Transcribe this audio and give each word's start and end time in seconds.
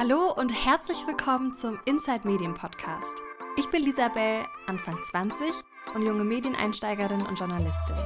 Hallo 0.00 0.32
und 0.34 0.48
herzlich 0.48 1.06
willkommen 1.06 1.54
zum 1.54 1.78
Inside 1.84 2.20
Medien 2.24 2.54
Podcast. 2.54 3.16
Ich 3.58 3.68
bin 3.68 3.82
Lisabel, 3.82 4.46
Anfang 4.66 4.96
20 5.10 5.52
und 5.94 6.02
junge 6.02 6.24
Medieneinsteigerin 6.24 7.20
und 7.20 7.38
Journalistin. 7.38 7.96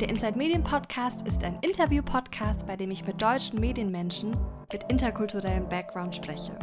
Der 0.00 0.08
Inside 0.08 0.36
Medien 0.36 0.64
Podcast 0.64 1.24
ist 1.24 1.44
ein 1.44 1.60
Interview-Podcast, 1.60 2.66
bei 2.66 2.74
dem 2.74 2.90
ich 2.90 3.06
mit 3.06 3.22
deutschen 3.22 3.60
Medienmenschen 3.60 4.36
mit 4.72 4.82
interkulturellem 4.90 5.68
Background 5.68 6.12
spreche. 6.12 6.58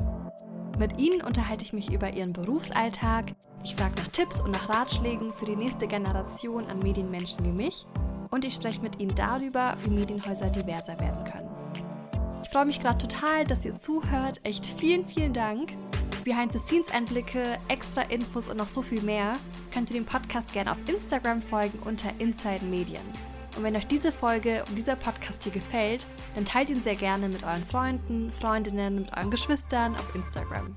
Mit 0.78 1.00
ihnen 1.00 1.22
unterhalte 1.22 1.64
ich 1.64 1.72
mich 1.72 1.94
über 1.94 2.12
ihren 2.12 2.34
Berufsalltag, 2.34 3.34
ich 3.64 3.78
frage 3.78 3.96
nach 3.96 4.10
Tipps 4.10 4.42
und 4.42 4.52
nach 4.52 4.68
Ratschlägen 4.68 5.32
für 5.32 5.46
die 5.46 5.56
nächste 5.56 5.88
Generation 5.88 6.68
an 6.68 6.80
Medienmenschen 6.80 7.46
wie 7.46 7.54
mich 7.54 7.86
und 8.30 8.44
ich 8.44 8.56
spreche 8.56 8.82
mit 8.82 9.00
ihnen 9.00 9.16
darüber, 9.16 9.78
wie 9.86 9.92
Medienhäuser 9.92 10.50
diverser 10.50 11.00
werden 11.00 11.24
können. 11.24 11.53
Ich 12.54 12.56
freue 12.56 12.68
mich 12.68 12.82
gerade 12.82 13.00
total, 13.00 13.46
dass 13.46 13.66
ihr 13.66 13.76
zuhört. 13.78 14.40
Echt 14.44 14.64
vielen, 14.64 15.08
vielen 15.08 15.34
Dank. 15.34 15.74
Behind-the-Scenes-Einblicke, 16.24 17.58
extra 17.68 18.04
Infos 18.04 18.48
und 18.48 18.58
noch 18.58 18.68
so 18.68 18.84
viel 18.84 19.02
mehr 19.02 19.38
könnt 19.74 19.90
ihr 19.90 19.96
dem 19.96 20.06
Podcast 20.06 20.54
gerne 20.54 20.72
auf 20.72 20.78
Instagram 20.86 21.42
folgen 21.42 21.80
unter 21.80 22.12
Inside 22.20 22.64
Medien. 22.66 23.02
Und 23.58 23.64
wenn 23.64 23.76
euch 23.76 23.88
diese 23.88 24.12
Folge 24.12 24.64
und 24.70 24.76
dieser 24.76 24.96
Podcast 24.96 25.42
hier 25.42 25.52
gefällt, 25.52 26.06
dann 26.36 26.46
teilt 26.46 26.70
ihn 26.70 26.84
sehr 26.84 26.94
gerne 26.94 27.28
mit 27.28 27.42
euren 27.44 27.66
Freunden, 27.66 28.32
Freundinnen, 28.32 28.98
mit 28.98 29.18
euren 29.18 29.32
Geschwistern 29.32 29.96
auf 29.96 30.14
Instagram. 30.14 30.76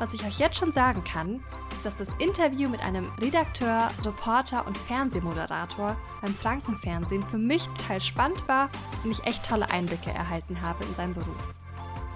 Was 0.00 0.14
ich 0.14 0.24
euch 0.24 0.40
jetzt 0.40 0.56
schon 0.56 0.72
sagen 0.72 1.04
kann, 1.04 1.40
ist, 1.82 1.98
dass 1.98 2.08
das 2.08 2.20
Interview 2.20 2.68
mit 2.68 2.80
einem 2.80 3.06
Redakteur, 3.20 3.90
Reporter 4.04 4.66
und 4.66 4.78
Fernsehmoderator 4.78 5.96
beim 6.20 6.34
Frankenfernsehen 6.34 7.22
für 7.24 7.38
mich 7.38 7.66
total 7.78 8.00
spannend 8.00 8.46
war 8.46 8.68
und 9.02 9.10
ich 9.10 9.24
echt 9.24 9.44
tolle 9.44 9.70
Einblicke 9.70 10.10
erhalten 10.10 10.60
habe 10.62 10.84
in 10.84 10.94
seinen 10.94 11.14
Beruf. 11.14 11.54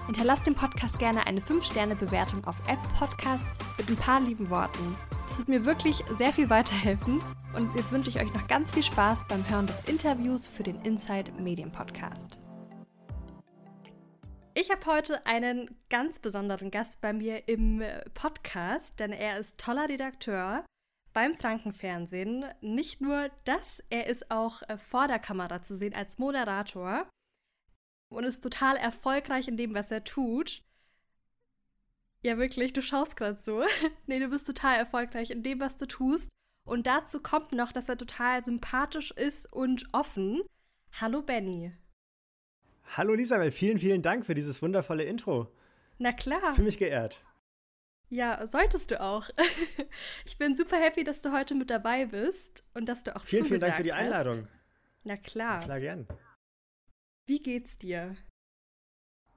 Hinterlasst 0.06 0.46
dem 0.46 0.54
Podcast 0.54 1.00
gerne 1.00 1.26
eine 1.26 1.40
5-Sterne-Bewertung 1.40 2.44
auf 2.46 2.54
Apple 2.68 2.90
Podcast 2.96 3.46
mit 3.76 3.88
ein 3.88 3.96
paar 3.96 4.20
lieben 4.20 4.48
Worten. 4.50 4.96
Das 5.28 5.38
wird 5.38 5.48
mir 5.48 5.64
wirklich 5.64 6.04
sehr 6.16 6.32
viel 6.32 6.48
weiterhelfen. 6.48 7.20
Und 7.56 7.74
jetzt 7.74 7.90
wünsche 7.90 8.10
ich 8.10 8.20
euch 8.20 8.32
noch 8.32 8.46
ganz 8.46 8.70
viel 8.70 8.84
Spaß 8.84 9.26
beim 9.26 9.48
Hören 9.48 9.66
des 9.66 9.80
Interviews 9.86 10.46
für 10.46 10.62
den 10.62 10.80
Inside 10.82 11.32
Medien 11.40 11.72
Podcast. 11.72 12.38
Ich 14.58 14.70
habe 14.70 14.86
heute 14.86 15.26
einen 15.26 15.76
ganz 15.90 16.18
besonderen 16.18 16.70
Gast 16.70 17.02
bei 17.02 17.12
mir 17.12 17.46
im 17.46 17.84
Podcast, 18.14 18.98
denn 18.98 19.12
er 19.12 19.38
ist 19.38 19.60
toller 19.60 19.86
Redakteur 19.86 20.64
beim 21.12 21.34
Frankenfernsehen. 21.34 22.46
Nicht 22.62 23.02
nur 23.02 23.30
das, 23.44 23.84
er 23.90 24.06
ist 24.06 24.30
auch 24.30 24.62
äh, 24.62 24.78
vor 24.78 25.08
der 25.08 25.18
Kamera 25.18 25.62
zu 25.62 25.76
sehen 25.76 25.92
als 25.92 26.16
Moderator 26.16 27.06
und 28.08 28.24
ist 28.24 28.42
total 28.42 28.76
erfolgreich 28.76 29.46
in 29.46 29.58
dem, 29.58 29.74
was 29.74 29.90
er 29.90 30.04
tut. 30.04 30.62
Ja, 32.22 32.38
wirklich, 32.38 32.72
du 32.72 32.80
schaust 32.80 33.14
gerade 33.18 33.38
so. 33.42 33.62
nee, 34.06 34.20
du 34.20 34.28
bist 34.28 34.46
total 34.46 34.78
erfolgreich 34.78 35.30
in 35.30 35.42
dem, 35.42 35.60
was 35.60 35.76
du 35.76 35.84
tust. 35.86 36.30
Und 36.66 36.86
dazu 36.86 37.22
kommt 37.22 37.52
noch, 37.52 37.72
dass 37.72 37.90
er 37.90 37.98
total 37.98 38.42
sympathisch 38.42 39.10
ist 39.10 39.52
und 39.52 39.86
offen. 39.92 40.40
Hallo 40.98 41.20
Benny. 41.20 41.74
Hallo 42.94 43.14
Isabel, 43.14 43.50
vielen, 43.50 43.78
vielen 43.78 44.02
Dank 44.02 44.26
für 44.26 44.34
dieses 44.34 44.62
wundervolle 44.62 45.04
Intro. 45.04 45.52
Na 45.98 46.12
klar. 46.12 46.54
Fühle 46.54 46.66
mich 46.66 46.78
geehrt. 46.78 47.22
Ja, 48.08 48.46
solltest 48.46 48.90
du 48.90 49.00
auch. 49.00 49.28
ich 50.24 50.38
bin 50.38 50.56
super 50.56 50.76
happy, 50.76 51.02
dass 51.02 51.22
du 51.22 51.32
heute 51.32 51.54
mit 51.54 51.70
dabei 51.70 52.06
bist 52.06 52.64
und 52.74 52.88
dass 52.88 53.02
du 53.02 53.14
auch 53.16 53.22
Vielen, 53.22 53.44
vielen 53.44 53.60
Dank 53.60 53.76
für 53.76 53.82
die 53.82 53.92
hast. 53.92 53.98
Einladung. 53.98 54.48
Na 55.02 55.16
klar. 55.16 55.58
Na 55.60 55.64
klar, 55.64 55.80
gern. 55.80 56.06
Wie 57.26 57.40
geht's 57.40 57.76
dir? 57.76 58.16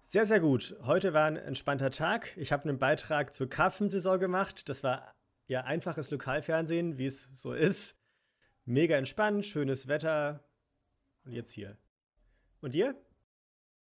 Sehr, 0.01 0.25
sehr 0.25 0.39
gut. 0.39 0.75
Heute 0.83 1.13
war 1.13 1.25
ein 1.25 1.37
entspannter 1.37 1.91
Tag. 1.91 2.35
Ich 2.37 2.51
habe 2.51 2.69
einen 2.69 2.79
Beitrag 2.79 3.33
zur 3.33 3.49
Karpfensaison 3.49 4.19
gemacht. 4.19 4.69
Das 4.69 4.83
war 4.83 5.13
ja 5.47 5.63
einfaches 5.63 6.11
Lokalfernsehen, 6.11 6.97
wie 6.97 7.07
es 7.07 7.29
so 7.33 7.53
ist. 7.53 7.95
Mega 8.65 8.95
entspannt, 8.97 9.45
schönes 9.45 9.87
Wetter. 9.87 10.43
Und 11.25 11.31
jetzt 11.31 11.51
hier. 11.51 11.77
Und 12.61 12.73
dir? 12.73 12.95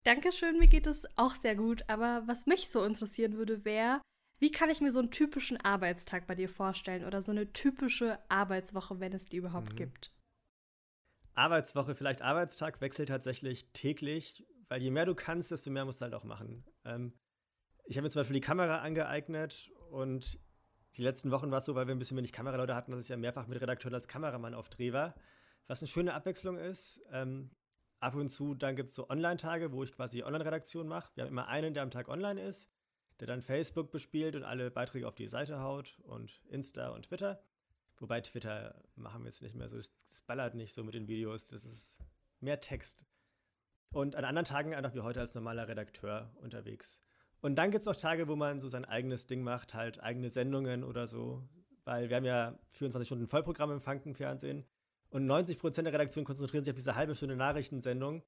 Dankeschön, 0.07 0.57
mir 0.61 0.69
geht 0.69 0.87
es 0.87 1.05
auch 1.19 1.35
sehr 1.35 1.57
gut. 1.57 1.83
Aber 1.89 2.23
was 2.27 2.47
mich 2.47 2.69
so 2.69 2.85
interessieren 2.85 3.37
würde, 3.37 3.65
wäre, 3.65 4.01
wie 4.39 4.53
kann 4.53 4.71
ich 4.71 4.81
mir 4.81 4.93
so 4.93 5.01
einen 5.01 5.11
typischen 5.11 5.57
Arbeitstag 5.57 6.29
bei 6.29 6.37
dir 6.37 6.49
vorstellen 6.49 7.05
oder 7.05 7.23
so 7.23 7.33
eine 7.33 7.53
typische 7.53 8.21
Arbeitswoche, 8.29 9.01
wenn 9.01 9.13
es 9.13 9.27
die 9.27 9.39
überhaupt 9.39 9.73
Mhm. 9.73 9.77
gibt? 9.77 10.13
Arbeitswoche, 11.35 11.97
vielleicht 11.97 12.23
Arbeitstag 12.23 12.81
wechselt 12.81 13.09
tatsächlich 13.09 13.73
täglich, 13.73 14.47
weil 14.69 14.81
je 14.81 14.93
mehr 14.93 15.07
du 15.07 15.17
kannst, 15.17 15.51
desto 15.51 15.71
mehr 15.71 15.85
musst 15.85 16.01
du 16.01 16.05
halt 16.05 16.15
auch 16.15 16.23
machen. 16.23 16.65
Ähm, 16.85 17.13
ich 17.85 17.97
habe 17.97 18.05
mir 18.05 18.11
zum 18.11 18.21
Beispiel 18.21 18.35
die 18.35 18.41
Kamera 18.47 18.79
angeeignet 18.83 19.73
und 19.91 20.39
die 20.97 21.03
letzten 21.03 21.33
Wochen 21.33 21.51
war 21.51 21.59
es 21.59 21.65
so, 21.65 21.75
weil 21.75 21.89
wir 21.89 21.95
ein 21.97 21.99
bisschen 21.99 22.17
wenig 22.17 22.33
Kameraleute 22.33 22.77
hatten, 22.77 22.93
dass 22.93 23.03
ich 23.03 23.09
ja 23.09 23.17
mehrfach 23.17 23.49
mit 23.49 23.61
Redakteuren 23.61 23.95
als 23.95 24.07
Kameramann 24.07 24.55
auf 24.55 24.69
Dreh 24.69 24.93
war, 24.93 25.17
was 25.67 25.83
eine 25.83 25.89
schöne 25.89 26.15
Abwechslung 26.15 26.59
ist. 26.59 27.03
Ähm, 27.11 27.51
ab 28.01 28.15
und 28.15 28.29
zu, 28.29 28.55
dann 28.55 28.77
gibt 28.77 28.91
es 28.91 28.95
so 28.95 29.09
Online-Tage, 29.09 29.73
wo 29.73 29.83
ich 29.83 29.93
quasi 29.93 30.23
Online-Redaktion 30.23 30.87
mache. 30.87 31.11
Wir 31.15 31.25
haben 31.25 31.31
immer 31.31 31.49
einen, 31.49 31.75
der 31.75 31.83
am 31.83 31.91
Tag 31.91 32.09
online 32.09 32.41
ist, 32.43 32.71
der 33.21 33.27
dann 33.27 33.43
Facebook 33.43 33.91
bespielt 33.91 34.37
und 34.37 34.45
alle 34.45 34.71
Beiträge 34.71 35.09
auf 35.09 35.15
die 35.15 35.29
Seite 35.29 35.61
haut 35.61 35.99
und 36.05 36.43
Insta 36.49 36.91
und 36.91 37.07
Twitter. 37.07 37.43
Wobei 37.99 38.21
Twitter 38.21 38.75
machen 38.95 39.23
wir 39.23 39.31
jetzt 39.31 39.43
nicht 39.43 39.55
mehr 39.55 39.69
so, 39.69 39.77
das, 39.77 39.93
das 40.11 40.23
ballert 40.23 40.55
nicht 40.55 40.75
so 40.75 40.85
mit 40.85 40.95
den 40.95 41.09
Videos, 41.09 41.49
das 41.49 41.65
ist 41.65 41.99
mehr 42.41 42.61
Text. 42.61 43.05
Und 43.93 44.17
an 44.17 44.25
anderen 44.25 44.45
Tagen 44.45 44.75
einfach 44.75 44.95
wie 44.95 45.01
heute 45.01 45.21
als 45.21 45.35
normaler 45.35 45.69
Redakteur 45.69 46.31
unterwegs. 46.37 47.01
Und 47.41 47.57
dann 47.57 47.71
gibt 47.71 47.83
es 47.83 47.89
auch 47.89 47.97
Tage, 47.97 48.29
wo 48.29 48.37
man 48.37 48.61
so 48.61 48.69
sein 48.69 48.85
eigenes 48.85 49.27
Ding 49.27 49.43
macht, 49.43 49.75
halt 49.75 50.01
eigene 50.03 50.31
Sendungen 50.31 50.85
oder 50.85 51.07
so. 51.07 51.49
Weil 51.85 52.09
wir 52.09 52.17
haben 52.17 52.25
ja 52.25 52.59
24 52.73 53.07
Stunden 53.07 53.29
Vollprogramm 53.29 53.71
im 53.71 53.81
Frankenfernsehen. 53.81 54.65
Und 55.17 55.27
90% 55.27 55.83
der 55.83 55.95
Redaktion 55.95 56.27
konzentrieren 56.27 56.63
sich 56.63 56.71
auf 56.73 56.77
diese 56.77 56.95
halbe 56.95 57.15
Stunde 57.15 57.37
Nachrichtensendung. 57.37 58.23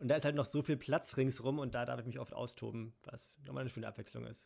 Und 0.00 0.08
da 0.08 0.16
ist 0.16 0.24
halt 0.24 0.34
noch 0.34 0.46
so 0.46 0.62
viel 0.62 0.76
Platz 0.76 1.16
ringsrum 1.16 1.60
und 1.60 1.76
da 1.76 1.84
darf 1.84 2.00
ich 2.00 2.06
mich 2.06 2.18
oft 2.18 2.32
austoben, 2.34 2.92
was 3.04 3.38
nochmal 3.44 3.60
eine 3.60 3.70
schöne 3.70 3.86
Abwechslung 3.86 4.26
ist. 4.26 4.44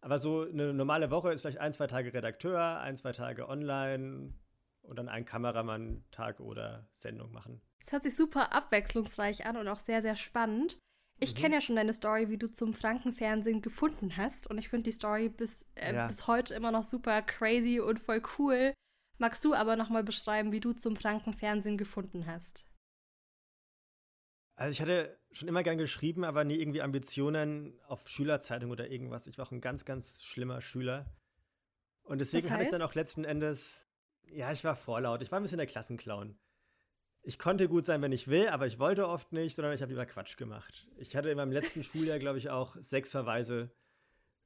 Aber 0.00 0.18
so 0.18 0.40
eine 0.48 0.72
normale 0.72 1.10
Woche 1.10 1.30
ist 1.30 1.42
vielleicht 1.42 1.58
ein, 1.58 1.74
zwei 1.74 1.86
Tage 1.86 2.14
Redakteur, 2.14 2.80
ein, 2.80 2.96
zwei 2.96 3.12
Tage 3.12 3.46
online 3.46 4.32
und 4.80 4.96
dann 4.98 5.10
ein 5.10 5.26
Kameramann-Tag 5.26 6.40
oder 6.40 6.88
Sendung 6.94 7.30
machen. 7.30 7.60
Es 7.82 7.92
hört 7.92 8.04
sich 8.04 8.16
super 8.16 8.52
abwechslungsreich 8.54 9.44
an 9.44 9.58
und 9.58 9.68
auch 9.68 9.80
sehr, 9.80 10.00
sehr 10.00 10.16
spannend. 10.16 10.78
Ich 11.20 11.34
Mhm. 11.34 11.38
kenne 11.38 11.54
ja 11.56 11.60
schon 11.60 11.76
deine 11.76 11.92
Story, 11.92 12.30
wie 12.30 12.38
du 12.38 12.50
zum 12.50 12.72
Frankenfernsehen 12.72 13.60
gefunden 13.60 14.16
hast. 14.16 14.48
Und 14.48 14.56
ich 14.56 14.70
finde 14.70 14.84
die 14.84 14.92
Story 14.92 15.28
bis, 15.28 15.66
äh, 15.74 15.94
Ja. 15.94 16.06
bis 16.06 16.26
heute 16.26 16.54
immer 16.54 16.72
noch 16.72 16.84
super 16.84 17.20
crazy 17.20 17.80
und 17.80 18.00
voll 18.00 18.22
cool. 18.38 18.72
Magst 19.22 19.44
du 19.44 19.54
aber 19.54 19.76
nochmal 19.76 20.02
beschreiben, 20.02 20.50
wie 20.50 20.58
du 20.58 20.72
zum 20.72 20.96
Frankenfernsehen 20.96 21.78
gefunden 21.78 22.26
hast? 22.26 22.66
Also 24.56 24.72
ich 24.72 24.80
hatte 24.80 25.16
schon 25.30 25.46
immer 25.46 25.62
gern 25.62 25.78
geschrieben, 25.78 26.24
aber 26.24 26.42
nie 26.42 26.56
irgendwie 26.56 26.82
Ambitionen 26.82 27.80
auf 27.86 28.08
Schülerzeitung 28.08 28.72
oder 28.72 28.90
irgendwas. 28.90 29.28
Ich 29.28 29.38
war 29.38 29.46
auch 29.46 29.52
ein 29.52 29.60
ganz, 29.60 29.84
ganz 29.84 30.24
schlimmer 30.24 30.60
Schüler. 30.60 31.06
Und 32.02 32.18
deswegen 32.18 32.50
hatte 32.50 32.64
ich 32.64 32.70
dann 32.70 32.82
auch 32.82 32.96
letzten 32.96 33.22
Endes, 33.24 33.86
ja, 34.26 34.50
ich 34.50 34.64
war 34.64 34.74
vorlaut. 34.74 35.22
Ich 35.22 35.30
war 35.30 35.38
ein 35.38 35.44
bisschen 35.44 35.58
der 35.58 35.68
Klassenclown. 35.68 36.36
Ich 37.22 37.38
konnte 37.38 37.68
gut 37.68 37.86
sein, 37.86 38.02
wenn 38.02 38.10
ich 38.10 38.26
will, 38.26 38.48
aber 38.48 38.66
ich 38.66 38.80
wollte 38.80 39.06
oft 39.06 39.32
nicht, 39.32 39.54
sondern 39.54 39.72
ich 39.72 39.82
habe 39.82 39.92
lieber 39.92 40.04
Quatsch 40.04 40.36
gemacht. 40.36 40.88
Ich 40.96 41.14
hatte 41.14 41.30
in 41.30 41.36
meinem 41.36 41.52
letzten 41.52 41.84
Schuljahr, 41.84 42.18
glaube 42.18 42.38
ich, 42.38 42.50
auch 42.50 42.74
sechs 42.80 43.12
Verweise 43.12 43.70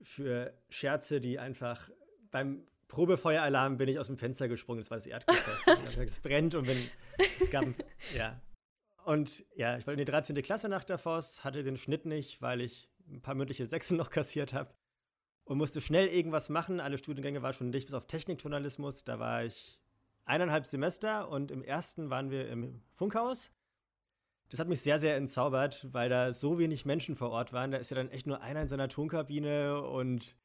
für 0.02 0.52
Scherze, 0.68 1.22
die 1.22 1.38
einfach 1.38 1.88
beim 2.30 2.68
Probefeueralarm 2.88 3.76
bin 3.76 3.88
ich 3.88 3.98
aus 3.98 4.06
dem 4.06 4.16
Fenster 4.16 4.48
gesprungen. 4.48 4.80
Das 4.80 4.90
war 4.90 4.98
das 4.98 5.06
Erdgeschoss. 5.06 5.96
Es 5.96 6.20
brennt 6.20 6.54
und 6.54 6.66
bin, 6.66 6.88
es 7.40 7.50
gab, 7.50 7.66
ja, 8.14 8.40
und 9.06 9.44
ja, 9.54 9.78
ich 9.78 9.86
wollte 9.86 10.00
in 10.00 10.04
die 10.04 10.10
13. 10.10 10.34
Klasse 10.42 10.68
nach 10.68 10.82
der 10.82 10.98
Voss, 10.98 11.44
hatte 11.44 11.62
den 11.62 11.76
Schnitt 11.76 12.06
nicht, 12.06 12.42
weil 12.42 12.60
ich 12.60 12.90
ein 13.08 13.22
paar 13.22 13.36
mündliche 13.36 13.64
Sechsen 13.64 13.96
noch 13.96 14.10
kassiert 14.10 14.52
habe 14.52 14.74
und 15.44 15.58
musste 15.58 15.80
schnell 15.80 16.08
irgendwas 16.08 16.48
machen. 16.48 16.80
Alle 16.80 16.98
Studiengänge 16.98 17.40
waren 17.40 17.52
schon 17.52 17.70
dicht 17.70 17.86
bis 17.86 17.94
auf 17.94 18.08
Technikjournalismus. 18.08 19.04
Da 19.04 19.20
war 19.20 19.44
ich 19.44 19.80
eineinhalb 20.24 20.66
Semester 20.66 21.28
und 21.28 21.52
im 21.52 21.62
ersten 21.62 22.10
waren 22.10 22.32
wir 22.32 22.48
im 22.48 22.82
Funkhaus. 22.94 23.52
Das 24.48 24.58
hat 24.58 24.66
mich 24.66 24.80
sehr, 24.80 24.98
sehr 24.98 25.14
entzaubert, 25.14 25.86
weil 25.92 26.08
da 26.08 26.32
so 26.32 26.58
wenig 26.58 26.84
Menschen 26.84 27.14
vor 27.14 27.30
Ort 27.30 27.52
waren. 27.52 27.70
Da 27.70 27.78
ist 27.78 27.90
ja 27.90 27.96
dann 27.96 28.10
echt 28.10 28.26
nur 28.26 28.40
einer 28.40 28.62
in 28.62 28.68
seiner 28.68 28.88
Tonkabine 28.88 29.82
und 29.82 30.36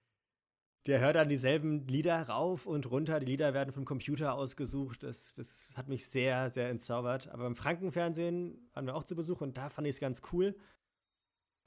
der 0.88 1.00
hört 1.00 1.16
dann 1.16 1.30
dieselben 1.30 1.88
Lieder 1.88 2.28
rauf 2.28 2.66
und 2.66 2.89
runter. 2.89 3.19
Die 3.19 3.28
Lieder 3.28 3.54
werden 3.54 3.72
vom 3.72 3.86
Computer 3.86 4.33
ausgesucht. 4.33 5.04
Das, 5.04 5.33
das 5.33 5.69
hat 5.75 5.88
mich 5.88 6.07
sehr, 6.07 6.50
sehr 6.50 6.69
entzaubert. 6.69 7.30
Aber 7.30 7.44
beim 7.44 7.56
Frankenfernsehen 7.56 8.69
waren 8.74 8.88
wir 8.88 8.95
auch 8.95 9.04
zu 9.04 9.16
Besuch 9.16 9.42
und 9.42 9.57
da 9.57 9.69
fand 9.69 9.88
ich 9.88 9.95
es 9.95 10.00
ganz 10.00 10.22
cool. 10.31 10.56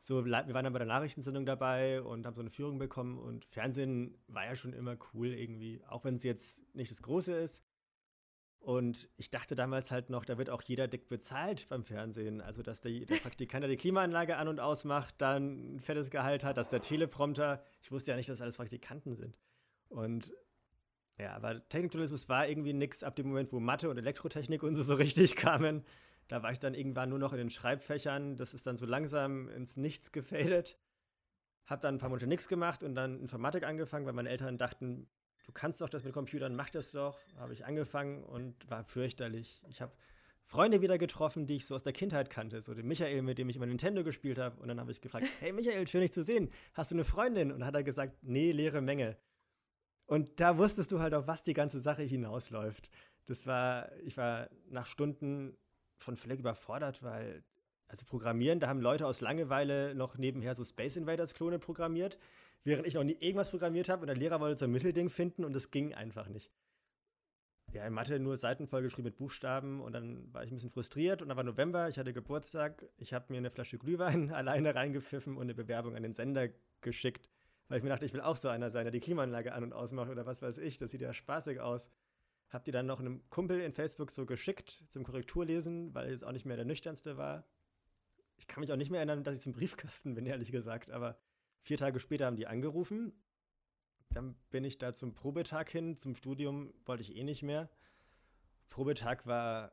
So, 0.01 0.27
wir 0.27 0.33
waren 0.33 0.65
dann 0.65 0.73
bei 0.73 0.79
der 0.79 0.89
Nachrichtensendung 0.89 1.47
dabei 1.47 2.03
und 2.03 2.27
haben 2.27 2.35
so 2.35 2.43
eine 2.43 2.51
Führung 2.51 2.79
bekommen. 2.79 3.19
Und 3.19 3.45
Fernsehen 3.47 4.19
war 4.27 4.45
ja 4.45 4.57
schon 4.57 4.73
immer 4.73 4.97
cool 5.15 5.29
irgendwie, 5.29 5.81
auch 5.89 6.05
wenn 6.05 6.17
es 6.17 6.25
jetzt 6.25 6.75
nicht 6.75 6.91
das 6.91 7.01
Große 7.01 7.33
ist. 7.33 7.63
Und 8.65 9.11
ich 9.19 9.31
dachte 9.31 9.55
damals 9.55 9.91
halt 9.91 10.09
noch, 10.09 10.25
da 10.25 10.39
wird 10.39 10.49
auch 10.49 10.63
jeder 10.63 10.89
dick 10.89 11.11
bezahlt 11.11 11.69
beim 11.69 11.85
Fernsehen. 11.85 12.41
Also, 12.41 12.63
dass 12.63 12.81
der, 12.81 12.93
der 13.05 13.17
Praktikant 13.17 13.63
die 13.67 13.77
Klimaanlage 13.77 14.39
an- 14.39 14.49
und 14.49 14.59
ausmacht, 14.59 15.17
dann 15.19 15.75
ein 15.75 15.81
fettes 15.81 16.09
Gehalt 16.09 16.45
hat, 16.45 16.57
dass 16.57 16.71
der 16.71 16.81
Teleprompter, 16.81 17.63
ich 17.83 17.93
wusste 17.93 18.13
ja 18.13 18.17
nicht, 18.17 18.31
dass 18.31 18.41
alles 18.41 18.57
Praktikanten 18.57 19.17
sind. 19.17 19.37
Und 19.91 20.33
ja, 21.19 21.35
aber 21.35 21.69
Techniktourismus 21.69 22.31
war 22.31 22.49
irgendwie 22.49 22.73
nix 22.73 23.03
ab 23.03 23.17
dem 23.17 23.29
Moment, 23.29 23.53
wo 23.53 23.61
Mathe 23.61 23.91
und 23.91 23.99
Elektrotechnik 23.99 24.63
und 24.63 24.75
so, 24.77 24.83
so 24.83 24.95
richtig 24.95 25.37
kamen. 25.37 25.85
Da 26.29 26.43
war 26.43 26.51
ich 26.51 26.59
dann 26.59 26.73
irgendwann 26.73 27.11
nur 27.11 27.19
noch 27.19 27.35
in 27.35 27.39
den 27.39 27.51
Schreibfächern. 27.51 28.37
Das 28.37 28.55
ist 28.55 28.67
dann 28.67 28.79
so 28.79 28.87
langsam 28.87 29.51
ins 29.51 29.77
Nichts 29.77 30.11
gefadet. 30.11 30.79
Hab 31.67 31.83
dann 31.83 31.97
ein 31.97 31.99
paar 31.99 32.09
Monate 32.09 32.27
nichts 32.27 32.49
gemacht 32.49 32.83
und 32.83 32.95
dann 32.95 33.21
Informatik 33.21 33.65
angefangen, 33.65 34.07
weil 34.07 34.15
meine 34.15 34.31
Eltern 34.31 34.57
dachten, 34.57 35.07
du 35.47 35.53
kannst 35.53 35.81
doch 35.81 35.89
das 35.89 36.05
mit 36.05 36.13
Computern, 36.13 36.55
mach 36.57 36.71
das 36.71 36.93
doch. 36.93 37.19
Habe 37.39 37.53
ich 37.53 37.65
angefangen 37.65 38.25
und 38.25 38.55
war 38.71 38.85
fürchterlich. 38.85 39.61
Ich 39.69 39.81
habe 39.81 39.93
Freunde 40.47 40.83
wieder 40.83 40.99
getroffen, 40.99 41.47
die 41.47 41.57
ich 41.57 41.67
so 41.67 41.75
aus 41.75 41.83
der 41.83 41.93
Kindheit 41.93 42.31
kannte. 42.31 42.61
So 42.61 42.75
den 42.75 42.87
Michael, 42.87 43.23
mit 43.23 43.39
dem 43.39 43.49
ich 43.49 43.57
immer 43.57 43.67
Nintendo 43.67 44.05
gespielt 44.05 44.39
habe. 44.39 44.61
Und 44.61 44.69
dann 44.69 44.81
habe 44.81 44.93
ich 44.93 45.01
gefragt, 45.01 45.27
hey 45.41 45.53
Michael, 45.53 45.87
schön 45.89 46.03
dich 46.03 46.13
zu 46.13 46.23
sehen. 46.23 46.51
Hast 46.75 46.91
du 46.91 46.97
eine 46.97 47.05
Freundin? 47.05 47.51
Und 47.51 47.61
dann 47.61 47.67
hat 47.67 47.75
er 47.75 47.83
gesagt, 47.83 48.17
nee, 48.23 48.53
leere 48.53 48.81
Menge. 48.81 49.17
Und 50.07 50.41
da 50.41 50.59
wusstest 50.59 50.93
du 50.93 51.01
halt, 51.01 51.15
auf 51.15 51.27
was 51.27 51.43
die 51.43 51.55
ganze 51.55 51.81
Sache 51.81 52.03
hinausläuft. 52.03 52.91
Das 53.27 53.47
war, 53.47 53.91
ich 54.03 54.17
war 54.17 54.51
nach 54.69 54.87
Stunden 54.87 55.57
von 55.97 56.17
völlig 56.17 56.41
überfordert, 56.41 57.03
weil, 57.03 57.43
also 57.95 58.07
Programmieren, 58.07 58.59
da 58.59 58.67
haben 58.67 58.81
Leute 58.81 59.07
aus 59.07 59.21
Langeweile 59.21 59.95
noch 59.95 60.19
nebenher 60.19 60.57
so 60.57 60.65
Space 60.65 60.97
Invaders-Klone 60.97 61.61
programmiert, 61.61 62.19
während 62.65 62.89
ich 62.89 62.95
noch 62.95 63.05
nie 63.05 63.17
irgendwas 63.21 63.51
programmiert 63.51 63.89
habe 63.89 64.01
und 64.01 64.09
der 64.09 64.17
Lehrer 64.17 64.41
wollte 64.41 64.59
so 64.59 64.65
ein 64.65 64.73
Mittelding 64.73 65.11
finden 65.11 65.45
und 65.45 65.55
es 65.55 65.71
ging 65.71 65.95
einfach 65.95 66.29
nicht. 66.29 66.51
Ja, 67.73 67.87
in 67.87 67.93
Mathe 67.93 68.19
nur 68.19 68.37
Seiten 68.37 68.67
vollgeschrieben 68.67 69.05
mit 69.05 69.17
Buchstaben 69.17 69.81
und 69.81 69.93
dann 69.93 70.33
war 70.35 70.43
ich 70.43 70.51
ein 70.51 70.57
bisschen 70.57 70.73
frustriert 70.73 71.23
und 71.23 71.29
dann 71.29 71.37
war 71.37 71.45
November, 71.45 71.89
ich 71.89 71.97
hatte 71.97 72.13
Geburtstag, 72.13 72.85
ich 72.97 73.13
habe 73.13 73.27
mir 73.33 73.39
eine 73.39 73.51
Flasche 73.51 73.79
Glühwein 73.79 74.31
alleine 74.33 74.75
reingepfiffen 74.75 75.37
und 75.37 75.43
eine 75.43 75.55
Bewerbung 75.55 75.95
an 75.95 76.03
den 76.03 76.15
Sender 76.15 76.49
geschickt, 76.81 77.31
weil 77.69 77.79
ich 77.79 77.85
mir 77.85 77.91
dachte, 77.91 78.07
ich 78.07 78.13
will 78.13 78.23
auch 78.23 78.37
so 78.37 78.49
einer 78.49 78.71
sein, 78.71 78.85
der 78.85 78.93
die 78.93 79.01
Klimaanlage 79.01 79.53
an- 79.53 79.63
und 79.63 79.73
ausmacht 79.73 80.11
oder 80.11 80.27
was 80.27 80.43
weiß 80.43 80.59
ich, 80.59 80.79
das 80.79 80.91
sieht 80.91 81.01
ja 81.01 81.15
spaßig 81.15 81.61
aus. 81.61 81.93
Hab 82.51 82.65
die 82.65 82.73
dann 82.73 82.87
noch 82.87 82.99
einem 82.99 83.23
Kumpel 83.31 83.61
in 83.61 83.73
Facebook 83.73 84.11
so 84.11 84.27
geschickt 84.27 84.85
zum 84.89 85.05
Korrekturlesen, 85.05 85.95
weil 85.95 86.13
es 86.13 86.25
auch 86.25 86.33
nicht 86.33 86.45
mehr 86.45 86.57
der 86.57 86.65
nüchternste 86.65 87.17
war. 87.17 87.45
Ich 88.37 88.47
kann 88.47 88.61
mich 88.61 88.73
auch 88.73 88.77
nicht 88.77 88.91
mehr 88.91 89.01
erinnern, 89.01 89.25
dass 89.25 89.37
ich 89.37 89.43
zum 89.43 89.53
Briefkasten 89.53 90.15
bin, 90.15 90.27
ehrlich 90.27 90.53
gesagt, 90.53 90.91
aber 90.91 91.19
vier 91.63 91.79
Tage 91.79 92.01
später 92.01 92.27
haben 92.27 92.37
die 92.37 92.47
angerufen. 92.47 93.13
Dann 94.11 94.37
bin 94.51 94.65
ich 94.65 94.79
da 94.79 94.93
zum 94.93 95.15
Probetag 95.15 95.71
hin, 95.71 95.97
zum 95.97 96.15
Studium 96.15 96.73
wollte 96.85 97.03
ich 97.03 97.17
eh 97.17 97.25
nicht 97.25 97.43
mehr. 97.43 97.71
Probetag 98.69 99.27
war 99.27 99.73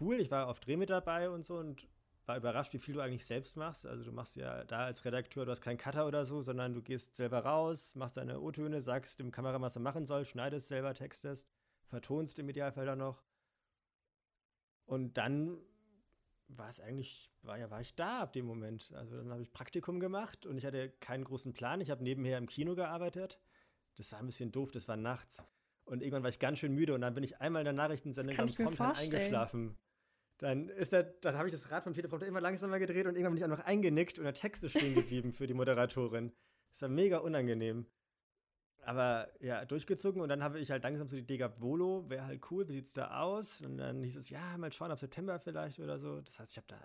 cool, 0.00 0.20
ich 0.20 0.30
war 0.30 0.48
auf 0.48 0.60
Dreh 0.60 0.76
mit 0.76 0.90
dabei 0.90 1.30
und 1.30 1.44
so 1.44 1.56
und 1.56 1.88
war 2.26 2.36
überrascht, 2.36 2.72
wie 2.72 2.78
viel 2.78 2.94
du 2.94 3.00
eigentlich 3.00 3.24
selbst 3.24 3.56
machst. 3.56 3.86
Also 3.86 4.04
du 4.04 4.12
machst 4.12 4.36
ja 4.36 4.64
da 4.64 4.84
als 4.84 5.04
Redakteur, 5.04 5.44
du 5.44 5.50
hast 5.50 5.62
keinen 5.62 5.78
Cutter 5.78 6.06
oder 6.06 6.24
so, 6.24 6.42
sondern 6.42 6.74
du 6.74 6.82
gehst 6.82 7.16
selber 7.16 7.40
raus, 7.40 7.94
machst 7.94 8.16
deine 8.16 8.40
O-Töne, 8.40 8.82
sagst 8.82 9.18
dem 9.18 9.30
Kameramann, 9.30 9.62
was 9.62 9.76
er 9.76 9.82
machen 9.82 10.06
soll, 10.06 10.24
schneidest 10.24 10.68
selber, 10.68 10.94
textest 10.94 11.48
vertonst 11.90 12.38
im 12.38 12.48
Idealfall 12.48 12.86
dann 12.86 12.98
noch. 12.98 13.22
Und 14.86 15.18
dann 15.18 15.58
war 16.56 16.68
es 16.68 16.80
eigentlich, 16.80 17.30
war 17.42 17.58
ja, 17.58 17.70
war 17.70 17.80
ich 17.80 17.94
da 17.94 18.20
ab 18.20 18.32
dem 18.32 18.46
Moment. 18.46 18.92
Also 18.94 19.16
dann 19.16 19.30
habe 19.30 19.42
ich 19.42 19.52
Praktikum 19.52 20.00
gemacht 20.00 20.46
und 20.46 20.58
ich 20.58 20.64
hatte 20.64 20.90
keinen 21.00 21.24
großen 21.24 21.52
Plan. 21.52 21.80
Ich 21.80 21.90
habe 21.90 22.02
nebenher 22.02 22.38
im 22.38 22.48
Kino 22.48 22.74
gearbeitet. 22.74 23.40
Das 23.96 24.12
war 24.12 24.18
ein 24.18 24.26
bisschen 24.26 24.52
doof, 24.52 24.70
das 24.70 24.88
war 24.88 24.96
nachts. 24.96 25.42
Und 25.84 26.02
irgendwann 26.02 26.22
war 26.22 26.30
ich 26.30 26.38
ganz 26.38 26.58
schön 26.58 26.72
müde 26.72 26.94
und 26.94 27.00
dann 27.00 27.14
bin 27.14 27.24
ich 27.24 27.40
einmal 27.40 27.62
in 27.62 27.64
der 27.64 27.74
Nachrichtensendung 27.74 28.36
beim 28.36 28.54
Prompter 28.54 28.96
eingeschlafen. 28.96 29.76
Dann 30.38 30.68
ist 30.68 30.92
der, 30.92 31.02
dann 31.02 31.36
habe 31.36 31.48
ich 31.48 31.52
das 31.52 31.70
Rad 31.70 31.84
vom 31.84 31.92
Teleprompter 31.92 32.26
immer 32.26 32.40
langsamer 32.40 32.78
gedreht 32.78 33.06
und 33.06 33.14
irgendwann 33.14 33.34
bin 33.34 33.38
ich 33.38 33.44
einfach 33.44 33.64
eingenickt 33.64 34.18
und 34.18 34.24
der 34.24 34.34
Text 34.34 34.62
ist 34.64 34.72
stehen 34.72 34.94
geblieben 34.94 35.32
für 35.32 35.46
die 35.46 35.54
Moderatorin. 35.54 36.32
Das 36.70 36.82
war 36.82 36.88
mega 36.88 37.18
unangenehm 37.18 37.86
aber 38.82 39.28
ja, 39.40 39.64
durchgezogen 39.64 40.20
und 40.22 40.28
dann 40.28 40.42
habe 40.42 40.58
ich 40.58 40.70
halt 40.70 40.82
langsam 40.82 41.06
so 41.06 41.16
die 41.16 41.22
Idee 41.22 41.38
gehabt, 41.38 41.60
Volo 41.60 42.08
wäre 42.08 42.24
halt 42.24 42.50
cool, 42.50 42.68
wie 42.68 42.72
sieht 42.72 42.86
es 42.86 42.92
da 42.92 43.20
aus? 43.20 43.60
Und 43.60 43.78
dann 43.78 44.02
hieß 44.02 44.16
es, 44.16 44.30
ja, 44.30 44.56
mal 44.58 44.72
schauen, 44.72 44.90
ab 44.90 44.98
September 44.98 45.38
vielleicht 45.38 45.78
oder 45.80 45.98
so. 45.98 46.20
Das 46.20 46.38
heißt, 46.38 46.52
ich 46.52 46.56
habe 46.56 46.66
da 46.68 46.78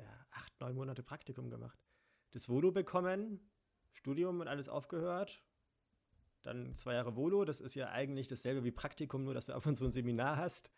ja, 0.00 0.26
acht, 0.30 0.60
neun 0.60 0.74
Monate 0.74 1.02
Praktikum 1.02 1.50
gemacht. 1.50 1.78
Das 2.32 2.48
Volo 2.48 2.70
bekommen, 2.70 3.40
Studium 3.92 4.40
und 4.40 4.48
alles 4.48 4.68
aufgehört. 4.68 5.42
Dann 6.42 6.72
zwei 6.74 6.94
Jahre 6.94 7.16
Volo, 7.16 7.44
das 7.44 7.60
ist 7.60 7.74
ja 7.74 7.90
eigentlich 7.90 8.28
dasselbe 8.28 8.64
wie 8.64 8.70
Praktikum, 8.70 9.24
nur 9.24 9.34
dass 9.34 9.46
du 9.46 9.54
ab 9.54 9.66
und 9.66 9.74
zu 9.74 9.84
ein 9.84 9.90
Seminar 9.90 10.36
hast. 10.36 10.70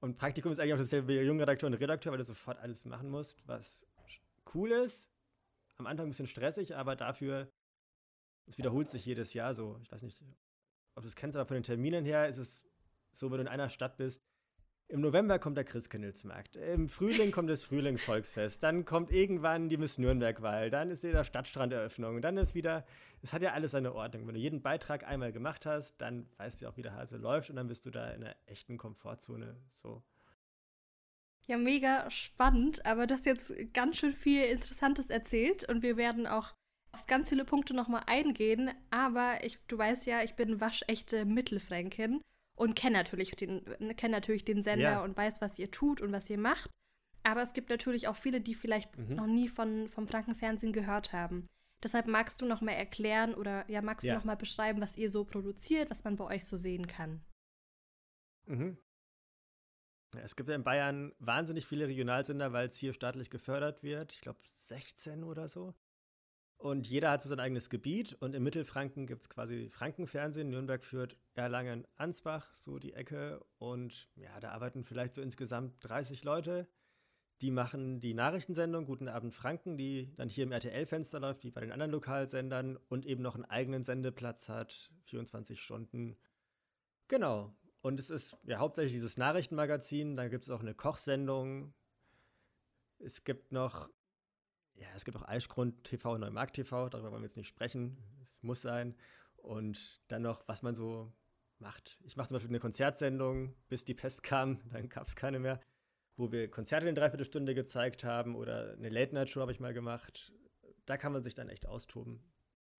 Und 0.00 0.16
Praktikum 0.18 0.50
ist 0.50 0.58
eigentlich 0.58 0.74
auch 0.74 0.78
dasselbe 0.78 1.08
wie 1.08 1.20
Jungredakteur 1.20 1.68
und 1.68 1.74
Redakteur, 1.74 2.12
weil 2.12 2.18
du 2.18 2.24
sofort 2.24 2.58
alles 2.58 2.84
machen 2.84 3.08
musst, 3.08 3.46
was 3.46 3.86
cool 4.54 4.72
ist. 4.72 5.08
Am 5.76 5.86
Anfang 5.86 6.06
ein 6.06 6.10
bisschen 6.10 6.26
stressig, 6.26 6.76
aber 6.76 6.96
dafür 6.96 7.50
es 8.46 8.58
wiederholt 8.58 8.90
sich 8.90 9.04
jedes 9.04 9.34
Jahr 9.34 9.54
so. 9.54 9.78
Ich 9.82 9.90
weiß 9.90 10.02
nicht, 10.02 10.22
ob 10.94 11.02
du 11.02 11.08
es 11.08 11.16
kennst, 11.16 11.36
aber 11.36 11.46
von 11.46 11.54
den 11.54 11.62
Terminen 11.62 12.04
her 12.04 12.28
ist 12.28 12.38
es 12.38 12.64
so, 13.12 13.30
wenn 13.30 13.38
du 13.38 13.42
in 13.42 13.48
einer 13.48 13.68
Stadt 13.68 13.96
bist. 13.96 14.22
Im 14.88 15.00
November 15.00 15.38
kommt 15.38 15.56
der 15.56 15.64
Christkindlesmarkt. 15.64 16.56
Im 16.56 16.88
Frühling 16.90 17.30
kommt 17.30 17.48
das 17.48 17.62
Frühlingsvolksfest. 17.62 18.62
Dann 18.62 18.84
kommt 18.84 19.10
irgendwann 19.10 19.70
die 19.70 19.78
Miss 19.78 19.96
Nürnberg-Wahl. 19.96 20.68
Dann 20.68 20.90
ist 20.90 21.02
wieder 21.02 21.24
Stadtstranderöffnung. 21.24 22.20
Dann 22.20 22.36
ist 22.36 22.54
wieder, 22.54 22.84
es 23.22 23.32
hat 23.32 23.40
ja 23.40 23.52
alles 23.52 23.70
seine 23.70 23.94
Ordnung. 23.94 24.26
Wenn 24.26 24.34
du 24.34 24.40
jeden 24.40 24.60
Beitrag 24.60 25.04
einmal 25.04 25.32
gemacht 25.32 25.64
hast, 25.64 25.96
dann 26.02 26.28
weißt 26.36 26.60
du 26.60 26.68
auch, 26.68 26.76
wie 26.76 26.82
der 26.82 26.92
Hase 26.92 27.16
läuft 27.16 27.48
und 27.48 27.56
dann 27.56 27.68
bist 27.68 27.86
du 27.86 27.90
da 27.90 28.10
in 28.10 28.22
einer 28.22 28.36
echten 28.44 28.76
Komfortzone. 28.76 29.56
So. 29.70 30.02
Ja, 31.46 31.56
mega 31.56 32.10
spannend, 32.10 32.84
aber 32.84 33.06
du 33.06 33.14
hast 33.14 33.24
jetzt 33.24 33.52
ganz 33.72 33.96
schön 33.96 34.12
viel 34.12 34.44
Interessantes 34.44 35.08
erzählt 35.08 35.66
und 35.68 35.82
wir 35.82 35.96
werden 35.96 36.26
auch 36.26 36.54
auf 36.92 37.06
ganz 37.06 37.28
viele 37.28 37.44
Punkte 37.44 37.74
nochmal 37.74 38.02
eingehen, 38.06 38.70
aber 38.90 39.44
ich, 39.44 39.58
du 39.66 39.78
weißt 39.78 40.06
ja, 40.06 40.22
ich 40.22 40.34
bin 40.34 40.60
waschechte 40.60 41.24
Mittelfränkin 41.24 42.20
und 42.56 42.76
kenne 42.76 42.98
natürlich 42.98 43.32
den, 43.32 43.64
kenn 43.96 44.10
natürlich 44.10 44.44
den 44.44 44.62
Sender 44.62 44.92
ja. 44.92 45.02
und 45.04 45.16
weiß, 45.16 45.40
was 45.40 45.58
ihr 45.58 45.70
tut 45.70 46.00
und 46.00 46.12
was 46.12 46.28
ihr 46.30 46.38
macht. 46.38 46.70
Aber 47.24 47.42
es 47.42 47.52
gibt 47.52 47.70
natürlich 47.70 48.08
auch 48.08 48.16
viele, 48.16 48.40
die 48.40 48.54
vielleicht 48.54 48.96
mhm. 48.98 49.14
noch 49.14 49.26
nie 49.26 49.48
von, 49.48 49.88
vom 49.88 50.06
Frankenfernsehen 50.06 50.72
gehört 50.72 51.12
haben. 51.12 51.46
Deshalb 51.82 52.06
magst 52.06 52.40
du 52.40 52.46
noch 52.46 52.60
mal 52.60 52.72
erklären 52.72 53.34
oder 53.34 53.68
ja, 53.68 53.82
magst 53.82 54.06
ja. 54.06 54.14
du 54.14 54.18
noch 54.18 54.24
mal 54.24 54.36
beschreiben, 54.36 54.80
was 54.80 54.96
ihr 54.96 55.10
so 55.10 55.24
produziert, 55.24 55.90
was 55.90 56.04
man 56.04 56.16
bei 56.16 56.24
euch 56.24 56.44
so 56.46 56.56
sehen 56.56 56.86
kann? 56.86 57.24
Mhm. 58.46 58.76
Es 60.18 60.36
gibt 60.36 60.48
ja 60.48 60.54
in 60.54 60.64
Bayern 60.64 61.12
wahnsinnig 61.18 61.66
viele 61.66 61.88
Regionalsender, 61.88 62.52
weil 62.52 62.68
es 62.68 62.76
hier 62.76 62.92
staatlich 62.92 63.30
gefördert 63.30 63.82
wird. 63.82 64.12
Ich 64.12 64.20
glaube 64.20 64.40
16 64.42 65.24
oder 65.24 65.48
so. 65.48 65.74
Und 66.62 66.88
jeder 66.88 67.10
hat 67.10 67.22
so 67.22 67.28
sein 67.28 67.40
eigenes 67.40 67.70
Gebiet. 67.70 68.16
Und 68.20 68.36
im 68.36 68.44
Mittelfranken 68.44 69.08
gibt 69.08 69.22
es 69.22 69.28
quasi 69.28 69.68
Frankenfernsehen. 69.68 70.48
Nürnberg 70.48 70.84
führt 70.84 71.16
Erlangen, 71.34 71.88
Ansbach, 71.96 72.54
so 72.54 72.78
die 72.78 72.92
Ecke. 72.92 73.44
Und 73.58 74.08
ja, 74.14 74.38
da 74.38 74.52
arbeiten 74.52 74.84
vielleicht 74.84 75.14
so 75.14 75.22
insgesamt 75.22 75.74
30 75.80 76.22
Leute. 76.22 76.68
Die 77.40 77.50
machen 77.50 78.00
die 78.00 78.14
Nachrichtensendung 78.14 78.86
Guten 78.86 79.08
Abend 79.08 79.34
Franken, 79.34 79.76
die 79.76 80.14
dann 80.14 80.28
hier 80.28 80.44
im 80.44 80.52
RTL-Fenster 80.52 81.18
läuft, 81.18 81.42
wie 81.42 81.50
bei 81.50 81.62
den 81.62 81.72
anderen 81.72 81.90
Lokalsendern. 81.90 82.78
Und 82.88 83.06
eben 83.06 83.24
noch 83.24 83.34
einen 83.34 83.44
eigenen 83.44 83.82
Sendeplatz 83.82 84.48
hat, 84.48 84.92
24 85.06 85.60
Stunden. 85.60 86.16
Genau. 87.08 87.56
Und 87.80 87.98
es 87.98 88.08
ist 88.08 88.36
ja 88.44 88.58
hauptsächlich 88.58 88.92
dieses 88.92 89.16
Nachrichtenmagazin. 89.16 90.14
Dann 90.14 90.30
gibt 90.30 90.44
es 90.44 90.50
auch 90.50 90.60
eine 90.60 90.74
Kochsendung. 90.74 91.74
Es 93.00 93.24
gibt 93.24 93.50
noch 93.50 93.88
ja, 94.74 94.88
es 94.94 95.04
gibt 95.04 95.16
auch 95.16 95.26
Eichgrund 95.26 95.84
TV 95.84 96.18
Neumarkt 96.18 96.56
TV, 96.56 96.88
darüber 96.88 97.12
wollen 97.12 97.22
wir 97.22 97.28
jetzt 97.28 97.36
nicht 97.36 97.48
sprechen. 97.48 97.98
Es 98.22 98.42
muss 98.42 98.62
sein. 98.62 98.94
Und 99.36 100.02
dann 100.08 100.22
noch, 100.22 100.46
was 100.46 100.62
man 100.62 100.74
so 100.74 101.12
macht. 101.58 101.98
Ich 102.04 102.16
mache 102.16 102.28
zum 102.28 102.36
Beispiel 102.36 102.50
eine 102.50 102.60
Konzertsendung, 102.60 103.54
bis 103.68 103.84
die 103.84 103.94
Pest 103.94 104.22
kam, 104.22 104.60
dann 104.72 104.88
gab 104.88 105.06
es 105.06 105.16
keine 105.16 105.38
mehr, 105.38 105.60
wo 106.16 106.30
wir 106.30 106.50
Konzerte 106.50 106.88
in 106.88 106.94
Dreiviertelstunde 106.94 107.54
gezeigt 107.54 108.04
haben 108.04 108.36
oder 108.36 108.72
eine 108.72 108.88
Late-Night-Show 108.88 109.40
habe 109.40 109.52
ich 109.52 109.60
mal 109.60 109.72
gemacht. 109.72 110.32
Da 110.86 110.96
kann 110.96 111.12
man 111.12 111.22
sich 111.22 111.34
dann 111.34 111.48
echt 111.48 111.66
austoben. 111.66 112.22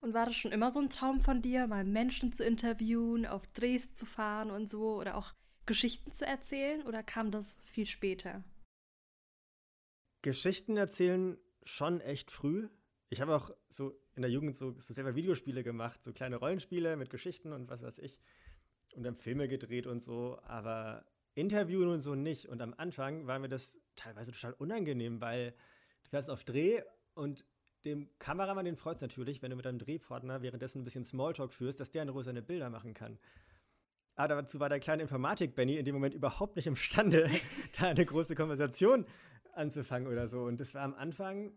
Und 0.00 0.12
war 0.12 0.26
das 0.26 0.36
schon 0.36 0.52
immer 0.52 0.70
so 0.70 0.80
ein 0.80 0.90
Traum 0.90 1.20
von 1.20 1.40
dir, 1.40 1.66
mal 1.66 1.84
Menschen 1.84 2.34
zu 2.34 2.44
interviewen, 2.44 3.24
auf 3.24 3.46
Drehs 3.48 3.94
zu 3.94 4.04
fahren 4.04 4.50
und 4.50 4.68
so 4.68 5.00
oder 5.00 5.16
auch 5.16 5.32
Geschichten 5.64 6.12
zu 6.12 6.26
erzählen 6.26 6.82
oder 6.82 7.02
kam 7.02 7.30
das 7.30 7.58
viel 7.64 7.86
später? 7.86 8.44
Geschichten 10.20 10.76
erzählen 10.76 11.38
schon 11.64 12.00
echt 12.00 12.30
früh. 12.30 12.68
Ich 13.08 13.20
habe 13.20 13.34
auch 13.34 13.50
so 13.68 13.94
in 14.14 14.22
der 14.22 14.30
Jugend 14.30 14.56
so, 14.56 14.72
so, 14.80 14.92
selber 14.92 15.14
Videospiele 15.14 15.62
gemacht, 15.62 16.02
so 16.02 16.12
kleine 16.12 16.36
Rollenspiele 16.36 16.96
mit 16.96 17.10
Geschichten 17.10 17.52
und 17.52 17.68
was 17.68 17.82
weiß 17.82 17.98
ich. 17.98 18.18
Und 18.94 19.02
dann 19.02 19.16
Filme 19.16 19.48
gedreht 19.48 19.86
und 19.86 20.00
so, 20.00 20.38
aber 20.44 21.04
Interviewen 21.34 21.88
und 21.88 22.00
so 22.00 22.14
nicht. 22.14 22.48
Und 22.48 22.62
am 22.62 22.74
Anfang 22.76 23.26
war 23.26 23.38
mir 23.38 23.48
das 23.48 23.78
teilweise 23.96 24.32
total 24.32 24.52
unangenehm, 24.54 25.20
weil 25.20 25.52
du 26.04 26.10
fährst 26.10 26.30
auf 26.30 26.44
Dreh 26.44 26.82
und 27.14 27.44
dem 27.84 28.08
Kameramann, 28.18 28.64
den 28.64 28.76
freut 28.76 28.96
es 28.96 29.02
natürlich, 29.02 29.42
wenn 29.42 29.50
du 29.50 29.56
mit 29.56 29.66
deinem 29.66 29.78
Drehpartner 29.78 30.42
währenddessen 30.42 30.80
ein 30.80 30.84
bisschen 30.84 31.04
Smalltalk 31.04 31.52
führst, 31.52 31.80
dass 31.80 31.90
der 31.90 32.02
in 32.02 32.08
Ruhe 32.08 32.24
seine 32.24 32.42
Bilder 32.42 32.70
machen 32.70 32.94
kann. 32.94 33.18
Aber 34.16 34.36
dazu 34.36 34.60
war 34.60 34.68
der 34.68 34.80
kleine 34.80 35.02
Informatik-Benny 35.02 35.76
in 35.76 35.84
dem 35.84 35.94
Moment 35.94 36.14
überhaupt 36.14 36.56
nicht 36.56 36.66
imstande, 36.66 37.28
da 37.78 37.88
eine 37.88 38.06
große 38.06 38.34
Konversation 38.34 39.06
anzufangen 39.56 40.08
oder 40.08 40.28
so. 40.28 40.44
Und 40.44 40.60
das 40.60 40.74
war 40.74 40.82
am 40.82 40.94
Anfang 40.94 41.52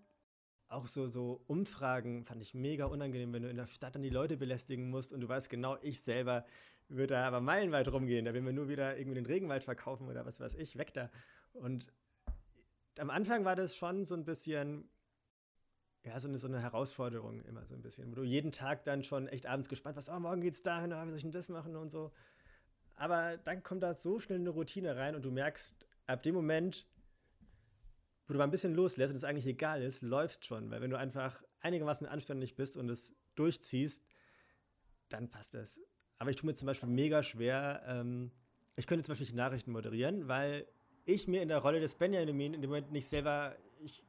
auch 0.69 0.87
so, 0.87 1.07
so 1.07 1.41
Umfragen, 1.47 2.25
fand 2.25 2.41
ich 2.41 2.53
mega 2.53 2.85
unangenehm, 2.85 3.31
wenn 3.33 3.43
du 3.43 3.49
in 3.49 3.57
der 3.57 3.67
Stadt 3.67 3.95
dann 3.95 4.03
die 4.03 4.09
Leute 4.09 4.37
belästigen 4.37 4.89
musst 4.89 5.13
und 5.13 5.21
du 5.21 5.29
weißt 5.29 5.49
genau, 5.49 5.77
ich 5.81 6.01
selber 6.01 6.45
würde 6.89 7.15
da 7.15 7.27
aber 7.27 7.41
meilenweit 7.41 7.87
rumgehen. 7.89 8.25
Da 8.25 8.33
will 8.33 8.41
man 8.41 8.55
nur 8.55 8.69
wieder 8.69 8.97
irgendwie 8.97 9.15
den 9.15 9.25
Regenwald 9.25 9.63
verkaufen 9.63 10.07
oder 10.07 10.25
was 10.25 10.39
weiß 10.39 10.55
ich, 10.55 10.77
weg 10.77 10.93
da. 10.93 11.09
Und 11.53 11.87
am 12.99 13.09
Anfang 13.09 13.45
war 13.45 13.55
das 13.55 13.75
schon 13.75 14.05
so 14.05 14.15
ein 14.15 14.25
bisschen, 14.25 14.89
ja, 16.03 16.19
so 16.19 16.27
eine, 16.27 16.37
so 16.37 16.47
eine 16.47 16.61
Herausforderung 16.61 17.43
immer 17.43 17.65
so 17.65 17.75
ein 17.75 17.81
bisschen, 17.81 18.11
wo 18.11 18.15
du 18.15 18.23
jeden 18.23 18.51
Tag 18.51 18.83
dann 18.85 19.03
schon 19.03 19.27
echt 19.27 19.45
abends 19.45 19.69
gespannt 19.69 19.95
warst, 19.95 20.09
oh, 20.09 20.19
morgen 20.19 20.41
geht's 20.41 20.63
dahin, 20.63 20.93
oh, 20.93 21.03
wie 21.03 21.09
soll 21.09 21.17
ich 21.17 21.23
denn 21.23 21.31
das 21.31 21.49
machen 21.49 21.75
und 21.75 21.89
so. 21.89 22.11
Aber 22.95 23.37
dann 23.37 23.63
kommt 23.63 23.83
da 23.83 23.93
so 23.93 24.19
schnell 24.19 24.39
eine 24.39 24.49
Routine 24.49 24.95
rein 24.95 25.15
und 25.15 25.23
du 25.23 25.31
merkst, 25.31 25.85
ab 26.07 26.23
dem 26.23 26.35
Moment, 26.35 26.87
wo 28.27 28.33
du 28.33 28.39
mal 28.39 28.43
ein 28.43 28.51
bisschen 28.51 28.75
loslässt 28.75 29.11
und 29.11 29.17
es 29.17 29.23
eigentlich 29.23 29.47
egal 29.47 29.81
ist, 29.81 30.01
läuft 30.01 30.45
schon. 30.45 30.69
Weil 30.69 30.81
wenn 30.81 30.89
du 30.89 30.97
einfach 30.97 31.41
einigermaßen 31.61 32.05
anständig 32.07 32.55
bist 32.55 32.75
und 32.75 32.89
es 32.89 33.13
durchziehst, 33.35 34.05
dann 35.09 35.29
passt 35.29 35.55
es. 35.55 35.79
Aber 36.19 36.29
ich 36.29 36.35
tue 36.35 36.47
mir 36.47 36.55
zum 36.55 36.65
Beispiel 36.65 36.89
mega 36.89 37.23
schwer, 37.23 37.83
ähm, 37.87 38.31
ich 38.75 38.85
könnte 38.85 39.03
zum 39.03 39.13
Beispiel 39.15 39.35
Nachrichten 39.35 39.71
moderieren, 39.71 40.27
weil 40.27 40.67
ich 41.05 41.27
mir 41.27 41.41
in 41.41 41.47
der 41.47 41.59
Rolle 41.59 41.79
des 41.79 41.95
Benjamin 41.95 42.53
in 42.53 42.61
dem 42.61 42.69
Moment 42.69 42.91
nicht 42.91 43.07
selber, 43.07 43.55
ich, 43.79 44.03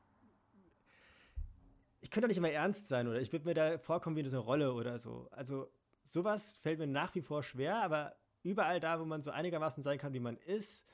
ich 2.01 2.11
könnte 2.11 2.27
doch 2.27 2.29
nicht 2.29 2.39
immer 2.39 2.51
ernst 2.51 2.89
sein 2.89 3.07
oder 3.09 3.21
ich 3.21 3.33
würde 3.33 3.47
mir 3.47 3.55
da 3.55 3.79
vorkommen 3.79 4.17
wie 4.17 4.21
in 4.21 4.31
so 4.31 4.37
eine 4.37 4.45
Rolle 4.45 4.75
oder 4.75 4.99
so. 4.99 5.29
Also 5.31 5.71
sowas 6.05 6.59
fällt 6.59 6.79
mir 6.79 6.87
nach 6.87 7.15
wie 7.15 7.23
vor 7.23 7.43
schwer, 7.43 7.83
aber 7.83 8.17
überall 8.43 8.81
da, 8.81 9.01
wo 9.01 9.05
man 9.05 9.23
so 9.23 9.31
einigermaßen 9.31 9.83
sein 9.83 9.99
kann, 9.99 10.13
wie 10.13 10.21
man 10.21 10.37
ist, 10.39 10.85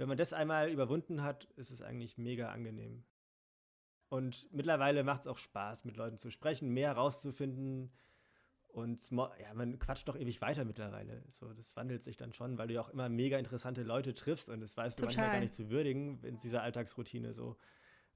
wenn 0.00 0.08
man 0.08 0.18
das 0.18 0.32
einmal 0.32 0.70
überwunden 0.70 1.22
hat, 1.22 1.44
ist 1.56 1.70
es 1.70 1.82
eigentlich 1.82 2.16
mega 2.16 2.50
angenehm. 2.50 3.04
Und 4.08 4.50
mittlerweile 4.50 5.04
macht 5.04 5.20
es 5.20 5.26
auch 5.26 5.38
Spaß, 5.38 5.84
mit 5.84 5.96
Leuten 5.96 6.16
zu 6.16 6.30
sprechen, 6.30 6.70
mehr 6.70 6.92
rauszufinden. 6.92 7.92
Und 8.68 9.02
ja, 9.10 9.54
man 9.54 9.78
quatscht 9.78 10.08
doch 10.08 10.16
ewig 10.16 10.40
weiter 10.40 10.64
mittlerweile. 10.64 11.22
So, 11.28 11.52
das 11.52 11.76
wandelt 11.76 12.02
sich 12.02 12.16
dann 12.16 12.32
schon, 12.32 12.56
weil 12.56 12.68
du 12.68 12.74
ja 12.74 12.80
auch 12.80 12.88
immer 12.88 13.08
mega 13.08 13.38
interessante 13.38 13.82
Leute 13.82 14.14
triffst 14.14 14.48
und 14.48 14.60
das 14.60 14.76
weißt 14.76 14.98
Total. 14.98 15.12
du 15.12 15.18
manchmal 15.18 15.36
gar 15.36 15.40
nicht 15.40 15.54
zu 15.54 15.70
würdigen 15.70 16.22
in 16.24 16.36
dieser 16.38 16.62
Alltagsroutine 16.62 17.34
so. 17.34 17.56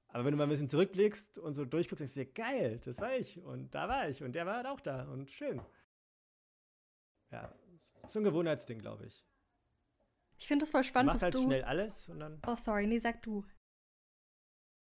Aber 0.07 0.25
wenn 0.25 0.31
du 0.31 0.37
mal 0.37 0.43
ein 0.45 0.49
bisschen 0.49 0.69
zurückblickst 0.69 1.37
und 1.37 1.53
so 1.53 1.65
durchguckst, 1.65 1.99
denkst 1.99 2.13
du 2.13 2.25
dir, 2.25 2.31
geil, 2.31 2.79
das 2.83 2.99
war 2.99 3.15
ich 3.15 3.41
und 3.41 3.75
da 3.75 3.87
war 3.87 4.09
ich 4.09 4.23
und 4.23 4.33
der 4.33 4.45
war 4.45 4.71
auch 4.71 4.79
da 4.79 5.03
und 5.03 5.29
schön. 5.29 5.61
Ja, 7.31 7.53
so 8.07 8.19
ein 8.19 8.23
Gewohnheitsding, 8.23 8.79
glaube 8.79 9.05
ich. 9.05 9.25
Ich 10.37 10.47
finde 10.47 10.63
das 10.63 10.71
voll 10.71 10.83
spannend, 10.83 11.09
du 11.09 11.13
machst 11.13 11.23
halt 11.23 11.33
du 11.35 11.43
schnell 11.43 11.63
alles 11.63 12.09
und 12.09 12.19
dann. 12.19 12.41
Oh, 12.45 12.55
sorry, 12.57 12.87
nee, 12.87 12.99
sag 12.99 13.21
du. 13.21 13.45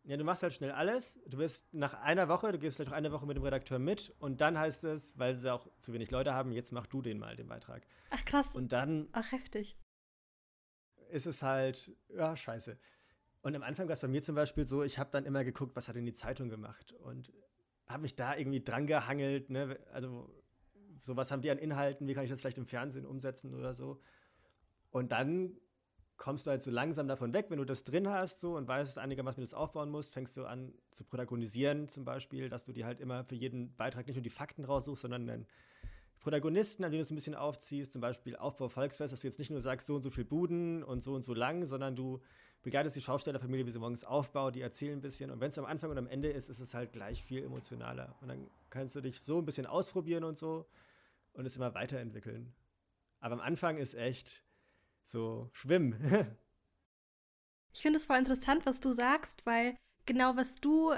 Ja, 0.07 0.19
du 0.19 0.25
machst 0.25 0.43
halt 0.43 0.53
schnell 0.53 0.71
alles. 0.71 1.19
Du 1.27 1.39
bist 1.39 1.73
nach 1.73 1.95
einer 1.95 2.29
Woche, 2.29 2.53
du 2.53 2.59
gehst 2.59 2.77
vielleicht 2.77 2.93
auch 2.93 2.97
eine 2.97 3.11
Woche 3.11 3.27
mit 3.27 3.37
dem 3.37 3.43
Redakteur 3.43 3.79
mit 3.79 4.15
und 4.19 4.41
dann 4.41 4.59
heißt 4.59 4.85
es, 4.85 5.19
weil 5.19 5.35
sie 5.35 5.51
auch 5.51 5.67
zu 5.79 5.95
wenig 5.95 6.11
Leute 6.11 6.35
haben, 6.35 6.53
jetzt 6.53 6.73
mach 6.73 6.87
du 6.87 7.01
den 7.01 7.19
mal, 7.19 7.37
den 7.37 7.49
Beitrag. 7.49 7.87
Ach 8.11 8.25
krass. 8.25 8.55
Und 8.55 8.73
dann. 8.73 9.09
Ach 9.13 9.33
heftig. 9.33 9.79
Ist 11.09 11.27
es 11.27 11.43
halt, 11.43 11.97
ja, 12.09 12.37
scheiße. 12.37 12.79
Und 13.41 13.55
am 13.55 13.63
Anfang 13.63 13.89
war 13.89 13.95
es 13.95 14.01
bei 14.01 14.09
mir 14.09 14.23
zum 14.23 14.35
Beispiel 14.35 14.67
so, 14.67 14.83
ich 14.83 14.99
habe 14.99 15.11
dann 15.11 15.25
immer 15.25 15.45
geguckt, 15.45 15.77
was 15.77 15.89
hat 15.89 15.97
denn 15.97 16.07
die 16.07 16.15
Zeitung 16.15 16.49
gemacht 16.49 16.93
und 16.93 17.33
habe 17.87 18.03
mich 18.03 18.17
da 18.17 18.37
irgendwie 18.37 18.63
dran 18.63 18.87
gehangelt, 18.87 19.51
ne? 19.51 19.79
Also 19.93 20.31
so 20.99 21.17
was 21.17 21.31
haben 21.31 21.43
die 21.43 21.51
an 21.51 21.59
Inhalten, 21.59 22.07
wie 22.07 22.15
kann 22.15 22.25
ich 22.25 22.31
das 22.31 22.41
vielleicht 22.41 22.59
im 22.59 22.67
Fernsehen 22.67 23.07
umsetzen 23.07 23.55
oder 23.55 23.75
so. 23.75 24.01
Und 24.95 25.11
dann 25.11 25.57
kommst 26.17 26.47
du 26.47 26.53
halt 26.53 26.63
so 26.63 26.71
langsam 26.71 27.09
davon 27.09 27.33
weg, 27.33 27.47
wenn 27.49 27.59
du 27.59 27.65
das 27.65 27.83
drin 27.83 28.09
hast 28.09 28.39
so 28.39 28.57
und 28.57 28.69
weißt 28.69 28.97
einigermaßen, 28.97 29.39
wie 29.39 29.45
du 29.45 29.51
das 29.51 29.53
aufbauen 29.53 29.91
musst, 29.91 30.15
fängst 30.15 30.37
du 30.37 30.45
an 30.45 30.73
zu 30.93 31.03
protagonisieren 31.03 31.89
zum 31.89 32.05
Beispiel, 32.05 32.49
dass 32.49 32.65
du 32.65 32.73
dir 32.73 32.87
halt 32.87 33.01
immer 33.01 33.25
für 33.25 33.35
jeden 33.35 33.75
Beitrag 33.75 34.07
nicht 34.07 34.15
nur 34.15 34.23
die 34.23 34.31
Fakten 34.31 34.65
raussuchst, 34.65 35.03
sondern 35.03 35.29
einen 35.29 35.47
Protagonisten, 36.21 36.85
an 36.85 36.93
den 36.93 36.99
du 36.99 37.03
es 37.03 37.11
ein 37.11 37.17
bisschen 37.17 37.35
aufziehst, 37.35 37.93
zum 37.93 38.03
Beispiel 38.03 38.37
Aufbau 38.37 38.69
Volksfest, 38.69 39.13
dass 39.13 39.23
du 39.23 39.27
jetzt 39.27 39.41
nicht 39.41 39.51
nur 39.51 39.61
sagst, 39.61 39.89
so 39.89 39.97
und 39.97 40.03
so 40.03 40.11
viel 40.11 40.25
Buden 40.25 40.85
und 40.85 41.03
so 41.03 41.13
und 41.13 41.23
so 41.23 41.35
lang, 41.35 41.67
sondern 41.67 41.97
du 41.97 42.21
begleitest 42.63 42.95
die 42.95 43.01
Schaustellerfamilie, 43.01 43.67
wie 43.67 43.73
sie 43.73 43.81
morgens 43.81 44.05
aufbaut, 44.05 44.55
die 44.55 44.61
erzählen 44.61 44.99
ein 44.99 45.03
bisschen 45.03 45.33
und 45.33 45.41
wenn 45.41 45.49
es 45.49 45.59
am 45.59 45.65
Anfang 45.65 45.91
und 45.91 45.99
am 45.99 46.07
Ende 46.07 46.31
ist, 46.31 46.49
ist 46.49 46.61
es 46.61 46.73
halt 46.73 46.93
gleich 46.93 47.25
viel 47.25 47.43
emotionaler 47.43 48.15
und 48.21 48.29
dann 48.29 48.49
kannst 48.71 48.95
du 48.95 49.01
dich 49.01 49.21
so 49.21 49.39
ein 49.39 49.45
bisschen 49.45 49.67
ausprobieren 49.67 50.23
und 50.23 50.39
so 50.39 50.67
und 51.33 51.47
es 51.47 51.57
immer 51.57 51.75
weiterentwickeln. 51.75 52.55
Aber 53.19 53.35
am 53.35 53.41
Anfang 53.41 53.79
ist 53.79 53.95
echt 53.95 54.44
so 55.05 55.51
schwimmen. 55.53 55.95
ich 57.73 57.83
finde 57.83 57.99
es 57.99 58.07
voll 58.07 58.19
interessant, 58.19 58.67
was 58.67 58.81
du 58.81 58.93
sagst, 58.93 59.47
weil 59.47 59.77
genau 60.07 60.37
was 60.37 60.61
du, 60.61 60.93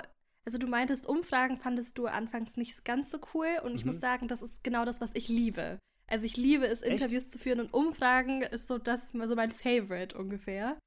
also 0.45 0.59
du 0.59 0.67
meintest, 0.67 1.07
Umfragen 1.07 1.57
fandest 1.57 1.99
du 1.99 2.07
anfangs 2.07 2.57
nicht 2.57 2.85
ganz 2.85 3.11
so 3.11 3.19
cool 3.35 3.59
und 3.63 3.73
mhm. 3.73 3.77
ich 3.77 3.85
muss 3.85 4.01
sagen, 4.01 4.29
das 4.29 4.43
ist 4.43 4.63
genau 4.65 4.85
das, 4.85 5.01
was 5.01 5.11
ich 5.15 5.29
liebe. 5.29 5.79
Also 6.09 6.25
ich 6.25 6.37
liebe 6.37 6.67
es, 6.67 6.83
Echt? 6.83 6.93
Interviews 6.93 7.29
zu 7.31 7.39
führen 7.39 7.61
und 7.61 7.75
Umfragen 7.75 8.43
ist 8.43 8.69
so 8.69 8.79
das, 8.79 9.11
so 9.11 9.35
mein 9.35 9.51
Favorite 9.51 10.17
ungefähr. 10.17 10.79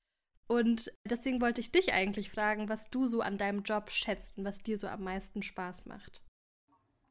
Und 0.48 0.92
deswegen 1.06 1.42
wollte 1.42 1.62
ich 1.62 1.72
dich 1.72 1.94
eigentlich 1.94 2.32
fragen, 2.32 2.70
was 2.70 2.90
du 2.90 3.06
so 3.06 3.22
an 3.22 3.38
deinem 3.38 3.62
Job 3.62 3.92
schätzt 3.92 4.38
und 4.38 4.46
was 4.46 4.64
dir 4.64 4.78
so 4.78 4.88
am 4.88 5.04
meisten 5.04 5.44
Spaß 5.44 5.86
macht. 5.86 6.24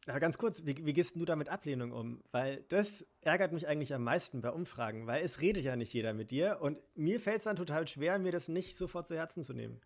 Aber 0.09 0.21
ganz 0.21 0.39
kurz, 0.39 0.65
wie, 0.65 0.87
wie 0.87 0.93
gehst 0.93 1.17
du 1.17 1.25
da 1.25 1.37
mit 1.37 1.49
Ablehnung 1.49 1.93
um? 1.93 2.23
Weil 2.31 2.65
das 2.69 3.07
ärgert 3.21 3.53
mich 3.53 3.69
eigentlich 3.69 3.93
am 3.93 4.05
meisten 4.05 4.41
bei 4.41 4.51
Umfragen, 4.51 5.07
weil 5.07 5.23
es 5.23 5.41
redet 5.41 5.65
ja 5.65 5.77
nicht 5.77 5.93
jeder 5.93 6.15
mit 6.15 6.31
dir 6.31 6.59
und 6.61 6.79
mir 6.97 7.21
fällt 7.21 7.39
es 7.39 7.45
dann 7.45 7.57
total 7.57 7.87
schwer, 7.87 8.19
mir 8.19 8.33
das 8.33 8.49
nicht 8.49 8.77
sofort 8.77 9.07
zu 9.07 9.17
Herzen 9.17 9.45
zu 9.45 9.53
nehmen. 9.53 9.81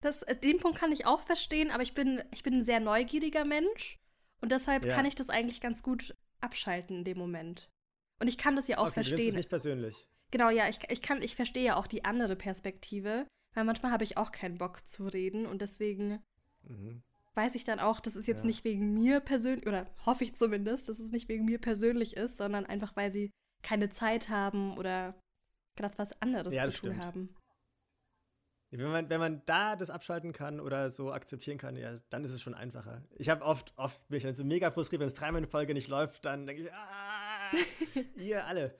Das, 0.00 0.22
äh, 0.22 0.36
den 0.36 0.58
Punkt 0.58 0.78
kann 0.78 0.92
ich 0.92 1.06
auch 1.06 1.20
verstehen, 1.20 1.70
aber 1.70 1.82
ich 1.82 1.94
bin, 1.94 2.22
ich 2.32 2.42
bin 2.42 2.54
ein 2.54 2.62
sehr 2.62 2.80
neugieriger 2.80 3.44
Mensch 3.44 3.98
und 4.40 4.52
deshalb 4.52 4.86
ja. 4.86 4.94
kann 4.94 5.04
ich 5.04 5.14
das 5.14 5.28
eigentlich 5.28 5.60
ganz 5.60 5.82
gut 5.82 6.16
abschalten 6.40 6.98
in 6.98 7.04
dem 7.04 7.18
Moment. 7.18 7.68
Und 8.20 8.28
ich 8.28 8.38
kann 8.38 8.56
das 8.56 8.68
ja 8.68 8.78
auch 8.78 8.86
okay, 8.86 8.94
verstehen. 8.94 9.32
Du 9.32 9.36
nicht 9.36 9.50
persönlich. 9.50 10.08
Genau, 10.30 10.50
ja, 10.50 10.68
ich, 10.68 10.78
ich 10.88 11.02
kann, 11.02 11.20
ich 11.22 11.36
verstehe 11.36 11.64
ja 11.64 11.76
auch 11.76 11.86
die 11.86 12.04
andere 12.04 12.36
Perspektive, 12.36 13.26
weil 13.54 13.64
manchmal 13.64 13.92
habe 13.92 14.04
ich 14.04 14.16
auch 14.16 14.32
keinen 14.32 14.56
Bock 14.56 14.88
zu 14.88 15.06
reden 15.06 15.46
und 15.46 15.60
deswegen 15.60 16.22
mhm 16.62 17.02
weiß 17.38 17.54
ich 17.54 17.62
dann 17.62 17.78
auch, 17.78 18.00
dass 18.00 18.16
es 18.16 18.26
jetzt 18.26 18.40
ja. 18.40 18.46
nicht 18.46 18.64
wegen 18.64 18.92
mir 18.92 19.20
persönlich, 19.20 19.66
oder 19.66 19.86
hoffe 20.04 20.24
ich 20.24 20.34
zumindest, 20.34 20.88
dass 20.88 20.98
es 20.98 21.12
nicht 21.12 21.28
wegen 21.28 21.44
mir 21.44 21.60
persönlich 21.60 22.16
ist, 22.16 22.36
sondern 22.36 22.66
einfach, 22.66 22.96
weil 22.96 23.12
sie 23.12 23.30
keine 23.62 23.90
Zeit 23.90 24.28
haben 24.28 24.76
oder 24.76 25.14
gerade 25.76 25.96
was 25.98 26.20
anderes 26.20 26.52
ja, 26.52 26.64
zu 26.64 26.70
tun 26.70 26.90
stimmt. 26.90 26.98
haben. 26.98 27.34
Wenn 28.70 28.90
man, 28.90 29.08
wenn 29.08 29.20
man 29.20 29.42
da 29.46 29.76
das 29.76 29.88
abschalten 29.88 30.32
kann 30.32 30.58
oder 30.58 30.90
so 30.90 31.12
akzeptieren 31.12 31.58
kann, 31.58 31.76
ja, 31.76 32.00
dann 32.10 32.24
ist 32.24 32.32
es 32.32 32.42
schon 32.42 32.54
einfacher. 32.54 33.02
Ich 33.16 33.28
habe 33.28 33.44
oft, 33.44 33.72
oft 33.76 34.06
bin 34.08 34.18
ich 34.18 34.24
dann 34.24 34.34
so 34.34 34.44
mega 34.44 34.70
frustriert, 34.72 35.00
wenn 35.00 35.08
es 35.08 35.14
dreimal 35.14 35.38
eine 35.38 35.46
Folge 35.46 35.72
nicht 35.74 35.88
läuft, 35.88 36.24
dann 36.24 36.44
denke 36.44 36.64
ich, 36.64 36.72
ah, 36.72 37.50
ihr 38.16 38.44
alle, 38.46 38.74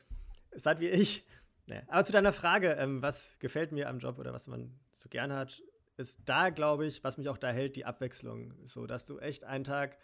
seid 0.51 0.81
wie 0.81 0.89
ich. 0.89 1.25
Nee. 1.67 1.83
Aber 1.87 2.05
zu 2.05 2.13
deiner 2.13 2.33
Frage, 2.33 2.73
ähm, 2.73 3.03
was 3.03 3.39
gefällt 3.39 3.71
mir 3.71 3.89
am 3.89 4.01
Job 4.01 4.19
oder 4.19 4.33
was 4.33 4.49
man 4.49 4.79
so 4.91 5.09
gern 5.09 5.33
hat, 5.33 5.63
ist 5.99 6.21
da, 6.25 6.51
glaube 6.51 6.87
ich, 6.87 7.03
was 7.05 7.19
mich 7.19 7.29
auch 7.29 7.39
da 7.39 7.51
hält, 7.51 7.77
die 7.77 7.85
Abwechslung. 7.85 8.55
So, 8.67 8.87
dass 8.87 9.05
du 9.05 9.19
echt 9.19 9.45
einen 9.45 9.65
Tag 9.65 9.99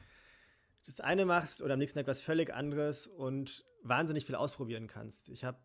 das 0.87 1.01
eine 1.01 1.25
machst 1.25 1.63
oder 1.63 1.75
am 1.75 1.79
nächsten 1.79 1.99
Tag 1.99 2.07
was 2.07 2.21
völlig 2.21 2.53
anderes 2.53 3.07
und 3.07 3.65
wahnsinnig 3.83 4.27
viel 4.27 4.35
ausprobieren 4.35 4.87
kannst. 4.87 5.29
Ich 5.29 5.45
habe 5.45 5.59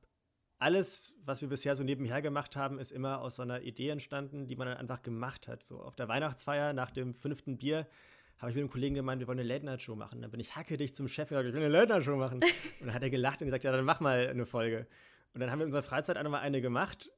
alles, 0.60 1.14
was 1.26 1.42
wir 1.42 1.50
bisher 1.50 1.76
so 1.76 1.84
nebenher 1.84 2.22
gemacht 2.22 2.56
haben, 2.56 2.80
ist 2.80 2.92
immer 2.92 3.22
aus 3.22 3.38
so 3.38 3.42
einer 3.42 3.62
Idee 3.62 3.90
entstanden, 3.90 4.48
die 4.48 4.56
man 4.56 4.68
dann 4.68 4.78
einfach 4.78 5.02
gemacht 5.02 5.48
hat. 5.48 5.64
So 5.64 5.82
auf 5.82 5.96
der 5.96 6.08
Weihnachtsfeier 6.08 6.74
nach 6.74 6.92
dem 6.92 7.16
fünften 7.16 7.58
Bier 7.58 7.88
habe 8.38 8.52
ich 8.52 8.56
mit 8.56 8.62
einem 8.62 8.70
Kollegen 8.70 8.96
gemeint, 8.96 9.20
wir 9.20 9.28
wollen 9.28 9.40
eine 9.40 9.48
Late-Night-Show 9.48 9.96
machen. 9.96 10.22
Dann 10.22 10.32
bin 10.32 10.40
ich 10.40 10.56
hacke 10.56 10.78
dich 10.78 10.96
zum 10.96 11.08
Chef 11.08 11.30
und 11.32 11.38
gesagt, 11.38 11.48
ich 11.48 11.54
will 11.54 11.64
eine 11.64 11.74
Late-Night-Show 11.74 12.16
machen. 12.16 12.40
und 12.80 12.88
dann 12.88 12.94
hat 12.94 13.04
er 13.04 13.10
gelacht 13.10 13.42
und 13.42 13.48
gesagt, 13.48 13.64
ja, 13.64 13.72
dann 13.72 13.84
mach 13.84 14.00
mal 14.00 14.28
eine 14.28 14.46
Folge. 14.46 14.88
Und 15.34 15.42
dann 15.42 15.52
haben 15.52 15.60
wir 15.60 15.64
in 15.64 15.70
unserer 15.70 15.84
Freizeit 15.84 16.18
einmal 16.18 16.42
eine 16.42 16.62
gemacht 16.62 17.10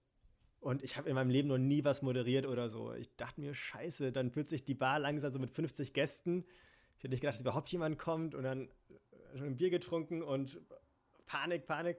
und 0.62 0.84
ich 0.84 0.96
habe 0.96 1.10
in 1.10 1.16
meinem 1.16 1.32
Leben 1.32 1.48
noch 1.48 1.58
nie 1.58 1.84
was 1.84 2.04
moderiert 2.04 2.46
oder 2.46 2.70
so. 2.70 2.94
Ich 2.94 3.16
dachte 3.16 3.42
mir, 3.42 3.54
scheiße, 3.54 4.12
dann 4.12 4.32
sich 4.48 4.64
die 4.64 4.76
Bar 4.76 5.00
langsam 5.00 5.32
so 5.32 5.40
mit 5.40 5.50
50 5.50 5.92
Gästen. 5.92 6.46
Ich 6.98 7.04
hätte 7.04 7.10
nicht 7.10 7.22
gedacht, 7.22 7.34
dass 7.34 7.42
überhaupt 7.42 7.72
jemand 7.72 7.98
kommt 7.98 8.36
und 8.36 8.44
dann 8.44 8.70
schon 9.36 9.48
ein 9.48 9.58
Bier 9.58 9.72
getrunken 9.72 10.22
und 10.22 10.62
Panik, 11.26 11.66
Panik. 11.66 11.98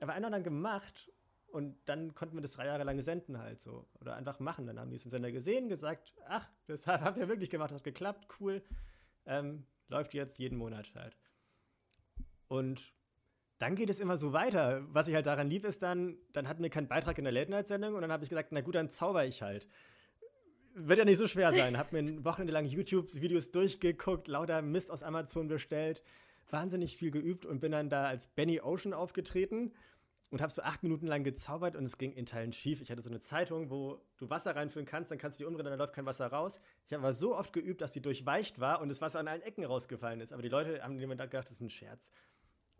Aber 0.00 0.12
einer 0.12 0.28
dann 0.28 0.42
gemacht 0.42 1.12
und 1.46 1.76
dann 1.84 2.12
konnten 2.16 2.36
wir 2.36 2.42
das 2.42 2.52
drei 2.52 2.66
Jahre 2.66 2.82
lang 2.82 3.00
senden 3.00 3.38
halt 3.38 3.60
so. 3.60 3.88
Oder 4.00 4.16
einfach 4.16 4.40
machen. 4.40 4.66
Dann 4.66 4.80
haben 4.80 4.90
die 4.90 4.96
es 4.96 5.04
im 5.04 5.12
Sender 5.12 5.30
gesehen, 5.30 5.68
gesagt, 5.68 6.12
ach, 6.26 6.50
das 6.66 6.86
habt 6.88 7.16
ihr 7.16 7.28
wirklich 7.28 7.50
gemacht, 7.50 7.70
das 7.70 7.78
hat 7.78 7.84
geklappt, 7.84 8.26
cool. 8.40 8.60
Ähm, 9.24 9.66
läuft 9.86 10.14
jetzt 10.14 10.40
jeden 10.40 10.58
Monat 10.58 10.92
halt. 10.96 11.16
Und 12.48 12.92
dann 13.60 13.74
geht 13.76 13.90
es 13.90 14.00
immer 14.00 14.16
so 14.16 14.32
weiter. 14.32 14.82
Was 14.90 15.06
ich 15.06 15.14
halt 15.14 15.26
daran 15.26 15.50
lieb, 15.50 15.66
ist 15.66 15.82
dann, 15.82 16.16
dann 16.32 16.48
hatten 16.48 16.62
wir 16.62 16.70
keinen 16.70 16.88
Beitrag 16.88 17.18
in 17.18 17.24
der 17.24 17.32
Late-Night-Sendung 17.32 17.94
und 17.94 18.00
dann 18.00 18.10
habe 18.10 18.24
ich 18.24 18.30
gesagt, 18.30 18.52
na 18.52 18.62
gut, 18.62 18.74
dann 18.74 18.88
zauber 18.88 19.26
ich 19.26 19.42
halt. 19.42 19.68
Wird 20.74 20.98
ja 20.98 21.04
nicht 21.04 21.18
so 21.18 21.26
schwer 21.26 21.52
sein. 21.52 21.76
Hab 21.76 21.92
mir 21.92 21.98
ein 21.98 22.66
YouTube-Videos 22.66 23.50
durchgeguckt, 23.50 24.28
lauter 24.28 24.62
Mist 24.62 24.90
aus 24.90 25.02
Amazon 25.02 25.48
bestellt, 25.48 26.02
wahnsinnig 26.48 26.96
viel 26.96 27.10
geübt 27.10 27.44
und 27.44 27.60
bin 27.60 27.72
dann 27.72 27.90
da 27.90 28.04
als 28.04 28.28
Benny 28.28 28.62
Ocean 28.62 28.94
aufgetreten 28.94 29.72
und 30.30 30.40
habe 30.40 30.50
so 30.50 30.62
acht 30.62 30.82
Minuten 30.82 31.06
lang 31.06 31.22
gezaubert 31.22 31.76
und 31.76 31.84
es 31.84 31.98
ging 31.98 32.12
in 32.12 32.24
Teilen 32.24 32.54
schief. 32.54 32.80
Ich 32.80 32.90
hatte 32.90 33.02
so 33.02 33.10
eine 33.10 33.20
Zeitung, 33.20 33.68
wo 33.68 34.00
du 34.16 34.30
Wasser 34.30 34.56
reinfüllen 34.56 34.86
kannst, 34.86 35.10
dann 35.10 35.18
kannst 35.18 35.38
du 35.38 35.44
die 35.44 35.46
umdrehen, 35.46 35.66
dann 35.66 35.78
läuft 35.78 35.92
kein 35.92 36.06
Wasser 36.06 36.28
raus. 36.28 36.60
Ich 36.86 36.94
habe 36.94 37.02
aber 37.02 37.12
so 37.12 37.36
oft 37.36 37.52
geübt, 37.52 37.82
dass 37.82 37.92
sie 37.92 38.00
durchweicht 38.00 38.58
war 38.58 38.80
und 38.80 38.88
das 38.88 39.02
Wasser 39.02 39.18
an 39.18 39.28
allen 39.28 39.42
Ecken 39.42 39.66
rausgefallen 39.66 40.22
ist. 40.22 40.32
Aber 40.32 40.40
die 40.40 40.48
Leute 40.48 40.82
haben 40.82 40.96
gedacht, 40.96 41.34
das 41.34 41.50
ist 41.50 41.60
ein 41.60 41.68
Scherz. 41.68 42.10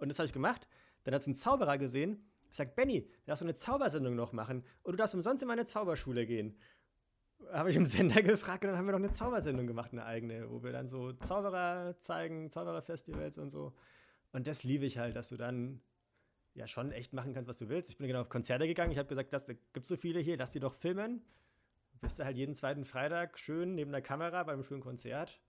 Und 0.01 0.09
das 0.09 0.19
habe 0.19 0.27
ich 0.27 0.33
gemacht. 0.33 0.67
Dann 1.05 1.15
hat 1.15 1.21
es 1.21 1.27
ein 1.27 1.35
Zauberer 1.35 1.79
gesehen. 1.79 2.27
Ich 2.51 2.57
sage, 2.57 2.73
Benny, 2.75 3.03
du 3.03 3.27
darfst 3.27 3.43
eine 3.43 3.55
Zaubersendung 3.55 4.17
noch 4.17 4.33
machen 4.33 4.65
und 4.83 4.93
du 4.93 4.97
darfst 4.97 5.15
umsonst 5.15 5.43
in 5.43 5.49
meine 5.49 5.67
Zauberschule 5.67 6.27
gehen. 6.27 6.59
Habe 7.53 7.71
ich 7.71 7.77
im 7.77 7.87
Sender 7.87 8.23
gefragt 8.25 8.65
und 8.65 8.71
dann 8.71 8.79
haben 8.79 8.87
wir 8.87 8.93
noch 8.93 8.99
eine 8.99 9.13
Zaubersendung 9.13 9.67
gemacht, 9.67 9.93
eine 9.93 10.05
eigene, 10.05 10.51
wo 10.51 10.63
wir 10.63 10.73
dann 10.73 10.89
so 10.89 11.13
Zauberer 11.13 11.97
zeigen, 11.99 12.51
Zaubererfestivals 12.51 13.39
und 13.39 13.51
so. 13.51 13.73
Und 14.33 14.47
das 14.47 14.65
liebe 14.65 14.85
ich 14.85 14.99
halt, 14.99 15.17
dass 15.17 15.29
du 15.29 15.37
dann 15.37 15.81
ja 16.55 16.67
schon 16.67 16.93
echt 16.93 17.13
machen 17.13 17.35
kannst, 17.35 17.49
was 17.49 17.59
du 17.59 17.69
willst. 17.69 17.89
Ich 17.89 17.99
bin 17.99 18.09
genau 18.09 18.23
auf 18.23 18.29
Konzerte 18.29 18.67
gegangen. 18.67 18.91
Ich 18.91 18.99
habe 18.99 19.09
gesagt, 19.09 19.33
das, 19.33 19.45
da 19.45 19.53
gibt 19.73 19.87
so 19.87 19.97
viele 19.97 20.21
hier, 20.21 20.37
lass 20.37 20.51
die 20.51 20.61
doch 20.61 20.75
filmen. 20.75 21.23
Bist 22.01 22.19
du 22.19 22.25
halt 22.25 22.37
jeden 22.37 22.55
zweiten 22.55 22.85
Freitag 22.85 23.39
schön 23.39 23.75
neben 23.75 23.93
der 23.93 24.03
Kamera 24.03 24.43
beim 24.43 24.65
schönen 24.65 24.81
Konzert. 24.81 25.41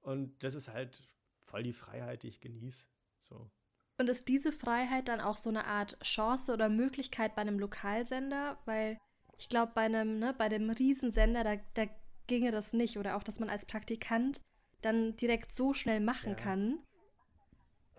Und 0.00 0.42
das 0.42 0.54
ist 0.54 0.68
halt 0.68 1.08
voll 1.44 1.62
die 1.62 1.72
Freiheit, 1.72 2.24
die 2.24 2.28
ich 2.28 2.40
genieße. 2.40 2.86
So. 3.28 3.50
Und 3.98 4.08
ist 4.08 4.28
diese 4.28 4.52
Freiheit 4.52 5.08
dann 5.08 5.20
auch 5.20 5.36
so 5.36 5.50
eine 5.50 5.66
Art 5.66 5.98
Chance 6.02 6.52
oder 6.52 6.68
Möglichkeit 6.68 7.34
bei 7.34 7.42
einem 7.42 7.58
Lokalsender? 7.58 8.58
Weil 8.64 8.98
ich 9.38 9.48
glaube, 9.48 9.72
bei 9.74 9.82
einem, 9.82 10.18
ne, 10.18 10.34
bei 10.36 10.48
dem 10.48 10.70
Riesensender, 10.70 11.44
da, 11.44 11.56
da 11.74 11.86
ginge 12.26 12.50
das 12.50 12.72
nicht. 12.72 12.98
Oder 12.98 13.16
auch, 13.16 13.22
dass 13.22 13.40
man 13.40 13.50
als 13.50 13.66
Praktikant 13.66 14.40
dann 14.82 15.16
direkt 15.16 15.52
so 15.52 15.74
schnell 15.74 16.00
machen 16.00 16.30
ja. 16.30 16.36
kann. 16.36 16.78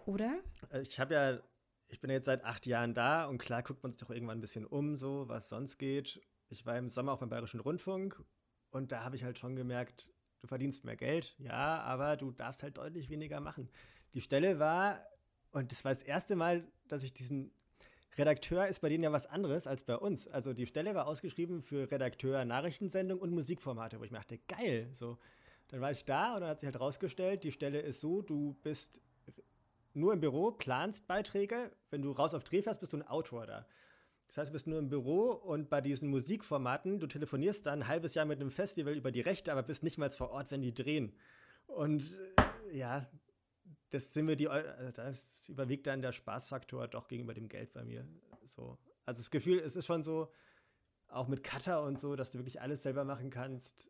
Oder? 0.06 0.40
Äh, 0.72 0.82
ich 0.82 1.00
habe 1.00 1.14
ja 1.14 1.40
ich 1.88 2.00
bin 2.00 2.10
jetzt 2.10 2.26
seit 2.26 2.44
acht 2.44 2.66
Jahren 2.66 2.94
da 2.94 3.26
und 3.26 3.38
klar 3.38 3.64
guckt 3.64 3.84
man 3.84 3.92
sich 3.92 4.00
doch 4.00 4.10
irgendwann 4.10 4.40
ein 4.40 4.42
bisschen 4.42 4.66
um, 4.66 4.96
so 4.96 5.28
was 5.28 5.50
sonst 5.50 5.78
geht. 5.78 6.22
Ich 6.50 6.66
war 6.66 6.78
im 6.78 6.90
Sommer 6.90 7.14
auch 7.14 7.20
beim 7.20 7.30
Bayerischen 7.30 7.60
Rundfunk 7.60 8.22
und 8.72 8.92
da 8.92 9.04
habe 9.04 9.16
ich 9.16 9.24
halt 9.24 9.40
schon 9.40 9.56
gemerkt, 9.56 10.12
du 10.42 10.48
verdienst 10.48 10.84
mehr 10.84 10.96
Geld, 10.96 11.36
ja, 11.38 11.82
aber 11.82 12.18
du 12.18 12.32
darfst 12.32 12.64
halt 12.64 12.78
deutlich 12.78 13.10
weniger 13.10 13.40
machen. 13.40 13.70
Die 14.14 14.22
Stelle 14.22 14.60
war, 14.60 15.06
und 15.56 15.72
das 15.72 15.86
war 15.86 15.94
das 15.94 16.04
erste 16.04 16.36
Mal, 16.36 16.66
dass 16.90 17.02
ich 17.02 17.14
diesen 17.14 17.50
Redakteur 18.18 18.68
ist 18.68 18.80
bei 18.80 18.90
denen 18.90 19.06
ja 19.06 19.12
was 19.14 19.26
anderes 19.26 19.68
als 19.68 19.86
bei 19.86 19.96
uns. 19.96 20.28
Also 20.28 20.52
die 20.54 20.66
Stelle 20.66 20.96
war 20.96 21.08
ausgeschrieben 21.08 21.62
für 21.62 21.90
Redakteur 21.90 22.44
Nachrichtensendung 22.44 23.20
und 23.20 23.32
Musikformate, 23.32 23.98
wo 24.00 24.04
ich 24.04 24.12
mir 24.12 24.18
dachte, 24.18 24.38
geil, 24.50 24.90
so. 24.92 25.18
Dann 25.70 25.80
war 25.80 25.92
ich 25.92 26.04
da 26.04 26.34
und 26.34 26.42
dann 26.42 26.50
hat 26.50 26.60
sich 26.60 26.68
halt 26.68 26.80
rausgestellt, 26.80 27.44
die 27.44 27.54
Stelle 27.54 27.80
ist 27.80 28.02
so, 28.02 28.22
du 28.22 28.56
bist 28.64 29.00
nur 29.94 30.12
im 30.12 30.20
Büro, 30.20 30.52
planst 30.52 31.08
Beiträge. 31.08 31.72
Wenn 31.90 32.02
du 32.02 32.12
raus 32.12 32.34
auf 32.34 32.44
Dreh 32.44 32.62
fährst, 32.62 32.82
bist 32.82 32.92
du 32.92 32.98
ein 32.98 33.08
Autor 33.08 33.48
da. 33.48 33.66
Das 34.28 34.38
heißt, 34.38 34.50
du 34.50 34.54
bist 34.54 34.68
nur 34.68 34.80
im 34.80 34.90
Büro 34.90 35.32
und 35.32 35.70
bei 35.70 35.80
diesen 35.80 36.10
Musikformaten, 36.10 37.00
du 37.00 37.08
telefonierst 37.08 37.66
dann 37.66 37.84
ein 37.84 37.88
halbes 37.88 38.14
Jahr 38.14 38.26
mit 38.26 38.42
einem 38.42 38.52
Festival 38.52 38.94
über 38.94 39.12
die 39.12 39.22
Rechte, 39.22 39.54
aber 39.54 39.64
bist 39.64 39.84
nicht 39.84 39.98
mal 39.98 40.12
vor 40.12 40.32
Ort, 40.32 40.52
wenn 40.52 40.62
die 40.62 40.74
drehen. 40.74 41.14
Und 41.68 42.18
äh, 42.72 42.78
ja, 42.78 43.08
das 43.90 44.14
sind 44.14 44.28
wir 44.28 44.36
die, 44.36 44.48
also 44.50 44.92
das 44.92 45.48
überwiegt 45.48 45.88
dann 45.88 46.02
der 46.02 46.12
Spaßfaktor 46.12 46.88
doch 46.88 47.08
gegenüber 47.08 47.34
dem 47.34 47.48
Geld 47.48 47.74
bei 47.74 47.84
mir. 47.84 48.08
So. 48.46 48.78
Also 49.06 49.20
das 49.20 49.32
Gefühl, 49.32 49.60
es 49.60 49.76
ist 49.76 49.86
schon 49.86 50.04
so, 50.04 50.32
auch 51.08 51.28
mit 51.28 51.44
Cutter 51.44 51.84
und 51.84 52.00
so, 52.00 52.16
dass 52.16 52.32
du 52.32 52.40
wirklich 52.40 52.62
alles 52.62 52.84
selber 52.84 53.04
machen 53.06 53.30
kannst, 53.30 53.90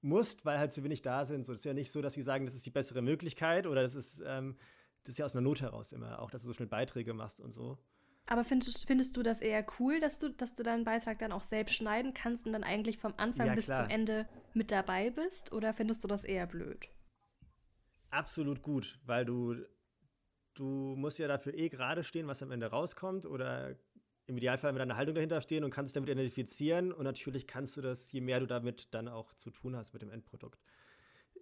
musst, 0.00 0.44
weil 0.44 0.58
halt 0.58 0.72
zu 0.72 0.84
wenig 0.84 1.02
da 1.02 1.24
sind. 1.24 1.44
So, 1.44 1.52
das 1.52 1.60
ist 1.60 1.64
ja 1.64 1.74
nicht 1.74 1.90
so, 1.90 2.00
dass 2.00 2.14
sie 2.14 2.22
sagen, 2.22 2.44
das 2.46 2.54
ist 2.54 2.64
die 2.64 2.70
bessere 2.70 3.02
Möglichkeit 3.02 3.66
oder 3.66 3.82
das 3.82 3.94
ist 3.94 4.22
ähm, 4.24 4.56
das 5.04 5.12
ist 5.12 5.18
ja 5.18 5.26
aus 5.26 5.36
einer 5.36 5.42
Not 5.42 5.60
heraus 5.60 5.92
immer, 5.92 6.20
auch 6.20 6.30
dass 6.30 6.42
du 6.42 6.48
so 6.48 6.54
schnell 6.54 6.68
Beiträge 6.68 7.12
machst 7.12 7.38
und 7.38 7.52
so. 7.52 7.78
Aber 8.26 8.42
findest, 8.42 8.86
findest 8.86 9.16
du 9.18 9.22
das 9.22 9.42
eher 9.42 9.64
cool, 9.78 10.00
dass 10.00 10.18
du, 10.18 10.30
dass 10.30 10.54
du 10.54 10.62
deinen 10.62 10.84
Beitrag 10.84 11.18
dann 11.18 11.30
auch 11.30 11.44
selbst 11.44 11.74
schneiden 11.74 12.14
kannst 12.14 12.46
und 12.46 12.54
dann 12.54 12.64
eigentlich 12.64 12.96
vom 12.96 13.12
Anfang 13.18 13.48
ja, 13.48 13.54
bis 13.54 13.66
zum 13.66 13.86
Ende 13.90 14.26
mit 14.54 14.70
dabei 14.70 15.10
bist? 15.10 15.52
Oder 15.52 15.74
findest 15.74 16.04
du 16.04 16.08
das 16.08 16.24
eher 16.24 16.46
blöd? 16.46 16.88
Absolut 18.14 18.62
gut, 18.62 18.98
weil 19.04 19.24
du, 19.24 19.56
du 20.54 20.94
musst 20.96 21.18
ja 21.18 21.28
dafür 21.28 21.54
eh 21.54 21.68
gerade 21.68 22.04
stehen, 22.04 22.26
was 22.26 22.42
am 22.42 22.52
Ende 22.52 22.66
rauskommt 22.66 23.26
oder 23.26 23.76
im 24.26 24.36
Idealfall 24.36 24.72
mit 24.72 24.80
deiner 24.80 24.96
Haltung 24.96 25.14
dahinter 25.14 25.40
stehen 25.40 25.64
und 25.64 25.70
kannst 25.70 25.90
dich 25.90 25.94
damit 25.94 26.10
identifizieren. 26.10 26.92
Und 26.92 27.04
natürlich 27.04 27.46
kannst 27.46 27.76
du 27.76 27.82
das, 27.82 28.10
je 28.12 28.20
mehr 28.20 28.40
du 28.40 28.46
damit 28.46 28.88
dann 28.94 29.08
auch 29.08 29.34
zu 29.34 29.50
tun 29.50 29.76
hast 29.76 29.92
mit 29.92 30.02
dem 30.02 30.10
Endprodukt 30.10 30.60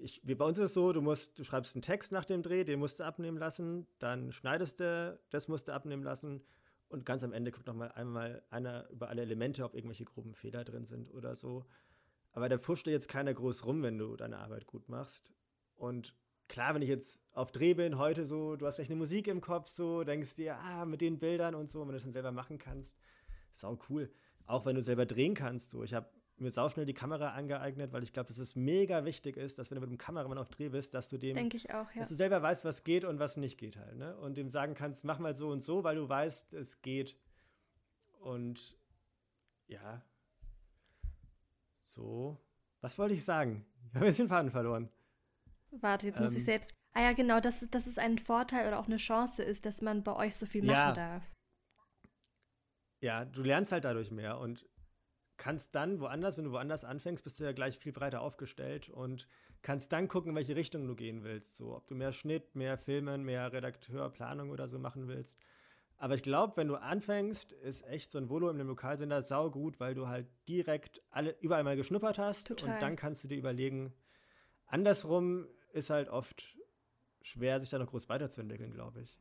ich, 0.03 0.20
wie 0.27 0.35
bei 0.35 0.44
uns 0.44 0.59
ist 0.59 0.70
es 0.70 0.75
so, 0.75 0.92
du 0.92 1.01
musst, 1.01 1.38
du 1.38 1.44
schreibst 1.44 1.75
einen 1.75 1.83
Text 1.83 2.12
nach 2.12 2.25
dem 2.25 2.42
Dreh, 2.42 2.64
den 2.64 2.79
musst 2.79 3.01
du 3.01 3.05
abnehmen 3.05 3.38
lassen, 3.38 3.87
dann 3.99 4.33
schneidest 4.33 4.81
du, 4.81 5.18
das 5.31 5.49
musst 5.49 5.68
du 5.68 5.73
abnehmen 5.73 6.03
lassen 6.03 6.42
und 6.88 7.07
ganz 7.07 7.23
am 7.25 7.33
Ende 7.33 7.51
guckt 7.53 7.66
noch 7.66 7.75
mal 7.75 7.92
einmal 7.92 8.42
einer 8.51 8.88
über 8.90 9.09
alle 9.09 9.23
Elemente, 9.23 9.64
ob 9.64 9.75
irgendwelche 9.75 10.05
groben 10.05 10.35
Fehler 10.35 10.64
drin 10.64 10.85
sind 10.85 11.11
oder 11.12 11.37
so. 11.37 11.64
Aber 12.33 12.49
da 12.49 12.57
pusht 12.57 12.87
dir 12.87 12.92
jetzt 12.92 13.09
keiner 13.09 13.33
groß 13.33 13.64
rum, 13.64 13.83
wenn 13.83 13.99
du 13.99 14.16
deine 14.16 14.38
Arbeit 14.38 14.66
gut 14.66 14.88
machst. 14.88 15.33
Und 15.75 16.14
klar, 16.48 16.74
wenn 16.74 16.83
ich 16.83 16.88
jetzt 16.88 17.22
auf 17.33 17.52
Dreh 17.52 17.74
bin, 17.74 17.98
heute 17.98 18.24
so, 18.24 18.57
du 18.57 18.66
hast 18.66 18.76
vielleicht 18.76 18.90
eine 18.90 18.98
Musik 18.98 19.26
im 19.28 19.40
Kopf, 19.40 19.68
so, 19.68 20.05
denkst 20.05 20.37
dir, 20.37 20.57
ah, 20.57 20.85
mit 20.85 21.00
den 21.00 21.18
Bildern 21.18 21.55
und 21.55 21.70
so, 21.70 21.81
wenn 21.81 21.88
du 21.88 21.94
das 21.94 22.02
dann 22.02 22.12
selber 22.12 22.33
machen 22.33 22.59
kannst, 22.59 22.96
ist 23.55 23.64
auch 23.64 23.78
cool. 23.88 24.11
Auch 24.46 24.66
wenn 24.66 24.76
du 24.76 24.83
selber 24.83 25.07
drehen 25.07 25.35
kannst, 25.35 25.70
so. 25.70 25.83
Ich 25.83 25.94
habe 25.94 26.09
mir 26.38 26.50
sauschnell 26.50 26.87
die 26.87 26.94
Kamera 26.94 27.31
angeeignet, 27.31 27.92
weil 27.92 28.02
ich 28.02 28.12
glaube, 28.12 28.28
dass 28.28 28.38
es 28.38 28.57
mega 28.57 29.05
wichtig 29.05 29.37
ist, 29.37 29.59
dass 29.59 29.70
wenn 29.70 29.76
du 29.76 29.81
mit 29.81 29.90
dem 29.90 29.98
Kameramann 29.98 30.38
auf 30.38 30.48
Dreh 30.48 30.68
bist, 30.68 30.92
dass 30.94 31.09
du 31.09 31.18
dem, 31.18 31.35
auch, 31.70 31.90
ja. 31.92 32.00
dass 32.00 32.09
du 32.09 32.14
selber 32.14 32.42
weißt, 32.42 32.64
was 32.64 32.85
geht 32.85 33.05
und 33.05 33.18
was 33.18 33.37
nicht 33.37 33.59
geht 33.59 33.76
halt, 33.76 33.96
ne? 33.96 34.16
Und 34.18 34.37
dem 34.37 34.48
sagen 34.48 34.74
kannst, 34.74 35.05
mach 35.05 35.18
mal 35.18 35.35
so 35.35 35.50
und 35.50 35.62
so, 35.62 35.85
weil 35.85 35.96
du 35.96 36.09
weißt, 36.09 36.52
es 36.55 36.83
geht. 36.83 37.16
Und 38.20 38.76
ja, 39.68 40.02
so. 41.83 42.38
Was 42.81 42.98
wollte 42.98 43.14
ich 43.14 43.24
sagen? 43.24 43.64
Ich 43.90 43.94
habe 43.94 44.07
jetzt 44.07 44.18
den 44.18 44.28
Faden 44.28 44.50
verloren. 44.50 44.88
Warte, 45.81 46.07
jetzt 46.07 46.19
ähm, 46.19 46.25
muss 46.25 46.33
ich 46.33 46.41
ähm. 46.41 46.45
selbst. 46.45 46.75
Ah 46.93 47.03
ja, 47.03 47.13
genau, 47.13 47.41
dass, 47.41 47.61
dass 47.71 47.87
es 47.87 47.99
ein 47.99 48.19
Vorteil 48.19 48.69
oder 48.69 48.79
auch 48.79 48.87
eine 48.87 48.97
Chance 48.97 49.43
ist, 49.43 49.65
dass 49.65 49.81
man 49.81 50.03
bei 50.03 50.15
euch 50.15 50.37
so 50.37 50.47
viel 50.47 50.63
machen 50.63 50.77
ja. 50.77 50.93
darf. 50.93 51.23
Ja, 53.01 53.25
du 53.25 53.43
lernst 53.43 53.73
halt 53.73 53.85
dadurch 53.85 54.11
mehr 54.11 54.39
und 54.39 54.67
kannst 55.37 55.75
dann 55.75 55.99
woanders, 55.99 56.37
wenn 56.37 56.45
du 56.45 56.53
woanders 56.53 56.85
anfängst, 56.85 57.25
bist 57.25 57.41
du 57.41 57.45
ja 57.45 57.53
gleich 57.53 57.79
viel 57.79 57.93
breiter 57.93 58.21
aufgestellt 58.21 58.91
und 58.91 59.27
kannst 59.63 59.93
dann 59.93 60.07
gucken, 60.07 60.31
in 60.31 60.37
welche 60.37 60.55
Richtung 60.55 60.87
du 60.87 60.95
gehen 60.95 61.25
willst. 61.25 61.57
So, 61.57 61.75
ob 61.75 61.89
du 61.89 61.95
mehr 61.95 62.13
Schnitt, 62.13 62.55
mehr 62.55 62.79
Filmen, 62.79 63.25
mehr 63.25 63.53
Redakteurplanung 63.53 64.51
oder 64.51 64.69
so 64.69 64.79
machen 64.79 65.09
willst. 65.09 65.37
Aber 65.97 66.15
ich 66.15 66.23
glaube, 66.23 66.57
wenn 66.57 66.69
du 66.69 66.77
anfängst, 66.77 67.53
ist 67.53 67.87
echt 67.87 68.11
so 68.11 68.19
ein 68.19 68.29
Volo 68.29 68.51
in 68.51 68.59
dem 68.59 68.67
Lokalsender 68.67 69.23
sau 69.23 69.51
gut, 69.51 69.81
weil 69.81 69.95
du 69.95 70.09
halt 70.09 70.27
direkt 70.49 71.01
alle, 71.11 71.37
überall 71.41 71.65
mal 71.65 71.77
geschnuppert 71.77 72.19
hast 72.19 72.49
Total. 72.49 72.75
und 72.75 72.83
dann 72.83 72.97
kannst 72.97 73.25
du 73.25 73.29
dir 73.29 73.39
überlegen. 73.39 73.93
Andersrum 74.67 75.47
ist 75.73 75.91
halt 75.91 76.09
oft 76.09 76.57
schwer, 77.23 77.61
sich 77.61 77.71
da 77.71 77.79
noch 77.79 77.89
groß 77.89 78.09
weiterzuentwickeln, 78.09 78.73
glaube 78.73 79.03
ich. 79.03 79.19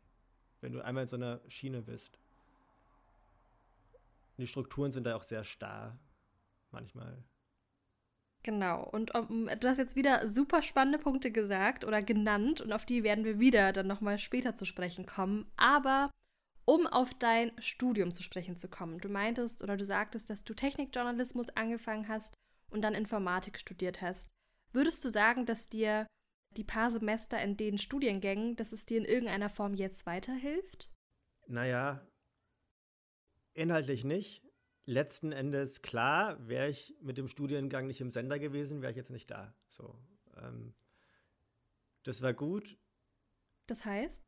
Wenn 0.62 0.74
du 0.74 0.84
einmal 0.84 1.04
in 1.04 1.10
so 1.10 1.16
einer 1.16 1.42
Schiene 1.48 1.82
bist. 1.82 2.20
die 4.38 4.48
Strukturen 4.48 4.92
sind 4.92 5.04
da 5.04 5.16
auch 5.16 5.24
sehr 5.24 5.44
starr 5.44 6.00
manchmal. 6.72 7.24
Genau, 8.44 8.84
und 8.84 9.14
um, 9.14 9.48
du 9.48 9.68
hast 9.68 9.78
jetzt 9.78 9.96
wieder 9.96 10.28
super 10.28 10.64
spannende 10.64 10.98
Punkte 10.98 11.32
gesagt 11.32 11.86
oder 11.86 12.02
genannt 12.02 12.60
und 12.60 12.74
auf 12.74 12.86
die 12.86 13.04
werden 13.04 13.24
wir 13.24 13.40
wieder 13.40 13.72
dann 13.72 13.86
nochmal 13.86 14.18
später 14.18 14.56
zu 14.56 14.66
sprechen 14.66 15.06
kommen. 15.06 15.52
Aber 15.58 16.10
um 16.66 16.88
auf 16.88 17.14
dein 17.14 17.52
Studium 17.60 18.14
zu 18.14 18.24
sprechen 18.24 18.58
zu 18.58 18.68
kommen, 18.68 18.98
du 18.98 19.10
meintest 19.10 19.62
oder 19.62 19.78
du 19.78 19.86
sagtest, 19.86 20.30
dass 20.32 20.44
du 20.44 20.56
Technikjournalismus 20.56 21.50
angefangen 21.50 22.08
hast 22.08 22.34
und 22.72 22.82
dann 22.82 22.96
Informatik 22.96 23.60
studiert 23.60 24.02
hast. 24.02 24.28
Würdest 24.74 25.06
du 25.06 25.10
sagen, 25.10 25.46
dass 25.46 25.70
dir 25.70 26.08
die 26.58 26.64
paar 26.64 26.92
Semester 26.92 27.42
in 27.42 27.58
den 27.58 27.78
Studiengängen, 27.78 28.56
dass 28.56 28.72
es 28.72 28.86
dir 28.86 28.98
in 28.98 29.06
irgendeiner 29.06 29.50
Form 29.50 29.74
jetzt 29.74 30.06
weiterhilft? 30.06 30.90
Naja, 31.48 32.06
inhaltlich 33.54 34.04
nicht 34.04 34.44
letzten 34.86 35.32
Endes 35.32 35.82
klar, 35.82 36.48
wäre 36.48 36.70
ich 36.70 36.96
mit 37.02 37.18
dem 37.18 37.28
Studiengang 37.28 37.88
nicht 37.88 38.02
im 38.02 38.12
Sender 38.12 38.40
gewesen, 38.40 38.82
wäre 38.82 38.92
ich 38.92 38.98
jetzt 38.98 39.10
nicht 39.10 39.30
da. 39.30 39.54
So, 39.68 39.98
ähm, 40.38 40.74
das 42.04 42.22
war 42.22 42.34
gut. 42.34 42.78
Das 43.68 43.86
heißt? 43.86 44.24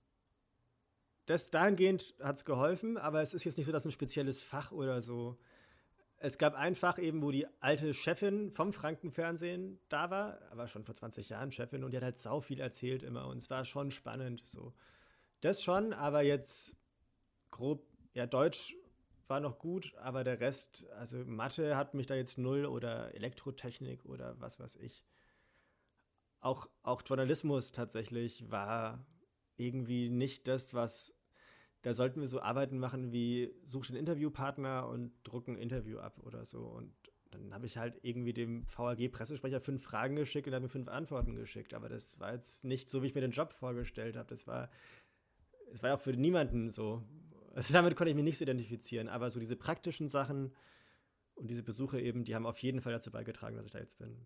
Das 1.25 1.49
dahingehend 1.51 2.15
hat 2.21 2.37
es 2.37 2.45
geholfen, 2.45 2.97
aber 2.97 3.21
es 3.21 3.33
ist 3.33 3.45
jetzt 3.45 3.57
nicht 3.57 3.65
so, 3.65 3.71
dass 3.71 3.85
ein 3.85 3.91
spezielles 3.91 4.41
Fach 4.41 4.71
oder 4.71 5.01
so. 5.01 5.39
Es 6.25 6.37
gab 6.37 6.55
ein 6.55 6.73
Fach 6.73 6.99
eben, 6.99 7.21
wo 7.21 7.31
die 7.31 7.45
alte 7.59 7.93
Chefin 7.93 8.49
vom 8.49 8.71
Frankenfernsehen 8.71 9.77
da 9.89 10.09
war, 10.09 10.39
aber 10.51 10.69
schon 10.69 10.85
vor 10.85 10.95
20 10.95 11.27
Jahren 11.27 11.51
Chefin 11.51 11.83
und 11.83 11.91
die 11.91 11.97
hat 11.97 12.03
halt 12.05 12.17
sau 12.17 12.39
viel 12.39 12.61
erzählt 12.61 13.03
immer 13.03 13.27
und 13.27 13.39
es 13.39 13.49
war 13.49 13.65
schon 13.65 13.91
spannend 13.91 14.41
so. 14.45 14.73
Das 15.41 15.61
schon, 15.61 15.91
aber 15.91 16.21
jetzt 16.21 16.77
grob, 17.51 17.85
ja, 18.13 18.25
Deutsch 18.25 18.73
war 19.27 19.41
noch 19.41 19.59
gut, 19.59 19.93
aber 19.97 20.23
der 20.23 20.39
Rest, 20.39 20.85
also 20.97 21.17
Mathe 21.25 21.75
hat 21.75 21.93
mich 21.93 22.07
da 22.07 22.15
jetzt 22.15 22.37
null 22.37 22.67
oder 22.67 23.13
Elektrotechnik 23.15 24.05
oder 24.05 24.39
was 24.39 24.61
weiß 24.61 24.77
ich. 24.77 25.03
Auch, 26.39 26.69
auch 26.83 27.01
Journalismus 27.05 27.73
tatsächlich 27.73 28.49
war 28.49 29.05
irgendwie 29.57 30.07
nicht 30.07 30.47
das, 30.47 30.73
was 30.73 31.13
da 31.83 31.93
sollten 31.93 32.21
wir 32.21 32.27
so 32.27 32.41
Arbeiten 32.41 32.79
machen 32.79 33.11
wie 33.11 33.53
such 33.63 33.87
den 33.87 33.97
Interviewpartner 33.97 34.87
und 34.87 35.11
druck 35.23 35.47
ein 35.47 35.57
Interview 35.57 35.99
ab 35.99 36.17
oder 36.23 36.45
so. 36.45 36.59
Und 36.59 36.93
dann 37.31 37.53
habe 37.53 37.65
ich 37.65 37.77
halt 37.77 37.99
irgendwie 38.03 38.33
dem 38.33 38.65
VAG-Pressesprecher 38.69 39.59
fünf 39.59 39.83
Fragen 39.83 40.15
geschickt 40.15 40.47
und 40.47 40.53
hat 40.53 40.61
mir 40.61 40.69
fünf 40.69 40.87
Antworten 40.87 41.35
geschickt. 41.35 41.73
Aber 41.73 41.89
das 41.89 42.19
war 42.19 42.33
jetzt 42.33 42.63
nicht 42.63 42.89
so, 42.89 43.03
wie 43.03 43.07
ich 43.07 43.15
mir 43.15 43.21
den 43.21 43.31
Job 43.31 43.51
vorgestellt 43.51 44.15
habe. 44.15 44.29
Das 44.29 44.47
war, 44.47 44.69
das 45.71 45.83
war 45.83 45.89
ja 45.89 45.95
auch 45.95 46.01
für 46.01 46.13
niemanden 46.13 46.71
so. 46.71 47.03
Also 47.53 47.73
damit 47.73 47.95
konnte 47.97 48.11
ich 48.11 48.15
mich 48.15 48.23
nicht 48.23 48.37
so 48.37 48.43
identifizieren. 48.43 49.09
Aber 49.09 49.29
so 49.29 49.41
diese 49.41 49.57
praktischen 49.57 50.07
Sachen 50.07 50.53
und 51.35 51.49
diese 51.49 51.63
Besuche 51.63 51.99
eben, 51.99 52.23
die 52.23 52.33
haben 52.33 52.45
auf 52.45 52.59
jeden 52.59 52.79
Fall 52.79 52.93
dazu 52.93 53.11
beigetragen, 53.11 53.57
dass 53.57 53.65
ich 53.65 53.73
da 53.73 53.79
jetzt 53.79 53.97
bin. 53.97 54.25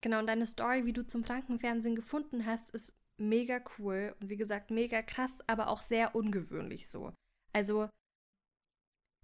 Genau, 0.00 0.20
und 0.20 0.28
deine 0.28 0.46
Story, 0.46 0.86
wie 0.86 0.92
du 0.92 1.04
zum 1.04 1.24
Frankenfernsehen 1.24 1.96
gefunden 1.96 2.46
hast, 2.46 2.70
ist 2.70 2.96
mega 3.18 3.60
cool 3.78 4.14
und 4.20 4.28
wie 4.28 4.36
gesagt 4.36 4.70
mega 4.70 5.02
krass, 5.02 5.42
aber 5.46 5.68
auch 5.68 5.82
sehr 5.82 6.14
ungewöhnlich 6.14 6.88
so. 6.88 7.12
Also 7.52 7.88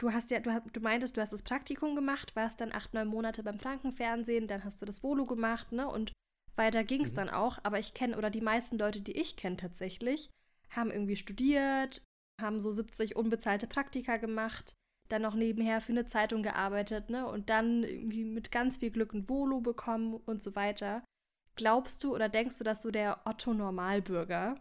du 0.01 0.13
hast 0.13 0.31
ja, 0.31 0.41
du, 0.41 0.53
hast, 0.53 0.65
du 0.73 0.81
meintest, 0.81 1.17
du 1.17 1.21
hast 1.21 1.33
das 1.33 1.43
Praktikum 1.43 1.95
gemacht, 1.95 2.35
warst 2.37 2.61
dann 2.61 2.73
acht, 2.73 2.95
neun 2.95 3.09
Monate 3.09 3.43
beim 3.43 3.59
Frankenfernsehen, 3.59 4.47
dann 4.47 4.65
hast 4.65 4.83
du 4.83 4.87
das 4.87 5.03
Volo 5.03 5.27
gemacht, 5.27 5.73
ne? 5.73 5.89
Und 5.89 6.13
weiter 6.57 6.85
ging 6.85 7.03
es 7.03 7.13
mhm. 7.13 7.17
dann 7.17 7.31
auch. 7.31 7.59
Aber 7.63 7.79
ich 7.79 7.95
kenne, 7.95 8.17
oder 8.17 8.31
die 8.31 8.41
meisten 8.41 8.79
Leute, 8.79 9.01
die 9.01 9.19
ich 9.19 9.37
kenne 9.37 9.57
tatsächlich, 9.57 10.31
haben 10.71 10.91
irgendwie 10.91 11.17
studiert, 11.17 12.03
haben 12.41 12.61
so 12.61 12.73
70 12.73 13.17
unbezahlte 13.17 13.67
Praktika 13.67 14.17
gemacht, 14.17 14.75
dann 15.09 15.23
noch 15.23 15.35
nebenher 15.35 15.81
für 15.81 15.93
eine 15.93 16.07
Zeitung 16.07 16.43
gearbeitet, 16.43 17.11
ne? 17.11 17.27
Und 17.27 17.51
dann 17.51 17.85
irgendwie 17.85 18.25
mit 18.25 18.51
ganz 18.51 18.79
viel 18.79 18.91
Glück 18.91 19.13
ein 19.15 19.29
Volo 19.29 19.61
bekommen 19.61 20.15
und 20.15 20.43
so 20.43 20.55
weiter. 20.55 21.05
Glaubst 21.57 22.03
du 22.03 22.15
oder 22.15 22.29
denkst 22.29 22.59
du, 22.59 22.65
dass 22.65 22.83
so 22.83 22.91
der 22.91 23.21
Otto-Normalbürger, 23.25 24.61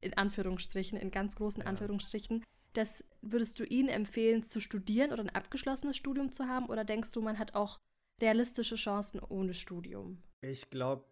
in 0.00 0.14
Anführungsstrichen, 0.14 0.98
in 0.98 1.10
ganz 1.10 1.36
großen 1.36 1.62
ja. 1.62 1.68
Anführungsstrichen, 1.68 2.44
das 2.72 3.04
würdest 3.22 3.58
du 3.58 3.64
ihnen 3.64 3.88
empfehlen, 3.88 4.42
zu 4.44 4.60
studieren 4.60 5.12
oder 5.12 5.22
ein 5.22 5.30
abgeschlossenes 5.30 5.96
Studium 5.96 6.32
zu 6.32 6.46
haben? 6.46 6.66
Oder 6.66 6.84
denkst 6.84 7.12
du, 7.12 7.20
man 7.20 7.38
hat 7.38 7.54
auch 7.54 7.78
realistische 8.20 8.76
Chancen 8.76 9.20
ohne 9.20 9.54
Studium? 9.54 10.22
Ich 10.40 10.70
glaube, 10.70 11.04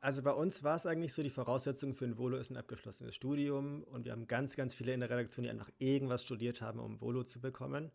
also 0.00 0.22
bei 0.22 0.32
uns 0.32 0.62
war 0.62 0.76
es 0.76 0.86
eigentlich 0.86 1.14
so, 1.14 1.22
die 1.22 1.30
Voraussetzung 1.30 1.94
für 1.94 2.04
ein 2.04 2.18
Volo 2.18 2.36
ist 2.36 2.50
ein 2.50 2.56
abgeschlossenes 2.56 3.14
Studium 3.14 3.84
und 3.84 4.04
wir 4.04 4.12
haben 4.12 4.26
ganz, 4.26 4.54
ganz 4.54 4.74
viele 4.74 4.92
in 4.92 5.00
der 5.00 5.10
Redaktion, 5.10 5.44
die 5.44 5.50
einfach 5.50 5.70
irgendwas 5.78 6.22
studiert 6.22 6.60
haben, 6.60 6.78
um 6.78 7.00
Volo 7.00 7.24
zu 7.24 7.40
bekommen. 7.40 7.90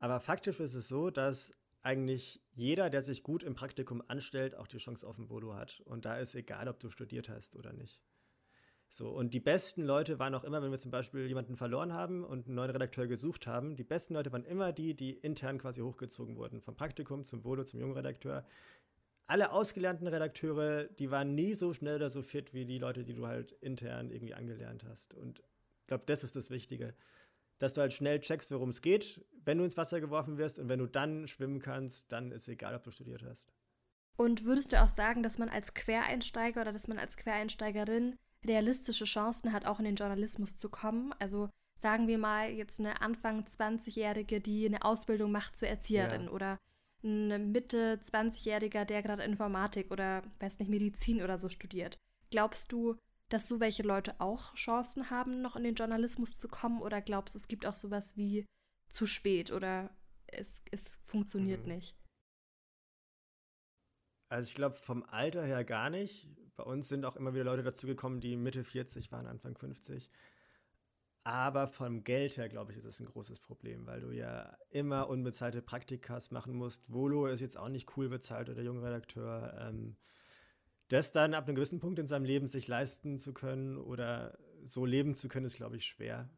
Aber 0.00 0.20
faktisch 0.20 0.58
ist 0.60 0.74
es 0.74 0.88
so, 0.88 1.10
dass 1.10 1.52
eigentlich 1.88 2.42
jeder, 2.52 2.90
der 2.90 3.00
sich 3.00 3.22
gut 3.22 3.42
im 3.42 3.54
Praktikum 3.54 4.02
anstellt, 4.08 4.54
auch 4.54 4.66
die 4.66 4.76
Chance 4.76 5.06
auf 5.06 5.16
ein 5.16 5.30
Volo 5.30 5.54
hat. 5.54 5.80
Und 5.86 6.04
da 6.04 6.18
ist 6.18 6.34
egal, 6.34 6.68
ob 6.68 6.78
du 6.80 6.90
studiert 6.90 7.30
hast 7.30 7.56
oder 7.56 7.72
nicht. 7.72 7.98
So, 8.90 9.08
und 9.08 9.32
die 9.32 9.40
besten 9.40 9.84
Leute 9.84 10.18
waren 10.18 10.34
auch 10.34 10.44
immer, 10.44 10.62
wenn 10.62 10.70
wir 10.70 10.78
zum 10.78 10.90
Beispiel 10.90 11.26
jemanden 11.26 11.56
verloren 11.56 11.94
haben 11.94 12.24
und 12.24 12.46
einen 12.46 12.56
neuen 12.56 12.70
Redakteur 12.70 13.06
gesucht 13.06 13.46
haben, 13.46 13.74
die 13.74 13.84
besten 13.84 14.12
Leute 14.12 14.30
waren 14.32 14.44
immer 14.44 14.70
die, 14.70 14.94
die 14.94 15.12
intern 15.12 15.56
quasi 15.56 15.80
hochgezogen 15.80 16.36
wurden. 16.36 16.60
Vom 16.60 16.76
Praktikum 16.76 17.24
zum 17.24 17.42
Volo, 17.42 17.64
zum 17.64 17.80
jungen 17.80 17.94
Redakteur. 17.94 18.44
Alle 19.26 19.52
ausgelernten 19.52 20.08
Redakteure, 20.08 20.84
die 20.84 21.10
waren 21.10 21.34
nie 21.34 21.54
so 21.54 21.72
schnell 21.72 21.96
oder 21.96 22.10
so 22.10 22.20
fit 22.20 22.52
wie 22.52 22.66
die 22.66 22.78
Leute, 22.78 23.02
die 23.02 23.14
du 23.14 23.26
halt 23.26 23.52
intern 23.62 24.10
irgendwie 24.10 24.34
angelernt 24.34 24.84
hast. 24.84 25.14
Und 25.14 25.38
ich 25.38 25.86
glaube, 25.86 26.04
das 26.06 26.22
ist 26.22 26.36
das 26.36 26.50
Wichtige 26.50 26.94
dass 27.58 27.74
du 27.74 27.80
halt 27.80 27.92
schnell 27.92 28.20
checkst, 28.20 28.50
worum 28.50 28.70
es 28.70 28.82
geht, 28.82 29.24
wenn 29.44 29.58
du 29.58 29.64
ins 29.64 29.76
Wasser 29.76 30.00
geworfen 30.00 30.38
wirst 30.38 30.58
und 30.58 30.68
wenn 30.68 30.78
du 30.78 30.86
dann 30.86 31.26
schwimmen 31.26 31.60
kannst, 31.60 32.10
dann 32.12 32.32
ist 32.32 32.48
egal, 32.48 32.74
ob 32.74 32.82
du 32.84 32.90
studiert 32.90 33.22
hast. 33.22 33.52
Und 34.16 34.44
würdest 34.44 34.72
du 34.72 34.82
auch 34.82 34.88
sagen, 34.88 35.22
dass 35.22 35.38
man 35.38 35.48
als 35.48 35.74
Quereinsteiger 35.74 36.62
oder 36.62 36.72
dass 36.72 36.88
man 36.88 36.98
als 36.98 37.16
Quereinsteigerin 37.16 38.16
realistische 38.44 39.04
Chancen 39.04 39.52
hat, 39.52 39.64
auch 39.64 39.78
in 39.78 39.84
den 39.84 39.94
Journalismus 39.94 40.56
zu 40.56 40.68
kommen? 40.68 41.14
Also 41.18 41.50
sagen 41.78 42.08
wir 42.08 42.18
mal 42.18 42.50
jetzt 42.50 42.80
eine 42.80 43.00
Anfang 43.00 43.44
20-Jährige, 43.44 44.40
die 44.40 44.66
eine 44.66 44.82
Ausbildung 44.84 45.30
macht 45.30 45.56
zur 45.56 45.68
Erzieherin 45.68 46.24
ja. 46.24 46.30
oder 46.30 46.58
ein 47.04 47.52
Mitte 47.52 48.00
20-Jähriger, 48.02 48.84
der 48.84 49.02
gerade 49.02 49.22
Informatik 49.22 49.90
oder 49.92 50.22
weiß 50.40 50.58
nicht 50.58 50.68
Medizin 50.68 51.22
oder 51.22 51.38
so 51.38 51.48
studiert. 51.48 51.98
Glaubst 52.30 52.72
du, 52.72 52.96
dass 53.28 53.48
so 53.48 53.60
welche 53.60 53.82
Leute 53.82 54.20
auch 54.20 54.54
Chancen 54.54 55.10
haben, 55.10 55.40
noch 55.42 55.56
in 55.56 55.64
den 55.64 55.74
Journalismus 55.74 56.36
zu 56.36 56.48
kommen? 56.48 56.80
Oder 56.80 57.00
glaubst 57.00 57.34
du, 57.34 57.38
es 57.38 57.48
gibt 57.48 57.66
auch 57.66 57.76
sowas 57.76 58.16
wie 58.16 58.46
zu 58.88 59.06
spät 59.06 59.52
oder 59.52 59.90
es, 60.26 60.62
es 60.70 60.98
funktioniert 61.04 61.62
mhm. 61.62 61.74
nicht? 61.74 61.96
Also 64.30 64.48
ich 64.48 64.54
glaube 64.54 64.76
vom 64.76 65.04
Alter 65.04 65.44
her 65.44 65.64
gar 65.64 65.90
nicht. 65.90 66.28
Bei 66.56 66.64
uns 66.64 66.88
sind 66.88 67.04
auch 67.04 67.16
immer 67.16 67.34
wieder 67.34 67.44
Leute 67.44 67.62
dazugekommen, 67.62 68.20
die 68.20 68.36
Mitte 68.36 68.64
40 68.64 69.10
waren, 69.12 69.26
Anfang 69.26 69.56
50. 69.56 70.10
Aber 71.24 71.68
vom 71.68 72.04
Geld 72.04 72.36
her, 72.36 72.48
glaube 72.48 72.72
ich, 72.72 72.78
ist 72.78 72.84
es 72.84 73.00
ein 73.00 73.06
großes 73.06 73.40
Problem, 73.40 73.86
weil 73.86 74.00
du 74.00 74.12
ja 74.12 74.56
immer 74.70 75.08
unbezahlte 75.08 75.60
Praktikas 75.62 76.30
machen 76.30 76.54
musst. 76.54 76.90
Volo 76.92 77.26
ist 77.26 77.40
jetzt 77.40 77.58
auch 77.58 77.68
nicht 77.68 77.96
cool 77.96 78.08
bezahlt 78.08 78.48
oder 78.48 78.62
junge 78.62 78.82
Redakteur. 78.82 79.54
Ähm, 79.60 79.96
das 80.88 81.12
dann 81.12 81.34
ab 81.34 81.46
einem 81.46 81.54
gewissen 81.54 81.80
Punkt 81.80 81.98
in 81.98 82.06
seinem 82.06 82.24
Leben 82.24 82.48
sich 82.48 82.66
leisten 82.66 83.18
zu 83.18 83.32
können 83.32 83.76
oder 83.76 84.38
so 84.64 84.84
leben 84.84 85.14
zu 85.14 85.28
können, 85.28 85.46
ist, 85.46 85.56
glaube 85.56 85.76
ich, 85.76 85.86
schwer. 85.86 86.28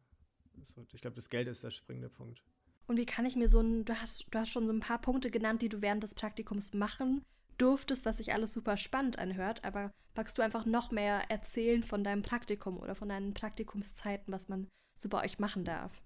Also, 0.57 0.85
ich 0.93 1.01
glaube, 1.01 1.15
das 1.15 1.29
Geld 1.29 1.47
ist 1.47 1.63
der 1.63 1.71
springende 1.71 2.09
Punkt. 2.09 2.43
Und 2.87 2.97
wie 2.97 3.05
kann 3.05 3.25
ich 3.25 3.35
mir 3.35 3.47
so 3.47 3.61
ein, 3.61 3.85
du 3.85 3.93
hast, 3.93 4.25
du 4.31 4.39
hast 4.39 4.49
schon 4.49 4.67
so 4.67 4.73
ein 4.73 4.81
paar 4.81 4.99
Punkte 4.99 5.31
genannt, 5.31 5.61
die 5.61 5.69
du 5.69 5.81
während 5.81 6.03
des 6.03 6.13
Praktikums 6.13 6.73
machen 6.73 7.23
durftest, 7.57 8.05
was 8.05 8.17
sich 8.17 8.33
alles 8.33 8.53
super 8.53 8.75
spannend 8.75 9.19
anhört, 9.19 9.63
aber 9.63 9.91
magst 10.15 10.37
du 10.37 10.41
einfach 10.41 10.65
noch 10.65 10.91
mehr 10.91 11.29
erzählen 11.29 11.83
von 11.83 12.03
deinem 12.03 12.21
Praktikum 12.21 12.77
oder 12.77 12.95
von 12.95 13.07
deinen 13.09 13.33
Praktikumszeiten, 13.33 14.33
was 14.33 14.49
man 14.49 14.67
so 14.97 15.09
bei 15.09 15.23
euch 15.23 15.39
machen 15.39 15.63
darf? 15.63 16.01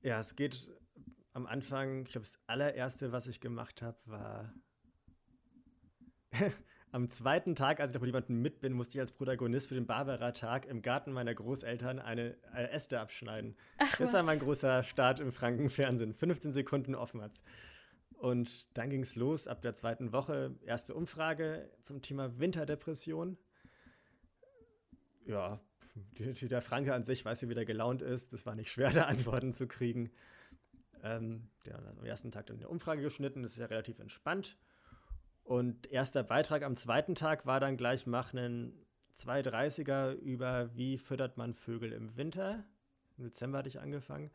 Ja, 0.00 0.18
es 0.18 0.34
geht 0.34 0.70
am 1.32 1.46
Anfang, 1.46 2.02
ich 2.02 2.10
glaube, 2.10 2.26
das 2.26 2.38
allererste, 2.46 3.12
was 3.12 3.26
ich 3.26 3.40
gemacht 3.40 3.82
habe, 3.82 3.98
war 4.06 4.54
am 6.94 7.10
zweiten 7.10 7.56
Tag, 7.56 7.80
als 7.80 7.90
ich 7.90 7.94
noch 7.94 8.02
mit 8.02 8.08
jemandem 8.10 8.40
mit 8.40 8.60
bin, 8.60 8.72
musste 8.72 8.96
ich 8.96 9.00
als 9.00 9.10
Protagonist 9.10 9.68
für 9.68 9.74
den 9.74 9.84
Barbara-Tag 9.84 10.66
im 10.66 10.80
Garten 10.80 11.10
meiner 11.10 11.34
Großeltern 11.34 11.98
eine 11.98 12.36
äh, 12.54 12.70
Äste 12.70 13.00
abschneiden. 13.00 13.56
Ach, 13.78 13.90
das 13.90 14.00
was? 14.00 14.12
war 14.12 14.22
mein 14.22 14.38
großer 14.38 14.84
Start 14.84 15.18
im 15.18 15.32
Frankenfernsehen. 15.32 16.14
15 16.14 16.52
Sekunden 16.52 16.94
offen 16.94 17.20
hat's. 17.20 17.42
Und 18.12 18.68
dann 18.74 18.90
ging 18.90 19.02
es 19.02 19.16
los 19.16 19.48
ab 19.48 19.60
der 19.60 19.74
zweiten 19.74 20.12
Woche. 20.12 20.54
Erste 20.64 20.94
Umfrage 20.94 21.68
zum 21.82 22.00
Thema 22.00 22.38
Winterdepression. 22.38 23.38
Ja, 25.26 25.58
der 26.16 26.62
Franke 26.62 26.94
an 26.94 27.02
sich 27.02 27.24
weiß 27.24 27.48
wie 27.48 27.54
der 27.54 27.64
gelaunt 27.64 28.02
ist. 28.02 28.32
Das 28.32 28.46
war 28.46 28.54
nicht 28.54 28.70
schwer, 28.70 28.90
da 28.94 29.06
Antworten 29.06 29.52
zu 29.52 29.66
kriegen. 29.66 30.12
Ähm, 31.02 31.48
der 31.66 31.74
hat 31.74 31.98
am 31.98 32.04
ersten 32.04 32.30
Tag 32.30 32.46
dann 32.46 32.58
eine 32.58 32.68
Umfrage 32.68 33.02
geschnitten. 33.02 33.42
Das 33.42 33.50
ist 33.50 33.58
ja 33.58 33.66
relativ 33.66 33.98
entspannt. 33.98 34.56
Und 35.44 35.90
erster 35.92 36.22
Beitrag 36.22 36.62
am 36.62 36.74
zweiten 36.74 37.14
Tag 37.14 37.46
war 37.46 37.60
dann 37.60 37.76
gleich, 37.76 38.06
mach 38.06 38.32
einen 38.32 38.84
230er 39.14 40.12
über 40.14 40.74
wie 40.74 40.98
füttert 40.98 41.36
man 41.36 41.54
Vögel 41.54 41.92
im 41.92 42.16
Winter. 42.16 42.64
Im 43.16 43.24
Dezember 43.24 43.58
hatte 43.58 43.68
ich 43.68 43.78
angefangen. 43.78 44.30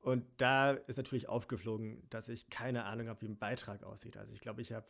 Und 0.00 0.24
da 0.38 0.72
ist 0.72 0.96
natürlich 0.96 1.28
aufgeflogen, 1.28 2.08
dass 2.10 2.28
ich 2.28 2.48
keine 2.48 2.84
Ahnung 2.84 3.08
habe, 3.08 3.20
wie 3.22 3.28
ein 3.28 3.38
Beitrag 3.38 3.82
aussieht. 3.82 4.16
Also 4.16 4.32
ich 4.32 4.40
glaube, 4.40 4.62
ich 4.62 4.72
habe 4.72 4.86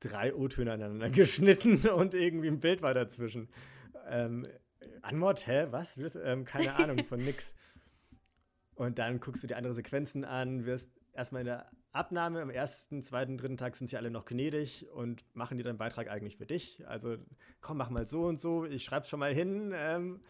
drei 0.00 0.34
O-Töne 0.34 0.72
aneinander 0.72 1.10
geschnitten 1.10 1.88
und 1.88 2.14
irgendwie 2.14 2.48
ein 2.48 2.60
Bild 2.60 2.82
war 2.82 2.94
dazwischen. 2.94 3.48
Ähm, 4.08 4.46
Anmod, 5.02 5.46
hä, 5.46 5.66
was? 5.70 5.98
Ähm, 6.16 6.44
keine 6.44 6.76
Ahnung 6.76 7.04
von 7.04 7.20
nix. 7.24 7.54
Und 8.74 8.98
dann 8.98 9.20
guckst 9.20 9.42
du 9.42 9.46
dir 9.46 9.56
andere 9.56 9.74
Sequenzen 9.74 10.24
an, 10.24 10.66
wirst 10.66 10.90
erstmal 11.12 11.42
in 11.42 11.46
der 11.46 11.70
Abnahme 11.96 12.40
am 12.42 12.50
ersten, 12.50 13.02
zweiten, 13.02 13.38
dritten 13.38 13.56
Tag 13.56 13.76
sind 13.76 13.88
sie 13.88 13.96
alle 13.96 14.10
noch 14.10 14.24
gnädig 14.24 14.86
und 14.92 15.24
machen 15.34 15.56
dir 15.58 15.64
deinen 15.64 15.78
Beitrag 15.78 16.08
eigentlich 16.08 16.36
für 16.36 16.46
dich. 16.46 16.86
Also 16.86 17.16
komm, 17.60 17.78
mach 17.78 17.90
mal 17.90 18.06
so 18.06 18.26
und 18.26 18.38
so, 18.38 18.64
ich 18.64 18.84
schreib's 18.84 19.08
schon 19.08 19.20
mal 19.20 19.34
hin. 19.34 19.72
Ähm, 19.74 20.20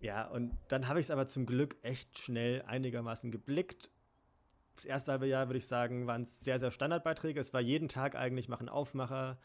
ja, 0.00 0.26
und 0.26 0.56
dann 0.68 0.86
habe 0.88 1.00
ich 1.00 1.06
es 1.06 1.10
aber 1.10 1.26
zum 1.26 1.46
Glück 1.46 1.76
echt 1.82 2.18
schnell 2.18 2.62
einigermaßen 2.62 3.30
geblickt. 3.30 3.90
Das 4.76 4.84
erste 4.84 5.12
halbe 5.12 5.26
Jahr, 5.26 5.48
würde 5.48 5.58
ich 5.58 5.66
sagen, 5.66 6.06
waren 6.06 6.22
es 6.22 6.40
sehr, 6.40 6.58
sehr 6.58 6.70
Standardbeiträge. 6.70 7.40
Es 7.40 7.54
war 7.54 7.60
jeden 7.60 7.88
Tag 7.88 8.16
eigentlich, 8.16 8.48
machen 8.48 8.68
Aufmacher. 8.68 9.38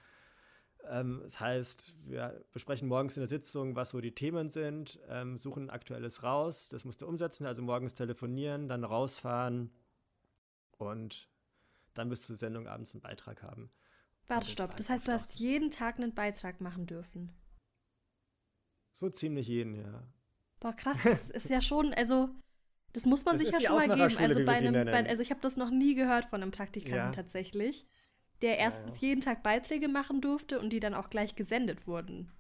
Ähm, 0.88 1.22
das 1.24 1.40
heißt, 1.40 1.96
wir 2.06 2.44
besprechen 2.52 2.88
morgens 2.88 3.16
in 3.16 3.22
der 3.22 3.28
Sitzung, 3.28 3.76
was 3.76 3.92
so 3.92 4.02
die 4.02 4.14
Themen 4.14 4.50
sind, 4.50 5.00
ähm, 5.08 5.38
suchen 5.38 5.70
aktuelles 5.70 6.24
raus. 6.24 6.68
Das 6.70 6.84
musst 6.86 7.02
du 7.02 7.08
umsetzen, 7.08 7.46
also 7.46 7.62
morgens 7.62 7.94
telefonieren, 7.94 8.68
dann 8.68 8.84
rausfahren 8.84 9.72
und 10.80 11.30
dann 11.94 12.10
bis 12.10 12.22
zur 12.22 12.36
Sendung 12.36 12.68
abends 12.68 12.94
einen 12.94 13.02
Beitrag 13.02 13.44
haben. 13.44 13.70
Warte, 14.28 14.48
stopp. 14.48 14.76
Das 14.78 14.90
heißt, 14.90 15.08
du 15.08 15.12
hast 15.12 15.36
jeden 15.36 15.72
Tag 15.72 15.98
einen 15.98 16.14
Beitrag 16.14 16.62
machen 16.62 16.86
dürfen. 16.86 17.32
So 18.94 19.10
ziemlich 19.10 19.48
jeden, 19.48 19.76
ja. 19.76 20.04
Boah, 20.60 20.74
krass. 20.74 20.98
Das 21.04 21.30
ist 21.30 21.50
ja 21.50 21.62
schon, 21.62 21.94
also, 21.94 22.30
das 22.94 23.06
muss 23.06 23.26
man 23.26 23.38
das 23.38 23.46
sich 23.46 23.54
ja 23.54 23.62
schon 23.62 23.76
mal 23.76 23.96
geben. 23.96 24.18
Also, 24.18 24.44
bei 24.46 24.58
einem, 24.58 24.86
bei, 24.86 25.08
also 25.08 25.22
ich 25.22 25.32
habe 25.32 25.42
das 25.42 25.58
noch 25.58 25.72
nie 25.72 25.96
gehört 25.96 26.26
von 26.26 26.42
einem 26.42 26.52
Praktikanten 26.52 26.98
ja. 26.98 27.12
tatsächlich, 27.12 27.88
der 28.42 28.58
erstens 28.58 29.02
ja, 29.02 29.08
ja. 29.08 29.10
jeden 29.10 29.22
Tag 29.22 29.42
Beiträge 29.42 29.88
machen 29.88 30.22
durfte 30.22 30.60
und 30.60 30.72
die 30.72 30.80
dann 30.80 30.94
auch 30.94 31.10
gleich 31.10 31.36
gesendet 31.36 31.88
wurden. 31.88 32.32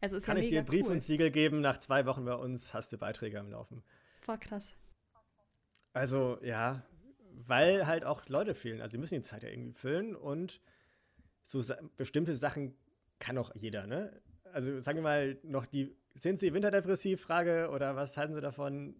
Also 0.00 0.16
ist 0.16 0.24
Kann 0.24 0.38
ja 0.38 0.42
ich 0.42 0.50
dir 0.50 0.62
Brief 0.62 0.86
cool. 0.86 0.92
und 0.92 1.02
Siegel 1.02 1.30
geben, 1.30 1.60
nach 1.60 1.78
zwei 1.78 2.06
Wochen 2.06 2.24
bei 2.24 2.34
uns 2.34 2.72
hast 2.72 2.92
du 2.92 2.98
Beiträge 2.98 3.38
am 3.38 3.50
Laufen. 3.50 3.82
Voll 4.22 4.38
krass. 4.38 4.74
Also 5.92 6.38
ja, 6.42 6.82
weil 7.46 7.86
halt 7.86 8.04
auch 8.04 8.28
Leute 8.28 8.54
fehlen. 8.54 8.80
Also 8.80 8.92
sie 8.92 8.98
müssen 8.98 9.14
die 9.14 9.22
Zeit 9.22 9.42
ja 9.42 9.48
irgendwie 9.48 9.72
füllen 9.72 10.14
und 10.14 10.60
so 11.42 11.62
sa 11.62 11.76
bestimmte 11.96 12.36
Sachen 12.36 12.74
kann 13.18 13.38
auch 13.38 13.54
jeder, 13.54 13.86
ne? 13.86 14.20
Also 14.52 14.80
sagen 14.80 14.98
wir 14.98 15.02
mal 15.02 15.38
noch 15.42 15.66
die, 15.66 15.96
sind 16.14 16.38
sie 16.40 16.52
winterdepressiv, 16.52 17.20
Frage, 17.20 17.70
oder 17.70 17.96
was 17.96 18.16
halten 18.16 18.34
sie 18.34 18.40
davon? 18.40 18.96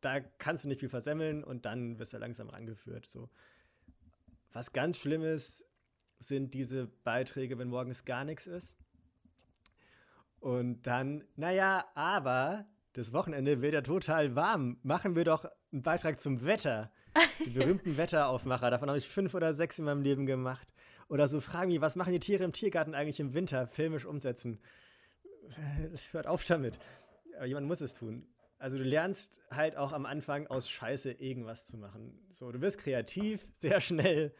Da 0.00 0.20
kannst 0.20 0.64
du 0.64 0.68
nicht 0.68 0.80
viel 0.80 0.88
versemmeln 0.88 1.44
und 1.44 1.64
dann 1.64 1.98
wirst 1.98 2.12
du 2.12 2.18
langsam 2.18 2.48
rangeführt. 2.48 3.06
So. 3.06 3.30
Was 4.52 4.72
ganz 4.72 4.98
schlimm 4.98 5.22
ist, 5.22 5.64
sind 6.18 6.54
diese 6.54 6.86
Beiträge, 6.86 7.58
wenn 7.58 7.68
morgens 7.68 8.04
gar 8.04 8.24
nichts 8.24 8.46
ist. 8.46 8.78
Und 10.40 10.82
dann, 10.86 11.24
naja, 11.36 11.86
aber 11.94 12.66
das 12.92 13.12
Wochenende 13.12 13.62
wird 13.62 13.74
ja 13.74 13.80
total 13.80 14.36
warm. 14.36 14.78
Machen 14.82 15.16
wir 15.16 15.24
doch 15.24 15.46
einen 15.72 15.82
Beitrag 15.82 16.20
zum 16.20 16.44
Wetter. 16.44 16.92
Die 17.44 17.50
berühmten 17.50 17.96
Wetteraufmacher. 17.96 18.70
Davon 18.70 18.88
habe 18.88 18.98
ich 18.98 19.08
fünf 19.08 19.34
oder 19.34 19.54
sechs 19.54 19.78
in 19.78 19.84
meinem 19.84 20.02
Leben 20.02 20.26
gemacht. 20.26 20.68
Oder 21.08 21.28
so 21.28 21.40
Fragen 21.40 21.70
wie, 21.70 21.80
was 21.80 21.96
machen 21.96 22.12
die 22.12 22.20
Tiere 22.20 22.44
im 22.44 22.52
Tiergarten 22.52 22.94
eigentlich 22.94 23.20
im 23.20 23.34
Winter? 23.34 23.66
Filmisch 23.66 24.04
umsetzen. 24.04 24.58
Das 25.92 26.12
hört 26.12 26.26
auf 26.26 26.44
damit. 26.44 26.78
Aber 27.36 27.46
jemand 27.46 27.66
muss 27.66 27.80
es 27.80 27.94
tun. 27.94 28.26
Also 28.58 28.78
du 28.78 28.84
lernst 28.84 29.36
halt 29.50 29.76
auch 29.76 29.92
am 29.92 30.06
Anfang 30.06 30.46
aus 30.46 30.70
Scheiße 30.70 31.12
irgendwas 31.12 31.66
zu 31.66 31.76
machen. 31.76 32.18
So, 32.32 32.50
du 32.50 32.60
wirst 32.60 32.78
kreativ, 32.78 33.46
sehr 33.52 33.80
schnell. 33.80 34.34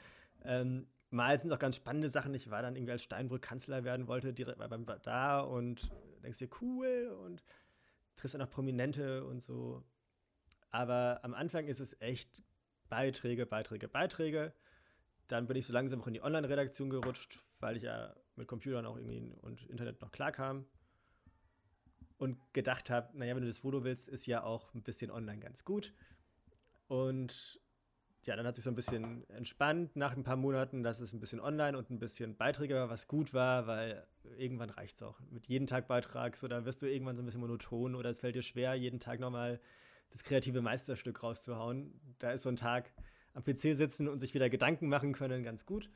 Ähm, 0.44 0.86
mal 1.10 1.38
sind 1.38 1.50
es 1.50 1.54
auch 1.54 1.60
ganz 1.60 1.76
spannende 1.76 2.08
Sachen. 2.08 2.34
Ich 2.34 2.50
war 2.50 2.62
dann 2.62 2.76
irgendwie 2.76 2.92
als 2.92 3.02
Steinbrück 3.02 3.42
Kanzler 3.42 3.84
werden 3.84 4.08
wollte, 4.08 4.32
direkt 4.32 4.58
beim 4.58 4.86
da 5.02 5.40
und 5.40 5.90
denkst 6.22 6.38
dir, 6.38 6.48
cool 6.60 7.14
und 7.24 7.44
triffst 8.16 8.34
dann 8.34 8.42
auch 8.42 8.50
Prominente 8.50 9.24
und 9.24 9.42
so. 9.42 9.82
Aber 10.70 11.20
am 11.22 11.34
Anfang 11.34 11.66
ist 11.66 11.80
es 11.80 12.00
echt 12.00 12.42
Beiträge, 12.94 13.44
Beiträge, 13.44 13.88
Beiträge. 13.88 14.52
Dann 15.26 15.48
bin 15.48 15.56
ich 15.56 15.66
so 15.66 15.72
langsam 15.72 16.00
auch 16.00 16.06
in 16.06 16.14
die 16.14 16.22
Online-Redaktion 16.22 16.90
gerutscht, 16.90 17.40
weil 17.58 17.76
ich 17.76 17.82
ja 17.82 18.14
mit 18.36 18.46
Computern 18.46 18.86
auch 18.86 18.96
irgendwie 18.96 19.34
und 19.42 19.68
Internet 19.68 20.00
noch 20.00 20.12
klarkam. 20.12 20.64
Und 22.18 22.38
gedacht 22.52 22.90
habe, 22.90 23.18
naja, 23.18 23.34
wenn 23.34 23.42
du 23.42 23.48
das 23.48 23.58
Foto 23.58 23.82
willst, 23.82 24.08
ist 24.08 24.26
ja 24.26 24.44
auch 24.44 24.72
ein 24.74 24.82
bisschen 24.82 25.10
online 25.10 25.40
ganz 25.40 25.64
gut. 25.64 25.92
Und 26.86 27.60
ja, 28.22 28.36
dann 28.36 28.46
hat 28.46 28.54
sich 28.54 28.62
so 28.62 28.70
ein 28.70 28.76
bisschen 28.76 29.28
entspannt 29.28 29.96
nach 29.96 30.12
ein 30.12 30.22
paar 30.22 30.36
Monaten, 30.36 30.84
dass 30.84 31.00
es 31.00 31.12
ein 31.12 31.18
bisschen 31.18 31.40
online 31.40 31.76
und 31.76 31.90
ein 31.90 31.98
bisschen 31.98 32.36
Beiträge 32.36 32.76
war, 32.76 32.90
was 32.90 33.08
gut 33.08 33.34
war, 33.34 33.66
weil 33.66 34.06
irgendwann 34.38 34.70
reicht 34.70 34.94
es 34.94 35.02
auch. 35.02 35.18
Mit 35.30 35.48
jedem 35.48 35.66
Tag 35.66 35.88
Beitrag, 35.88 36.36
so 36.36 36.46
da 36.46 36.64
wirst 36.64 36.80
du 36.80 36.86
irgendwann 36.86 37.16
so 37.16 37.22
ein 37.22 37.26
bisschen 37.26 37.40
monoton 37.40 37.96
oder 37.96 38.10
es 38.10 38.20
fällt 38.20 38.36
dir 38.36 38.42
schwer, 38.42 38.74
jeden 38.74 39.00
Tag 39.00 39.18
nochmal 39.18 39.60
das 40.14 40.22
kreative 40.22 40.62
Meisterstück 40.62 41.24
rauszuhauen. 41.24 41.92
Da 42.20 42.30
ist 42.30 42.44
so 42.44 42.48
ein 42.48 42.56
Tag 42.56 42.92
am 43.34 43.42
PC 43.42 43.76
sitzen 43.76 44.08
und 44.08 44.20
sich 44.20 44.32
wieder 44.32 44.48
Gedanken 44.48 44.88
machen 44.88 45.12
können 45.12 45.42
ganz 45.42 45.66
gut. 45.66 45.90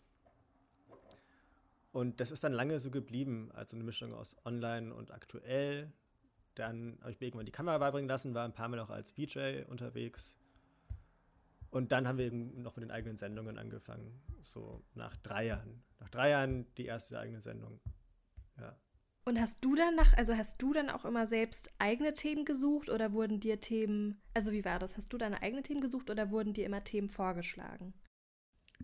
Und 1.93 2.19
das 2.19 2.33
ist 2.33 2.43
dann 2.43 2.53
lange 2.53 2.81
so 2.81 2.91
geblieben, 2.91 3.51
also 3.55 3.77
eine 3.77 3.85
Mischung 3.85 4.13
aus 4.13 4.37
online 4.45 4.93
und 4.93 5.13
aktuell. 5.13 5.93
Dann 6.57 6.99
habe 7.01 7.13
ich 7.13 7.21
mir 7.21 7.29
irgendwann 7.29 7.47
die 7.47 7.53
Kamera 7.53 7.79
beibringen 7.79 8.09
lassen, 8.09 8.35
war 8.35 8.45
ein 8.45 8.53
paar 8.53 8.69
Mal 8.69 8.81
auch 8.81 8.91
als 8.91 9.13
VJ 9.13 9.63
unterwegs. 9.69 10.37
Und 11.71 11.93
dann 11.93 12.09
haben 12.09 12.19
wir 12.19 12.27
eben 12.27 12.61
noch 12.61 12.75
mit 12.75 12.83
den 12.83 12.91
eigenen 12.91 13.17
Sendungen 13.17 13.57
angefangen. 13.57 14.21
So 14.43 14.83
nach 14.95 15.17
drei 15.19 15.47
Jahren. 15.47 15.85
Nach 16.01 16.09
drei 16.09 16.31
Jahren 16.31 16.67
die 16.75 16.87
erste 16.87 17.21
eigene 17.21 17.41
Sendung. 17.41 17.81
Ja. 18.59 18.77
Und 19.29 19.39
hast 19.39 19.63
du 19.63 19.75
dann 19.75 19.95
nach, 19.95 20.17
also 20.17 20.35
hast 20.35 20.63
du 20.63 20.73
dann 20.73 20.89
auch 20.89 21.05
immer 21.05 21.27
selbst 21.27 21.71
eigene 21.79 22.15
Themen 22.15 22.47
gesucht 22.47 22.89
oder 22.89 23.13
wurden 23.13 23.41
dir 23.41 23.61
Themen, 23.61 24.23
also 24.33 24.53
wie 24.53 24.65
war 24.65 24.79
das? 24.79 24.97
Hast 24.97 25.13
du 25.13 25.19
deine 25.19 25.43
eigenen 25.43 25.63
Themen 25.63 25.83
gesucht 25.83 26.09
oder 26.09 26.31
wurden 26.31 26.55
dir 26.55 26.65
immer 26.65 26.83
Themen 26.83 27.11
vorgeschlagen? 27.11 27.93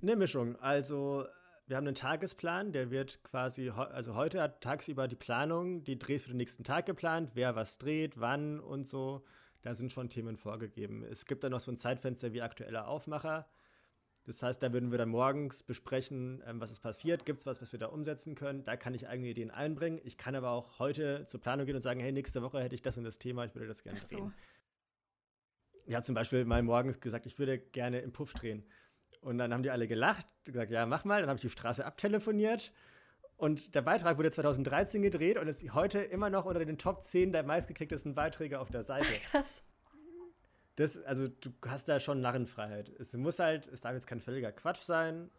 Eine 0.03 0.17
Mischung. 0.17 0.57
Also 0.57 1.25
wir 1.67 1.79
haben 1.79 1.87
einen 1.87 1.95
Tagesplan, 1.95 2.73
der 2.73 2.91
wird 2.91 3.25
quasi, 3.25 3.71
also 3.71 4.17
heute 4.17 4.43
hat 4.43 4.61
tagsüber 4.61 5.09
die 5.09 5.17
Planung, 5.17 5.83
die 5.83 5.99
Drehs 5.99 6.25
für 6.25 6.33
den 6.33 6.37
nächsten 6.37 6.63
Tag 6.63 6.85
geplant, 6.85 7.31
wer 7.33 7.57
was 7.57 7.79
dreht, 7.79 8.21
wann 8.21 8.61
und 8.61 8.87
so. 8.87 9.25
Da 9.63 9.75
sind 9.75 9.95
schon 9.95 10.11
Themen 10.11 10.37
vorgegeben. 10.37 11.05
Es 11.05 11.25
gibt 11.25 11.43
dann 11.43 11.53
noch 11.53 11.61
so 11.61 11.73
ein 11.73 11.79
Zeitfenster 11.79 12.35
wie 12.35 12.43
aktueller 12.43 12.87
Aufmacher. 12.87 13.49
Das 14.27 14.43
heißt, 14.43 14.63
da 14.63 14.73
würden 14.73 14.91
wir 14.91 14.99
dann 14.99 15.11
morgens 15.11 15.63
besprechen, 15.63 16.43
ähm, 16.47 16.61
was 16.61 16.71
ist 16.71 16.81
passiert, 16.81 17.27
gibt 17.27 17.41
es 17.41 17.47
was, 17.47 17.61
was 17.61 17.73
wir 17.73 17.79
da 17.79 17.87
umsetzen 17.87 18.35
können. 18.35 18.65
Da 18.65 18.77
kann 18.77 18.95
ich 18.95 19.07
eigene 19.07 19.29
Ideen 19.29 19.51
einbringen. 19.51 20.01
Ich 20.03 20.17
kann 20.17 20.35
aber 20.35 20.51
auch 20.51 20.79
heute 20.79 21.27
zur 21.27 21.41
Planung 21.41 21.67
gehen 21.67 21.77
und 21.77 21.83
sagen, 21.83 22.01
hey, 22.01 22.11
nächste 22.11 22.41
Woche 22.43 22.61
hätte 22.63 22.75
ich 22.75 22.83
das 22.83 22.97
und 22.97 23.05
das 23.05 23.19
Thema, 23.19 23.45
ich 23.45 23.55
würde 23.55 23.67
das 23.67 23.83
gerne 23.83 24.01
so. 24.01 24.17
drehen. 24.17 24.35
Ich 25.87 25.95
habe 25.95 26.05
zum 26.05 26.15
Beispiel 26.15 26.47
mal 26.47 26.63
morgens 26.63 27.01
gesagt, 27.01 27.27
ich 27.27 27.39
würde 27.39 27.59
gerne 27.59 28.01
im 28.01 28.13
Puff 28.13 28.33
drehen. 28.33 28.65
Und 29.21 29.37
dann 29.37 29.53
haben 29.53 29.63
die 29.63 29.71
alle 29.71 29.87
gelacht, 29.87 30.27
gesagt, 30.45 30.71
ja, 30.71 30.87
mach 30.87 31.05
mal. 31.05 31.21
Dann 31.21 31.29
habe 31.29 31.37
ich 31.37 31.43
die 31.43 31.51
Straße 31.51 31.85
abtelefoniert. 31.85 32.73
Und 33.37 33.75
der 33.75 33.83
Beitrag 33.83 34.17
wurde 34.17 34.31
2013 34.31 35.03
gedreht 35.03 35.39
und 35.39 35.49
ist 35.49 35.75
heute 35.75 35.99
immer 35.99 36.31
noch 36.31 36.47
unter 36.47 36.65
den 36.65 36.79
Top 36.79 37.03
10 37.03 37.33
der 37.33 37.43
meistgeklicktesten 37.43 38.15
Beiträge 38.15 38.61
auf 38.61 38.71
der 38.71 38.85
Seite. 38.85 39.13
Krass. 39.31 39.63
Das, 40.77 40.97
also 41.05 41.29
du 41.29 41.51
hast 41.67 41.89
da 41.89 42.01
schon 42.01 42.21
Narrenfreiheit. 42.21 42.89
Es 42.99 43.13
muss 43.15 43.39
halt, 43.39 43.69
es 43.69 43.81
darf 43.81 43.95
jetzt 43.95 44.07
kein 44.07 44.21
völliger 44.21 44.53
Quatsch 44.53 44.81
sein, 44.81 45.31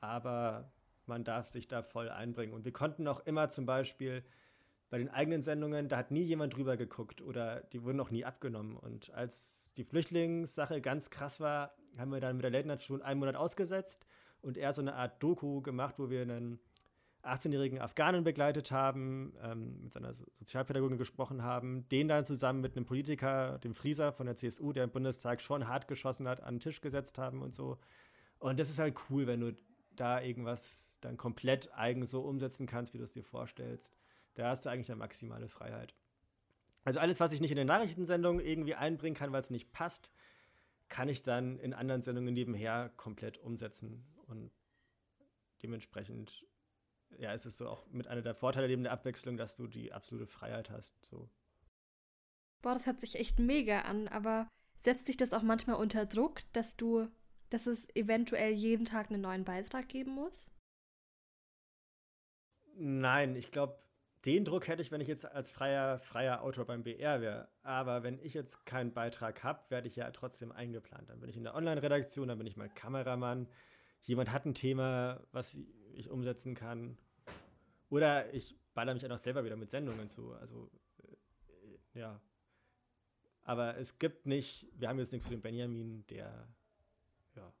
aber 0.00 0.70
man 1.06 1.24
darf 1.24 1.48
sich 1.48 1.68
da 1.68 1.82
voll 1.82 2.10
einbringen. 2.10 2.52
Und 2.52 2.64
wir 2.64 2.72
konnten 2.72 3.08
auch 3.08 3.20
immer 3.20 3.48
zum 3.48 3.64
Beispiel 3.64 4.22
bei 4.90 4.98
den 4.98 5.08
eigenen 5.08 5.42
Sendungen, 5.42 5.88
da 5.88 5.96
hat 5.96 6.10
nie 6.10 6.22
jemand 6.22 6.56
drüber 6.56 6.76
geguckt 6.76 7.20
oder 7.20 7.60
die 7.72 7.82
wurden 7.82 8.00
auch 8.00 8.10
nie 8.10 8.24
abgenommen. 8.24 8.76
Und 8.76 9.12
als 9.14 9.72
die 9.76 9.84
Flüchtlingssache 9.84 10.80
ganz 10.80 11.10
krass 11.10 11.40
war, 11.40 11.74
haben 11.98 12.12
wir 12.12 12.20
dann 12.20 12.36
mit 12.36 12.44
der 12.44 12.50
Late 12.50 12.68
Night 12.68 12.82
schon 12.82 13.02
einen 13.02 13.18
Monat 13.20 13.36
ausgesetzt 13.36 14.06
und 14.42 14.56
eher 14.56 14.72
so 14.72 14.80
eine 14.82 14.94
Art 14.94 15.22
Doku 15.22 15.60
gemacht, 15.62 15.96
wo 15.98 16.10
wir 16.10 16.22
einen 16.22 16.60
18-jährigen 17.26 17.80
Afghanen 17.80 18.24
begleitet 18.24 18.70
haben, 18.70 19.34
ähm, 19.42 19.82
mit 19.82 19.92
seiner 19.92 20.14
Sozialpädagogin 20.38 20.98
gesprochen 20.98 21.42
haben, 21.42 21.88
den 21.88 22.08
dann 22.08 22.24
zusammen 22.24 22.60
mit 22.60 22.76
einem 22.76 22.86
Politiker, 22.86 23.58
dem 23.58 23.74
Frieser 23.74 24.12
von 24.12 24.26
der 24.26 24.36
CSU, 24.36 24.72
der 24.72 24.84
im 24.84 24.90
Bundestag 24.90 25.40
schon 25.40 25.68
hart 25.68 25.88
geschossen 25.88 26.28
hat, 26.28 26.42
an 26.42 26.56
den 26.56 26.60
Tisch 26.60 26.80
gesetzt 26.80 27.18
haben 27.18 27.42
und 27.42 27.54
so. 27.54 27.78
Und 28.38 28.60
das 28.60 28.70
ist 28.70 28.78
halt 28.78 28.96
cool, 29.10 29.26
wenn 29.26 29.40
du 29.40 29.54
da 29.94 30.20
irgendwas 30.20 30.98
dann 31.00 31.16
komplett 31.16 31.72
eigen 31.74 32.06
so 32.06 32.20
umsetzen 32.20 32.66
kannst, 32.66 32.94
wie 32.94 32.98
du 32.98 33.04
es 33.04 33.12
dir 33.12 33.24
vorstellst. 33.24 33.96
Da 34.34 34.48
hast 34.48 34.66
du 34.66 34.70
eigentlich 34.70 34.90
eine 34.90 34.98
maximale 34.98 35.48
Freiheit. 35.48 35.94
Also 36.84 37.00
alles, 37.00 37.18
was 37.20 37.32
ich 37.32 37.40
nicht 37.40 37.50
in 37.50 37.56
den 37.56 37.66
Nachrichtensendungen 37.66 38.44
irgendwie 38.44 38.74
einbringen 38.74 39.16
kann, 39.16 39.32
weil 39.32 39.40
es 39.40 39.50
nicht 39.50 39.72
passt, 39.72 40.10
kann 40.88 41.08
ich 41.08 41.22
dann 41.22 41.58
in 41.58 41.74
anderen 41.74 42.02
Sendungen 42.02 42.34
nebenher 42.34 42.90
komplett 42.96 43.38
umsetzen. 43.38 44.04
Und 44.26 44.50
dementsprechend 45.62 46.46
ja, 47.18 47.32
ist 47.32 47.46
es 47.46 47.58
so 47.58 47.68
auch 47.68 47.86
mit 47.88 48.06
einer 48.06 48.22
der 48.22 48.34
Vorteile 48.34 48.68
neben 48.68 48.82
der 48.82 48.92
Abwechslung, 48.92 49.36
dass 49.36 49.56
du 49.56 49.66
die 49.66 49.92
absolute 49.92 50.26
Freiheit 50.26 50.70
hast. 50.70 50.94
So. 51.04 51.28
Boah, 52.62 52.74
das 52.74 52.86
hört 52.86 53.00
sich 53.00 53.18
echt 53.18 53.38
mega 53.38 53.82
an, 53.82 54.08
aber 54.08 54.48
setzt 54.78 55.08
dich 55.08 55.16
das 55.16 55.32
auch 55.32 55.42
manchmal 55.42 55.76
unter 55.76 56.06
Druck, 56.06 56.40
dass 56.52 56.76
du, 56.76 57.08
dass 57.50 57.66
es 57.66 57.88
eventuell 57.94 58.52
jeden 58.52 58.84
Tag 58.84 59.10
einen 59.10 59.22
neuen 59.22 59.44
Beitrag 59.44 59.88
geben 59.88 60.12
muss? 60.12 60.50
Nein, 62.78 63.36
ich 63.36 63.50
glaube, 63.50 63.78
den 64.26 64.44
Druck 64.44 64.66
hätte 64.66 64.82
ich, 64.82 64.90
wenn 64.90 65.00
ich 65.00 65.08
jetzt 65.08 65.24
als 65.24 65.50
freier, 65.50 66.00
freier 66.00 66.42
Autor 66.42 66.64
beim 66.66 66.82
BR 66.82 67.20
wäre. 67.20 67.48
Aber 67.62 68.02
wenn 68.02 68.18
ich 68.18 68.34
jetzt 68.34 68.66
keinen 68.66 68.92
Beitrag 68.92 69.44
habe, 69.44 69.60
werde 69.70 69.86
ich 69.86 69.96
ja 69.96 70.10
trotzdem 70.10 70.50
eingeplant. 70.50 71.08
Dann 71.08 71.20
bin 71.20 71.30
ich 71.30 71.36
in 71.36 71.44
der 71.44 71.54
Online-Redaktion, 71.54 72.28
dann 72.28 72.38
bin 72.38 72.46
ich 72.46 72.56
mal 72.56 72.68
Kameramann. 72.68 73.46
Jemand 74.02 74.30
hat 74.32 74.46
ein 74.46 74.54
Thema, 74.54 75.22
was 75.32 75.58
ich 75.94 76.08
umsetzen 76.10 76.54
kann. 76.54 76.96
Oder 77.88 78.32
ich 78.32 78.56
baller 78.74 78.94
mich 78.94 79.04
einfach 79.04 79.18
selber 79.18 79.44
wieder 79.44 79.56
mit 79.56 79.70
Sendungen 79.70 80.08
zu. 80.08 80.32
Also, 80.34 80.70
äh, 81.02 81.98
ja. 81.98 82.20
Aber 83.42 83.76
es 83.78 83.98
gibt 83.98 84.26
nicht, 84.26 84.68
wir 84.74 84.88
haben 84.88 84.98
jetzt 84.98 85.12
nichts 85.12 85.28
für 85.28 85.34
den 85.34 85.42
Benjamin, 85.42 86.06
der, 86.08 86.48
ja, 87.34 87.52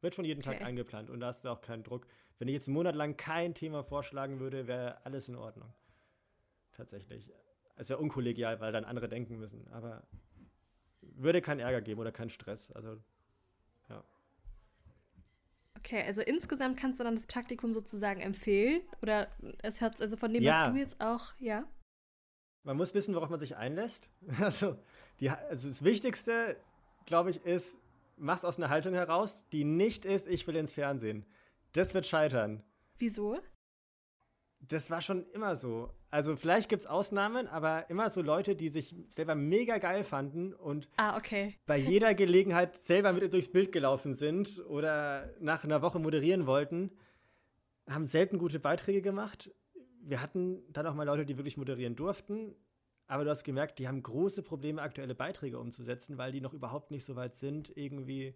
wird 0.00 0.14
schon 0.14 0.24
jeden 0.24 0.40
Okay. 0.40 0.58
Tag 0.58 0.66
eingeplant 0.66 1.08
und 1.08 1.20
da 1.20 1.28
hast 1.28 1.44
du 1.44 1.48
auch 1.48 1.60
keinen 1.60 1.84
Druck. 1.84 2.06
Wenn 2.38 2.48
ich 2.48 2.54
jetzt 2.54 2.68
einen 2.68 2.74
Monat 2.74 2.96
lang 2.96 3.16
kein 3.16 3.54
Thema 3.54 3.84
vorschlagen 3.84 4.40
würde, 4.40 4.66
wäre 4.66 5.04
alles 5.06 5.28
in 5.28 5.36
Ordnung. 5.36 5.72
Tatsächlich. 6.72 7.32
Es 7.76 7.88
wäre 7.88 8.00
unkollegial, 8.00 8.60
weil 8.60 8.72
dann 8.72 8.84
andere 8.84 9.08
denken 9.08 9.38
müssen. 9.38 9.68
Aber 9.68 10.06
würde 11.00 11.40
keinen 11.40 11.60
Ärger 11.60 11.80
geben 11.80 12.00
oder 12.00 12.12
keinen 12.12 12.30
Stress. 12.30 12.70
Also, 12.72 13.00
Okay, 15.84 16.02
also 16.06 16.22
insgesamt 16.22 16.78
kannst 16.78 16.98
du 16.98 17.04
dann 17.04 17.14
das 17.14 17.26
Praktikum 17.26 17.74
sozusagen 17.74 18.20
empfehlen? 18.20 18.80
Oder 19.02 19.28
es 19.62 19.80
hört, 19.82 20.00
also 20.00 20.16
von 20.16 20.32
dem, 20.32 20.42
Ja. 20.42 20.62
was 20.66 20.72
du 20.72 20.78
jetzt 20.78 21.00
auch, 21.00 21.32
ja? 21.38 21.64
man 22.66 22.78
muss 22.78 22.94
wissen, 22.94 23.14
worauf 23.14 23.28
man 23.28 23.38
sich 23.38 23.56
einlässt. 23.56 24.10
Also, 24.40 24.78
die, 25.20 25.28
also 25.28 25.68
das 25.68 25.84
Wichtigste, 25.84 26.56
glaube 27.04 27.28
ich, 27.30 27.44
ist, 27.44 27.78
mach's 28.16 28.44
aus 28.44 28.56
einer 28.56 28.70
Haltung 28.70 28.94
heraus, 28.94 29.46
die 29.52 29.64
nicht 29.64 30.06
ist, 30.06 30.26
ich 30.26 30.46
will 30.46 30.56
ins 30.56 30.72
Fernsehen. 30.72 31.26
Das 31.72 31.92
wird 31.92 32.06
scheitern. 32.06 32.62
Wieso? 32.98 33.38
Das 34.68 34.90
war 34.90 35.00
schon 35.00 35.26
immer 35.32 35.56
so. 35.56 35.90
Also 36.10 36.36
vielleicht 36.36 36.68
gibt 36.68 36.82
es 36.82 36.86
Ausnahmen, 36.86 37.48
aber 37.48 37.90
immer 37.90 38.08
so 38.08 38.22
Leute, 38.22 38.54
die 38.54 38.68
sich 38.68 38.94
selber 39.08 39.34
mega 39.34 39.78
geil 39.78 40.04
fanden 40.04 40.54
und 40.54 40.88
ah, 40.96 41.16
okay. 41.16 41.56
bei 41.66 41.76
jeder 41.76 42.14
Gelegenheit 42.14 42.76
selber 42.76 43.12
mit 43.12 43.32
durchs 43.32 43.50
Bild 43.50 43.72
gelaufen 43.72 44.14
sind 44.14 44.64
oder 44.68 45.30
nach 45.40 45.64
einer 45.64 45.82
Woche 45.82 45.98
moderieren 45.98 46.46
wollten, 46.46 46.92
haben 47.88 48.06
selten 48.06 48.38
gute 48.38 48.60
Beiträge 48.60 49.02
gemacht. 49.02 49.50
Wir 50.00 50.22
hatten 50.22 50.62
dann 50.72 50.86
auch 50.86 50.94
mal 50.94 51.04
Leute, 51.04 51.24
die 51.26 51.36
wirklich 51.36 51.56
moderieren 51.56 51.96
durften, 51.96 52.54
aber 53.06 53.24
du 53.24 53.30
hast 53.30 53.44
gemerkt, 53.44 53.78
die 53.78 53.88
haben 53.88 54.02
große 54.02 54.42
Probleme, 54.42 54.82
aktuelle 54.82 55.14
Beiträge 55.14 55.58
umzusetzen, 55.58 56.16
weil 56.16 56.32
die 56.32 56.40
noch 56.40 56.54
überhaupt 56.54 56.90
nicht 56.90 57.04
so 57.04 57.16
weit 57.16 57.34
sind, 57.34 57.76
irgendwie. 57.76 58.34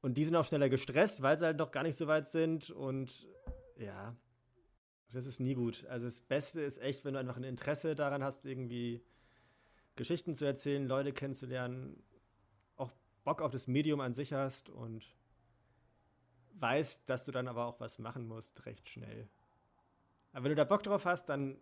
Und 0.00 0.18
die 0.18 0.24
sind 0.24 0.36
auch 0.36 0.44
schneller 0.44 0.68
gestresst, 0.68 1.22
weil 1.22 1.38
sie 1.38 1.46
halt 1.46 1.58
noch 1.58 1.70
gar 1.70 1.82
nicht 1.82 1.96
so 1.96 2.06
weit 2.06 2.30
sind. 2.30 2.70
Und 2.70 3.26
ja, 3.78 4.14
das 5.14 5.26
ist 5.26 5.40
nie 5.40 5.54
gut. 5.54 5.86
Also 5.86 6.06
das 6.06 6.20
Beste 6.20 6.60
ist 6.60 6.80
echt, 6.80 7.04
wenn 7.04 7.14
du 7.14 7.20
einfach 7.20 7.36
ein 7.36 7.44
Interesse 7.44 7.94
daran 7.94 8.22
hast, 8.22 8.44
irgendwie 8.44 9.02
Geschichten 9.96 10.34
zu 10.34 10.44
erzählen, 10.44 10.86
Leute 10.86 11.12
kennenzulernen, 11.12 12.02
auch 12.76 12.92
Bock 13.24 13.40
auf 13.40 13.52
das 13.52 13.66
Medium 13.66 14.00
an 14.00 14.12
sich 14.12 14.32
hast 14.32 14.68
und 14.68 15.14
weißt, 16.54 17.08
dass 17.08 17.24
du 17.24 17.32
dann 17.32 17.48
aber 17.48 17.66
auch 17.66 17.80
was 17.80 17.98
machen 17.98 18.26
musst, 18.26 18.66
recht 18.66 18.88
schnell. 18.88 19.28
Aber 20.32 20.44
wenn 20.44 20.50
du 20.50 20.56
da 20.56 20.64
Bock 20.64 20.82
drauf 20.82 21.04
hast, 21.04 21.26
dann 21.26 21.56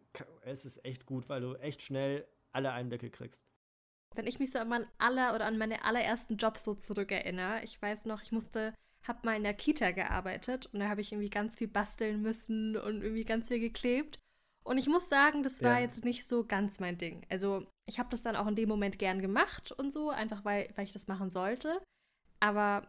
ist 0.44 0.64
es 0.64 0.82
echt 0.84 1.04
gut, 1.04 1.28
weil 1.28 1.42
du 1.42 1.54
echt 1.56 1.82
schnell 1.82 2.26
alle 2.52 2.72
Einblicke 2.72 3.10
kriegst. 3.10 3.46
Wenn 4.14 4.26
ich 4.26 4.38
mich 4.38 4.50
so 4.50 4.58
an 4.58 4.68
meinen 4.68 4.86
aller 4.98 5.34
oder 5.34 5.46
an 5.46 5.58
meine 5.58 5.84
allerersten 5.84 6.36
Jobs 6.36 6.64
so 6.64 6.74
zurückerinnere, 6.74 7.62
ich 7.64 7.80
weiß 7.80 8.06
noch, 8.06 8.22
ich 8.22 8.32
musste 8.32 8.74
habe 9.08 9.20
mal 9.24 9.36
in 9.36 9.42
der 9.42 9.54
Kita 9.54 9.90
gearbeitet 9.90 10.66
und 10.66 10.80
da 10.80 10.88
habe 10.88 11.00
ich 11.00 11.12
irgendwie 11.12 11.30
ganz 11.30 11.56
viel 11.56 11.68
basteln 11.68 12.22
müssen 12.22 12.76
und 12.76 13.02
irgendwie 13.02 13.24
ganz 13.24 13.48
viel 13.48 13.60
geklebt. 13.60 14.18
Und 14.64 14.78
ich 14.78 14.86
muss 14.86 15.08
sagen, 15.08 15.42
das 15.42 15.62
war 15.62 15.78
ja. 15.78 15.80
jetzt 15.80 16.04
nicht 16.04 16.26
so 16.26 16.44
ganz 16.44 16.78
mein 16.78 16.96
Ding. 16.96 17.26
Also 17.28 17.66
ich 17.88 17.98
habe 17.98 18.10
das 18.10 18.22
dann 18.22 18.36
auch 18.36 18.46
in 18.46 18.54
dem 18.54 18.68
Moment 18.68 18.98
gern 18.98 19.20
gemacht 19.20 19.72
und 19.72 19.92
so, 19.92 20.10
einfach 20.10 20.44
weil, 20.44 20.70
weil 20.76 20.84
ich 20.84 20.92
das 20.92 21.08
machen 21.08 21.30
sollte. 21.30 21.82
Aber 22.38 22.88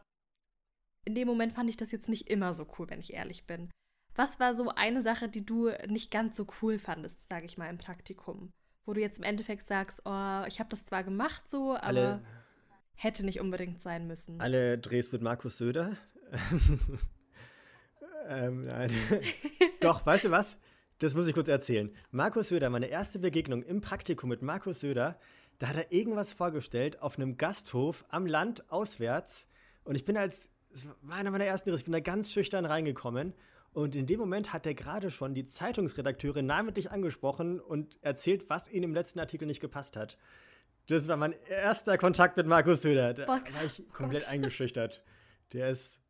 in 1.06 1.16
dem 1.16 1.28
Moment 1.28 1.54
fand 1.54 1.70
ich 1.70 1.78
das 1.78 1.92
jetzt 1.92 2.10
nicht 2.10 2.30
immer 2.30 2.54
so 2.54 2.68
cool, 2.78 2.90
wenn 2.90 3.00
ich 3.00 3.14
ehrlich 3.14 3.48
bin. 3.48 3.72
Was 4.16 4.40
war 4.40 4.54
so 4.54 4.70
eine 4.70 5.02
Sache, 5.02 5.28
die 5.28 5.44
du 5.44 5.72
nicht 5.88 6.12
ganz 6.12 6.38
so 6.38 6.46
cool 6.62 6.78
fandest, 6.78 7.28
sage 7.28 7.48
ich 7.48 7.58
mal, 7.58 7.70
im 7.70 7.80
Praktikum? 7.80 8.54
Wo 8.86 8.94
du 8.94 9.02
jetzt 9.02 9.18
im 9.18 9.24
Endeffekt 9.24 9.66
sagst, 9.66 10.02
oh, 10.06 10.44
ich 10.48 10.60
habe 10.60 10.70
das 10.70 10.86
zwar 10.86 11.04
gemacht 11.04 11.50
so, 11.50 11.76
aber 11.76 11.84
Alle 11.84 12.26
Hätte 12.96 13.26
nicht 13.26 13.40
unbedingt 13.40 13.82
sein 13.82 14.08
müssen. 14.08 14.40
Alle 14.40 14.78
Drehs 14.78 15.12
mit 15.12 15.22
Markus 15.22 15.58
Söder. 15.58 15.98
ähm, 18.28 18.66
nein. 18.66 18.92
Doch, 19.82 20.06
weißt 20.06 20.26
du 20.26 20.32
was? 20.32 20.58
Das 21.00 21.16
muss 21.16 21.28
ich 21.28 21.34
kurz 21.34 21.48
erzählen. 21.48 21.94
Markus 22.12 22.50
Söder, 22.50 22.70
meine 22.70 22.88
erste 22.88 23.20
Begegnung 23.20 23.64
im 23.64 23.82
Praktikum 23.82 24.30
mit 24.30 24.42
Markus 24.42 24.80
Söder, 24.80 25.20
da 25.60 25.68
hat 25.68 25.76
er 25.76 25.92
irgendwas 25.92 26.34
vorgestellt 26.34 27.02
auf 27.02 27.18
einem 27.18 27.38
Gasthof 27.38 28.06
am 28.10 28.26
Land 28.26 28.72
auswärts. 28.72 29.48
Und 29.84 29.96
ich 29.96 30.06
bin 30.06 30.16
als, 30.18 30.50
es 30.74 30.88
war 31.02 31.18
einer 31.18 31.32
meiner 31.32 31.46
ersten 31.46 31.70
Drehs, 31.70 31.80
ich 31.80 31.86
bin 31.86 31.94
da 31.94 32.00
ganz 32.00 32.32
schüchtern 32.32 32.66
reingekommen. 32.66 33.34
Und 33.74 33.96
in 33.96 34.06
dem 34.06 34.20
Moment 34.20 34.54
hat 34.54 34.66
er 34.66 34.76
gerade 34.76 35.10
schon 35.10 35.34
die 35.34 35.46
Zeitungsredakteurin 35.46 36.46
namentlich 36.46 36.92
angesprochen 36.92 37.60
und 37.60 37.98
erzählt, 38.02 38.46
was 38.48 38.70
ihm 38.70 38.84
im 38.84 38.94
letzten 38.94 39.20
Artikel 39.20 39.48
nicht 39.48 39.62
gepasst 39.62 39.98
hat. 39.98 40.18
Das 40.88 41.08
war 41.08 41.18
mein 41.18 41.34
erster 41.50 41.98
Kontakt 41.98 42.36
mit 42.38 42.46
Markus 42.46 42.82
Söder. 42.82 43.14
Da 43.14 43.28
war 43.28 43.42
ich 43.66 43.84
komplett 43.94 44.24
Gott. 44.24 44.32
eingeschüchtert. 44.32 45.04
Der 45.54 45.70
ist, 45.70 46.02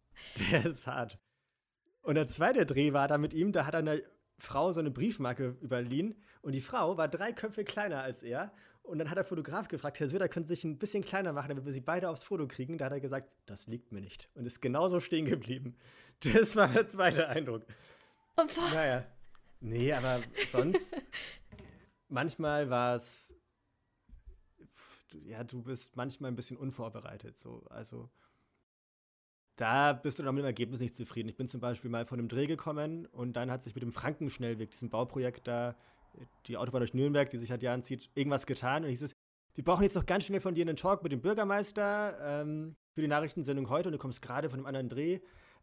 der 0.51 0.65
ist 0.65 0.87
hart. 0.87 1.19
Und 2.01 2.15
der 2.15 2.27
zweite 2.27 2.65
Dreh 2.65 2.93
war 2.93 3.07
da 3.07 3.17
mit 3.17 3.33
ihm, 3.33 3.51
da 3.51 3.65
hat 3.65 3.75
eine 3.75 4.03
Frau 4.39 4.71
so 4.71 4.79
eine 4.79 4.91
Briefmarke 4.91 5.57
überliehen 5.61 6.15
und 6.41 6.53
die 6.53 6.61
Frau 6.61 6.97
war 6.97 7.07
drei 7.07 7.31
Köpfe 7.31 7.63
kleiner 7.63 8.01
als 8.01 8.23
er. 8.23 8.51
Und 8.81 8.99
dann 8.99 9.09
hat 9.09 9.15
der 9.15 9.23
Fotograf 9.23 9.69
gefragt, 9.69 10.01
Herr 10.01 10.09
Söder, 10.09 10.27
können 10.27 10.43
Sie 10.43 10.55
sich 10.55 10.65
ein 10.65 10.77
bisschen 10.77 11.05
kleiner 11.05 11.31
machen, 11.31 11.49
damit 11.49 11.65
wir 11.65 11.71
Sie 11.71 11.79
beide 11.79 12.09
aufs 12.09 12.23
Foto 12.23 12.47
kriegen? 12.47 12.77
Da 12.77 12.85
hat 12.85 12.91
er 12.91 12.99
gesagt, 12.99 13.29
das 13.45 13.67
liegt 13.67 13.93
mir 13.93 14.01
nicht. 14.01 14.29
Und 14.33 14.45
ist 14.45 14.61
genauso 14.61 14.99
stehen 14.99 15.25
geblieben. 15.25 15.77
Das 16.33 16.55
war 16.57 16.67
der 16.67 16.89
zweite 16.89 17.29
Eindruck. 17.29 17.63
Oh, 18.35 18.43
naja. 18.73 19.05
Nee, 19.61 19.93
aber 19.93 20.21
sonst, 20.51 21.01
manchmal 22.09 22.69
war 22.69 22.95
es 22.97 23.33
ja, 25.25 25.43
du 25.43 25.61
bist 25.61 25.95
manchmal 25.95 26.31
ein 26.31 26.35
bisschen 26.35 26.57
unvorbereitet. 26.57 27.37
So. 27.37 27.63
Also 27.69 28.09
da 29.55 29.93
bist 29.93 30.19
du 30.19 30.23
dann 30.23 30.35
mit 30.35 30.43
dem 30.43 30.47
Ergebnis 30.47 30.79
nicht 30.79 30.95
zufrieden. 30.95 31.29
Ich 31.29 31.37
bin 31.37 31.47
zum 31.47 31.61
Beispiel 31.61 31.89
mal 31.89 32.05
von 32.05 32.19
einem 32.19 32.29
Dreh 32.29 32.47
gekommen 32.47 33.05
und 33.07 33.33
dann 33.33 33.51
hat 33.51 33.63
sich 33.63 33.75
mit 33.75 33.83
dem 33.83 33.91
Frankenschnellweg, 33.91 34.71
diesem 34.71 34.89
Bauprojekt 34.89 35.47
da, 35.47 35.75
die 36.47 36.57
Autobahn 36.57 36.81
durch 36.81 36.93
Nürnberg, 36.93 37.29
die 37.29 37.37
sich 37.37 37.51
halt 37.51 37.61
Jahren 37.61 37.81
zieht, 37.81 38.09
irgendwas 38.15 38.45
getan. 38.45 38.83
Und 38.83 38.89
ich 38.89 38.99
hieß 38.99 39.15
wir 39.55 39.63
brauchen 39.63 39.83
jetzt 39.83 39.95
noch 39.95 40.05
ganz 40.05 40.25
schnell 40.25 40.39
von 40.39 40.55
dir 40.55 40.63
einen 40.63 40.75
Talk 40.75 41.03
mit 41.03 41.11
dem 41.11 41.21
Bürgermeister 41.21 42.17
ähm, 42.21 42.75
für 42.95 43.01
die 43.01 43.07
Nachrichtensendung 43.07 43.69
heute 43.69 43.89
und 43.89 43.93
du 43.93 43.99
kommst 43.99 44.21
gerade 44.21 44.49
von 44.49 44.59
einem 44.59 44.65
anderen 44.65 44.89
Dreh. 44.89 45.19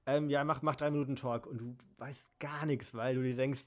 Ähm, 0.06 0.30
ja, 0.30 0.44
mach, 0.44 0.62
mach 0.62 0.76
drei 0.76 0.90
Minuten 0.90 1.16
Talk 1.16 1.46
und 1.46 1.58
du 1.58 1.76
weißt 1.98 2.38
gar 2.38 2.66
nichts, 2.66 2.94
weil 2.94 3.16
du 3.16 3.22
dir 3.22 3.34
denkst, 3.34 3.66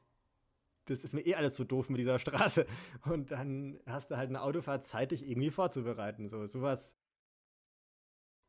das 0.85 1.03
ist 1.03 1.13
mir 1.13 1.21
eh 1.21 1.35
alles 1.35 1.55
so 1.55 1.63
doof 1.63 1.89
mit 1.89 1.99
dieser 1.99 2.19
Straße. 2.19 2.65
Und 3.05 3.31
dann 3.31 3.79
hast 3.85 4.11
du 4.11 4.17
halt 4.17 4.29
eine 4.29 4.41
Autofahrt 4.41 4.85
Zeit, 4.85 5.11
dich 5.11 5.27
irgendwie 5.27 5.51
vorzubereiten. 5.51 6.27
So, 6.27 6.45
sowas. 6.45 6.95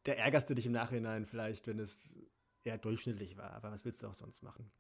Da 0.05 0.13
ärgerst 0.13 0.51
du 0.51 0.55
dich 0.55 0.67
im 0.67 0.73
Nachhinein 0.73 1.27
vielleicht, 1.27 1.67
wenn 1.67 1.79
es 1.79 2.11
eher 2.65 2.79
durchschnittlich 2.79 3.37
war. 3.37 3.53
Aber 3.53 3.71
was 3.71 3.85
willst 3.85 4.03
du 4.03 4.09
auch 4.09 4.15
sonst 4.15 4.43
machen? 4.43 4.71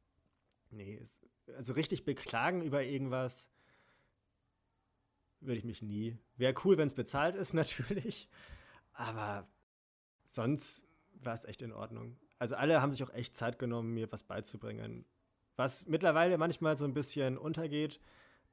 Nee, 0.70 0.98
es, 1.02 1.24
also 1.56 1.72
richtig 1.74 2.04
beklagen 2.04 2.62
über 2.62 2.82
irgendwas 2.82 3.48
würde 5.40 5.58
ich 5.58 5.64
mich 5.64 5.82
nie. 5.82 6.18
Wäre 6.36 6.54
cool, 6.64 6.78
wenn 6.78 6.88
es 6.88 6.94
bezahlt 6.94 7.36
ist, 7.36 7.52
natürlich. 7.54 8.28
Aber 8.92 9.48
sonst 10.24 10.86
war 11.14 11.34
es 11.34 11.44
echt 11.44 11.62
in 11.62 11.72
Ordnung. 11.72 12.16
Also 12.38 12.56
alle 12.56 12.82
haben 12.82 12.90
sich 12.90 13.02
auch 13.04 13.12
echt 13.14 13.36
Zeit 13.36 13.58
genommen, 13.58 13.94
mir 13.94 14.10
was 14.10 14.24
beizubringen 14.24 15.06
was 15.56 15.86
mittlerweile 15.86 16.38
manchmal 16.38 16.76
so 16.76 16.84
ein 16.84 16.94
bisschen 16.94 17.38
untergeht. 17.38 18.00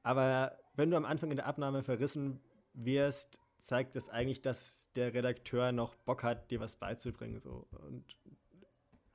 Aber 0.02 0.58
wenn 0.76 0.90
du 0.90 0.96
am 0.96 1.04
Anfang 1.04 1.30
in 1.30 1.36
der 1.36 1.46
Abnahme 1.46 1.82
verrissen 1.82 2.40
wirst, 2.74 3.38
zeigt 3.58 3.96
es 3.96 4.08
eigentlich, 4.08 4.42
dass 4.42 4.90
der 4.96 5.14
Redakteur 5.14 5.72
noch 5.72 5.94
Bock 5.94 6.22
hat, 6.22 6.50
dir 6.50 6.60
was 6.60 6.76
beizubringen. 6.76 7.38
So. 7.38 7.66
Und 7.70 8.04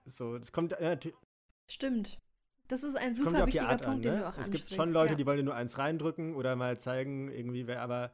so, 0.06 0.38
das 0.38 0.52
kommt 0.52 0.74
äh, 0.74 0.98
Stimmt. 1.68 2.20
Das 2.70 2.84
ist 2.84 2.98
ein 2.98 3.16
super 3.16 3.46
wichtiger 3.46 3.68
Punkt, 3.68 3.86
an, 3.86 3.96
ne? 3.98 4.02
den 4.02 4.20
du 4.20 4.28
auch 4.28 4.38
Es 4.38 4.52
gibt 4.52 4.74
schon 4.74 4.92
Leute, 4.92 5.12
ja. 5.12 5.16
die 5.16 5.26
wollen 5.26 5.38
dir 5.38 5.44
nur 5.44 5.56
eins 5.56 5.78
reindrücken 5.78 6.36
oder 6.36 6.56
mal 6.56 6.78
zeigen, 6.78 7.32
irgendwie, 7.32 7.66
wer, 7.68 7.82
aber 7.82 8.12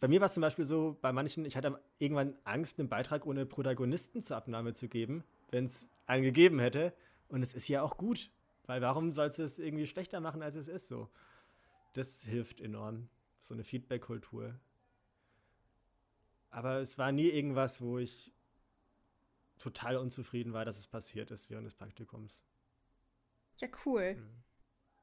bei 0.00 0.08
mir 0.08 0.20
war 0.20 0.26
es 0.26 0.34
zum 0.34 0.42
Beispiel 0.42 0.64
so, 0.64 0.96
bei 1.00 1.12
manchen, 1.12 1.44
ich 1.44 1.56
hatte 1.56 1.80
irgendwann 1.98 2.34
Angst, 2.44 2.78
einen 2.78 2.88
Beitrag 2.88 3.26
ohne 3.26 3.46
Protagonisten 3.46 4.22
zur 4.22 4.36
Abnahme 4.36 4.74
zu 4.74 4.88
geben, 4.88 5.24
wenn 5.50 5.64
es 5.64 5.88
einen 6.06 6.22
gegeben 6.22 6.58
hätte. 6.58 6.92
Und 7.28 7.42
es 7.42 7.54
ist 7.54 7.68
ja 7.68 7.82
auch 7.82 7.96
gut. 7.96 8.30
Weil 8.66 8.80
warum 8.80 9.12
sollst 9.12 9.38
du 9.38 9.42
es 9.42 9.58
irgendwie 9.58 9.86
schlechter 9.86 10.20
machen, 10.20 10.42
als 10.42 10.54
es 10.54 10.68
ist 10.68 10.88
so? 10.88 11.10
Das 11.92 12.22
hilft 12.22 12.60
enorm. 12.60 13.08
So 13.40 13.54
eine 13.54 13.64
Feedback-Kultur. 13.64 14.58
Aber 16.50 16.80
es 16.80 16.98
war 16.98 17.12
nie 17.12 17.28
irgendwas, 17.28 17.80
wo 17.80 17.98
ich 17.98 18.32
total 19.58 19.96
unzufrieden 19.96 20.52
war, 20.52 20.64
dass 20.64 20.78
es 20.78 20.86
passiert 20.86 21.30
ist 21.30 21.50
während 21.50 21.66
des 21.66 21.74
Praktikums. 21.74 22.42
Ja, 23.58 23.68
cool. 23.84 24.14
Mhm. 24.14 24.44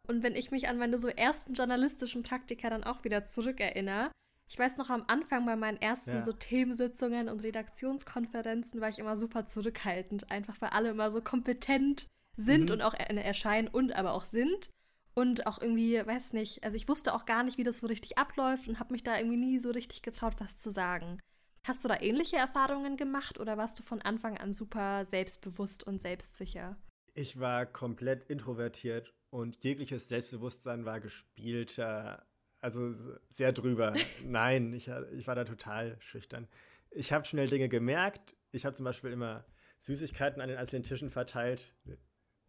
Und 0.08 0.24
wenn 0.24 0.36
ich 0.36 0.52
mich 0.52 0.67
an 0.67 0.78
meine 0.78 0.97
so 0.97 1.08
ersten 1.08 1.54
journalistischen 1.54 2.24
Praktika 2.24 2.69
dann 2.69 2.84
auch 2.84 3.04
wieder 3.04 3.26
zurückerinnere, 3.26 4.12
ich 4.47 4.60
weiß 4.60 4.78
noch 4.78 4.89
am 4.89 5.06
Anfang 5.08 5.45
bei 5.45 5.56
meinen 5.56 5.78
ersten 5.78 6.10
ja. 6.10 6.24
so 6.24 6.34
Themensitzungen 6.34 7.30
und 7.30 7.41
Redaktionskonferenzen 7.41 8.82
war 8.82 8.89
ich 8.89 9.00
immer 9.00 9.15
super 9.15 9.45
zurückhaltend, 9.45 10.30
einfach 10.30 10.60
weil 10.60 10.71
alle 10.71 10.89
immer 10.89 11.10
so 11.10 11.21
kompetent 11.21 12.08
sind 12.38 12.70
mhm. 12.70 12.76
und 12.76 12.82
auch 12.82 12.94
erscheinen 12.94 13.67
und 13.67 13.94
aber 13.94 14.13
auch 14.13 14.26
sind. 14.26 14.70
Und 15.13 15.46
auch 15.46 15.62
irgendwie, 15.62 15.96
weiß 15.96 16.34
nicht, 16.34 16.63
also 16.63 16.78
ich 16.78 16.88
wusste 16.88 17.13
auch 17.13 17.26
gar 17.26 17.44
nicht, 17.44 17.58
wie 17.58 17.63
das 17.63 17.80
so 17.80 17.88
richtig 17.88 18.17
abläuft 18.17 18.67
und 18.70 18.80
habe 18.80 18.94
mich 18.94 19.04
da 19.04 19.17
irgendwie 19.17 19.38
nie 19.38 19.60
so 19.60 19.72
richtig 19.72 20.02
getraut, 20.04 20.36
was 20.39 20.58
zu 20.58 20.72
sagen. 20.72 21.20
Hast 21.68 21.84
du 21.84 21.89
da 21.89 21.99
ähnliche 21.99 22.38
Erfahrungen 22.38 22.97
gemacht 22.97 23.39
oder 23.39 23.58
warst 23.58 23.78
du 23.78 23.84
von 23.84 24.01
Anfang 24.01 24.38
an 24.38 24.53
super 24.53 25.05
selbstbewusst 25.05 25.86
und 25.86 26.01
selbstsicher? 26.01 26.78
Ich 27.14 27.39
war 27.39 27.66
komplett 27.66 28.24
introvertiert 28.30 29.14
und 29.30 29.58
jegliches 29.64 30.08
Selbstbewusstsein 30.08 30.86
war 30.86 31.01
gespielter, 31.01 32.26
also 32.62 32.93
sehr 33.30 33.51
drüber. 33.51 33.93
Nein, 34.26 34.74
ich, 34.74 34.89
ich 35.14 35.28
war 35.28 35.36
da 35.36 35.43
total 35.43 35.97
schüchtern. 35.99 36.47
Ich 36.89 37.12
habe 37.12 37.26
schnell 37.26 37.47
Dinge 37.47 37.70
gemerkt. 37.70 38.36
Ich 38.51 38.66
habe 38.66 38.76
zum 38.76 38.86
Beispiel 38.86 39.12
immer 39.12 39.45
Süßigkeiten 39.82 40.41
an 40.41 40.49
den 40.49 40.58
einzelnen 40.58 40.84
Tischen 40.84 41.10
verteilt 41.10 41.74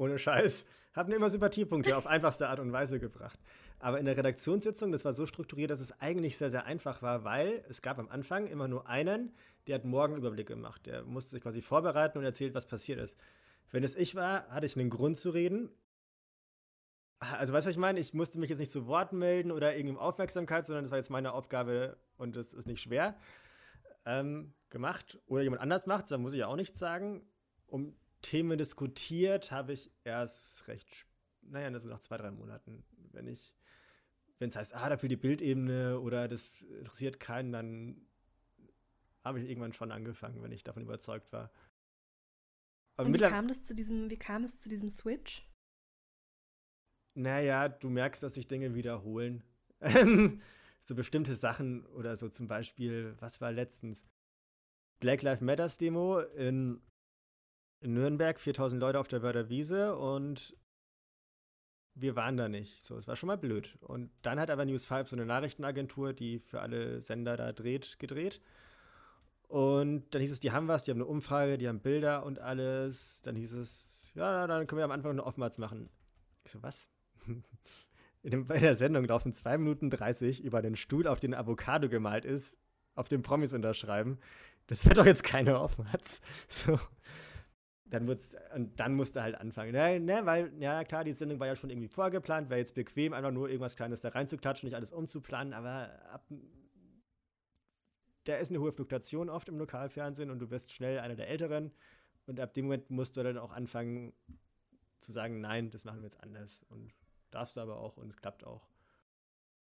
ohne 0.02 0.18
Scheiß, 0.18 0.66
haben 0.94 1.08
mir 1.08 1.16
immer 1.16 1.30
Sympathiepunkte 1.30 1.96
auf 1.96 2.06
einfachste 2.06 2.48
Art 2.48 2.58
und 2.60 2.72
Weise 2.72 2.98
gebracht. 2.98 3.38
Aber 3.78 3.98
in 3.98 4.04
der 4.04 4.16
Redaktionssitzung, 4.16 4.92
das 4.92 5.04
war 5.04 5.12
so 5.12 5.26
strukturiert, 5.26 5.70
dass 5.70 5.80
es 5.80 5.98
eigentlich 6.00 6.36
sehr, 6.36 6.50
sehr 6.50 6.66
einfach 6.66 7.02
war, 7.02 7.24
weil 7.24 7.64
es 7.68 7.82
gab 7.82 7.98
am 7.98 8.08
Anfang 8.08 8.46
immer 8.46 8.68
nur 8.68 8.88
einen, 8.88 9.32
der 9.66 9.76
hat 9.76 9.84
morgen 9.84 10.16
Überblick 10.16 10.48
gemacht. 10.48 10.86
Der 10.86 11.04
musste 11.04 11.30
sich 11.30 11.42
quasi 11.42 11.62
vorbereiten 11.62 12.18
und 12.18 12.24
erzählt, 12.24 12.54
was 12.54 12.66
passiert 12.66 13.00
ist. 13.00 13.16
Wenn 13.70 13.84
es 13.84 13.96
ich 13.96 14.14
war, 14.14 14.48
hatte 14.48 14.66
ich 14.66 14.76
einen 14.76 14.90
Grund 14.90 15.16
zu 15.16 15.30
reden. 15.30 15.70
also 17.18 17.52
weißt 17.52 17.66
du, 17.66 17.68
was 17.68 17.74
ich 17.74 17.80
meine? 17.80 18.00
Ich 18.00 18.12
musste 18.12 18.38
mich 18.38 18.50
jetzt 18.50 18.58
nicht 18.58 18.72
zu 18.72 18.86
Wort 18.86 19.12
melden 19.12 19.50
oder 19.50 19.76
irgendwie 19.76 19.96
Aufmerksamkeit, 19.96 20.66
sondern 20.66 20.84
das 20.84 20.90
war 20.90 20.98
jetzt 20.98 21.10
meine 21.10 21.32
Aufgabe 21.32 21.96
und 22.16 22.36
das 22.36 22.52
ist 22.52 22.66
nicht 22.66 22.82
schwer 22.82 23.16
ähm, 24.04 24.52
gemacht. 24.68 25.20
Oder 25.26 25.42
jemand 25.42 25.62
anders 25.62 25.86
macht 25.86 26.10
da 26.10 26.18
muss 26.18 26.34
ich 26.34 26.40
ja 26.40 26.48
auch 26.48 26.56
nichts 26.56 26.78
sagen. 26.78 27.22
Um 27.66 27.96
Themen 28.22 28.56
diskutiert 28.58 29.50
habe 29.50 29.72
ich 29.72 29.90
erst 30.04 30.66
recht, 30.68 31.06
naja, 31.42 31.68
also 31.68 31.88
nach 31.88 32.00
zwei, 32.00 32.16
drei 32.16 32.30
Monaten. 32.30 32.84
Wenn 33.12 33.26
ich, 33.26 33.54
wenn 34.38 34.48
es 34.48 34.56
heißt, 34.56 34.74
ah, 34.74 34.88
da 34.88 34.96
fehlt 34.96 35.12
die 35.12 35.16
Bildebene 35.16 36.00
oder 36.00 36.28
das 36.28 36.50
interessiert 36.62 37.20
keinen, 37.20 37.52
dann 37.52 38.06
habe 39.22 39.40
ich 39.40 39.48
irgendwann 39.48 39.72
schon 39.72 39.92
angefangen, 39.92 40.42
wenn 40.42 40.52
ich 40.52 40.64
davon 40.64 40.82
überzeugt 40.82 41.32
war. 41.32 41.50
Aber 42.96 43.08
Und 43.08 43.14
wie 43.14 43.18
kam, 43.18 43.48
das 43.48 43.62
zu 43.62 43.74
diesem, 43.74 44.10
wie 44.10 44.18
kam 44.18 44.44
es 44.44 44.60
zu 44.60 44.68
diesem 44.68 44.90
Switch? 44.90 45.48
Naja, 47.14 47.68
du 47.68 47.90
merkst, 47.90 48.22
dass 48.22 48.34
sich 48.34 48.48
Dinge 48.48 48.74
wiederholen. 48.74 49.42
so 50.80 50.94
bestimmte 50.94 51.36
Sachen 51.36 51.84
oder 51.86 52.16
so 52.16 52.28
zum 52.28 52.48
Beispiel, 52.48 53.14
was 53.20 53.40
war 53.40 53.52
letztens? 53.52 54.04
Black 55.00 55.22
Lives 55.22 55.40
Matters 55.40 55.78
Demo 55.78 56.20
in, 56.20 56.80
in 57.82 57.94
Nürnberg, 57.94 58.38
4000 58.38 58.80
Leute 58.80 59.00
auf 59.00 59.08
der 59.08 59.22
Wörder 59.22 59.48
Wiese 59.48 59.96
und 59.96 60.56
wir 61.94 62.16
waren 62.16 62.36
da 62.36 62.48
nicht. 62.48 62.82
So, 62.84 62.96
es 62.96 63.06
war 63.06 63.16
schon 63.16 63.26
mal 63.26 63.36
blöd. 63.36 63.76
Und 63.80 64.10
dann 64.22 64.40
hat 64.40 64.50
aber 64.50 64.64
News 64.64 64.86
5 64.86 65.08
so 65.08 65.16
eine 65.16 65.26
Nachrichtenagentur, 65.26 66.12
die 66.12 66.38
für 66.38 66.60
alle 66.60 67.00
Sender 67.00 67.36
da 67.36 67.52
dreht, 67.52 67.98
gedreht. 67.98 68.40
Und 69.48 70.14
dann 70.14 70.22
hieß 70.22 70.32
es, 70.32 70.40
die 70.40 70.52
haben 70.52 70.68
was, 70.68 70.84
die 70.84 70.90
haben 70.90 70.98
eine 70.98 71.06
Umfrage, 71.06 71.58
die 71.58 71.68
haben 71.68 71.80
Bilder 71.80 72.24
und 72.24 72.38
alles. 72.38 73.20
Dann 73.22 73.36
hieß 73.36 73.52
es, 73.52 74.10
ja, 74.14 74.46
dann 74.46 74.66
können 74.66 74.78
wir 74.78 74.84
am 74.84 74.92
Anfang 74.92 75.10
eine 75.10 75.24
Offenbarts 75.24 75.58
machen. 75.58 75.90
Ich 76.44 76.52
so, 76.52 76.62
was? 76.62 76.88
In, 78.22 78.30
dem, 78.30 78.46
bei 78.46 78.58
der 78.58 78.76
Sendung 78.76 79.04
laufen 79.04 79.32
2 79.32 79.58
Minuten 79.58 79.90
30 79.90 80.42
über 80.42 80.62
den 80.62 80.76
Stuhl, 80.76 81.08
auf 81.08 81.18
den 81.18 81.34
Avocado 81.34 81.88
gemalt 81.88 82.24
ist, 82.24 82.56
auf 82.94 83.08
dem 83.08 83.22
Promis 83.22 83.52
unterschreiben. 83.52 84.18
Das 84.68 84.84
wird 84.86 84.96
doch 84.96 85.06
jetzt 85.06 85.24
keine 85.24 85.60
Offenbarts. 85.60 86.20
So. 86.48 86.78
Dann 87.92 88.06
wird's, 88.06 88.34
und 88.54 88.80
dann 88.80 88.94
musste 88.94 89.22
halt 89.22 89.34
anfangen. 89.34 89.72
Ne, 89.72 90.00
ne, 90.00 90.24
weil, 90.24 90.50
ja 90.58 90.82
klar, 90.82 91.04
die 91.04 91.12
Sendung 91.12 91.38
war 91.40 91.46
ja 91.46 91.56
schon 91.56 91.68
irgendwie 91.68 91.88
vorgeplant, 91.88 92.48
wäre 92.48 92.58
jetzt 92.58 92.74
bequem, 92.74 93.12
einfach 93.12 93.30
nur 93.30 93.48
irgendwas 93.48 93.76
Kleines 93.76 94.00
da 94.00 94.08
reinzuklatschen, 94.08 94.66
nicht 94.66 94.76
alles 94.76 94.92
umzuplanen, 94.92 95.52
aber 95.52 95.90
ab 96.10 96.24
da 98.24 98.36
ist 98.36 98.50
eine 98.50 98.60
hohe 98.60 98.72
Fluktuation 98.72 99.28
oft 99.28 99.48
im 99.48 99.58
Lokalfernsehen 99.58 100.30
und 100.30 100.38
du 100.38 100.50
wirst 100.50 100.72
schnell 100.72 101.00
einer 101.00 101.16
der 101.16 101.28
Älteren. 101.28 101.72
Und 102.26 102.38
ab 102.38 102.54
dem 102.54 102.66
Moment 102.66 102.88
musst 102.88 103.16
du 103.16 103.22
dann 103.22 103.36
auch 103.36 103.50
anfangen 103.50 104.12
zu 105.00 105.12
sagen, 105.12 105.40
nein, 105.40 105.70
das 105.70 105.84
machen 105.84 105.98
wir 105.98 106.04
jetzt 106.04 106.22
anders. 106.22 106.64
Und 106.70 106.94
darfst 107.30 107.56
du 107.56 107.60
aber 107.60 107.78
auch 107.78 107.96
und 107.96 108.10
es 108.10 108.16
klappt 108.16 108.44
auch. 108.44 108.68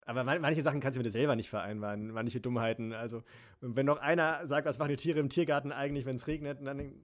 Aber 0.06 0.22
manche 0.22 0.60
Sachen 0.60 0.80
kannst 0.80 0.96
du 0.96 0.98
mit 0.98 1.06
dir 1.06 1.10
selber 1.10 1.34
nicht 1.34 1.48
vereinbaren, 1.48 2.10
manche 2.10 2.38
Dummheiten. 2.38 2.92
Also, 2.92 3.22
wenn 3.62 3.86
noch 3.86 3.98
einer 3.98 4.46
sagt, 4.46 4.66
was 4.66 4.78
machen 4.78 4.90
die 4.90 4.96
Tiere 4.96 5.18
im 5.18 5.30
Tiergarten 5.30 5.72
eigentlich, 5.72 6.04
wenn 6.04 6.16
es 6.16 6.26
regnet, 6.26 6.58
dann 6.60 7.02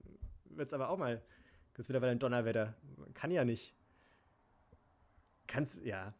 wird 0.55 0.67
es 0.67 0.73
aber 0.73 0.89
auch 0.89 0.97
mal, 0.97 1.21
kurz 1.73 1.89
wieder 1.89 1.99
bei 1.99 2.09
ein 2.09 2.19
Donnerwetter. 2.19 2.75
Kann 3.13 3.31
ja 3.31 3.45
nicht. 3.45 3.75
Kannst, 5.47 5.83
ja, 5.83 6.13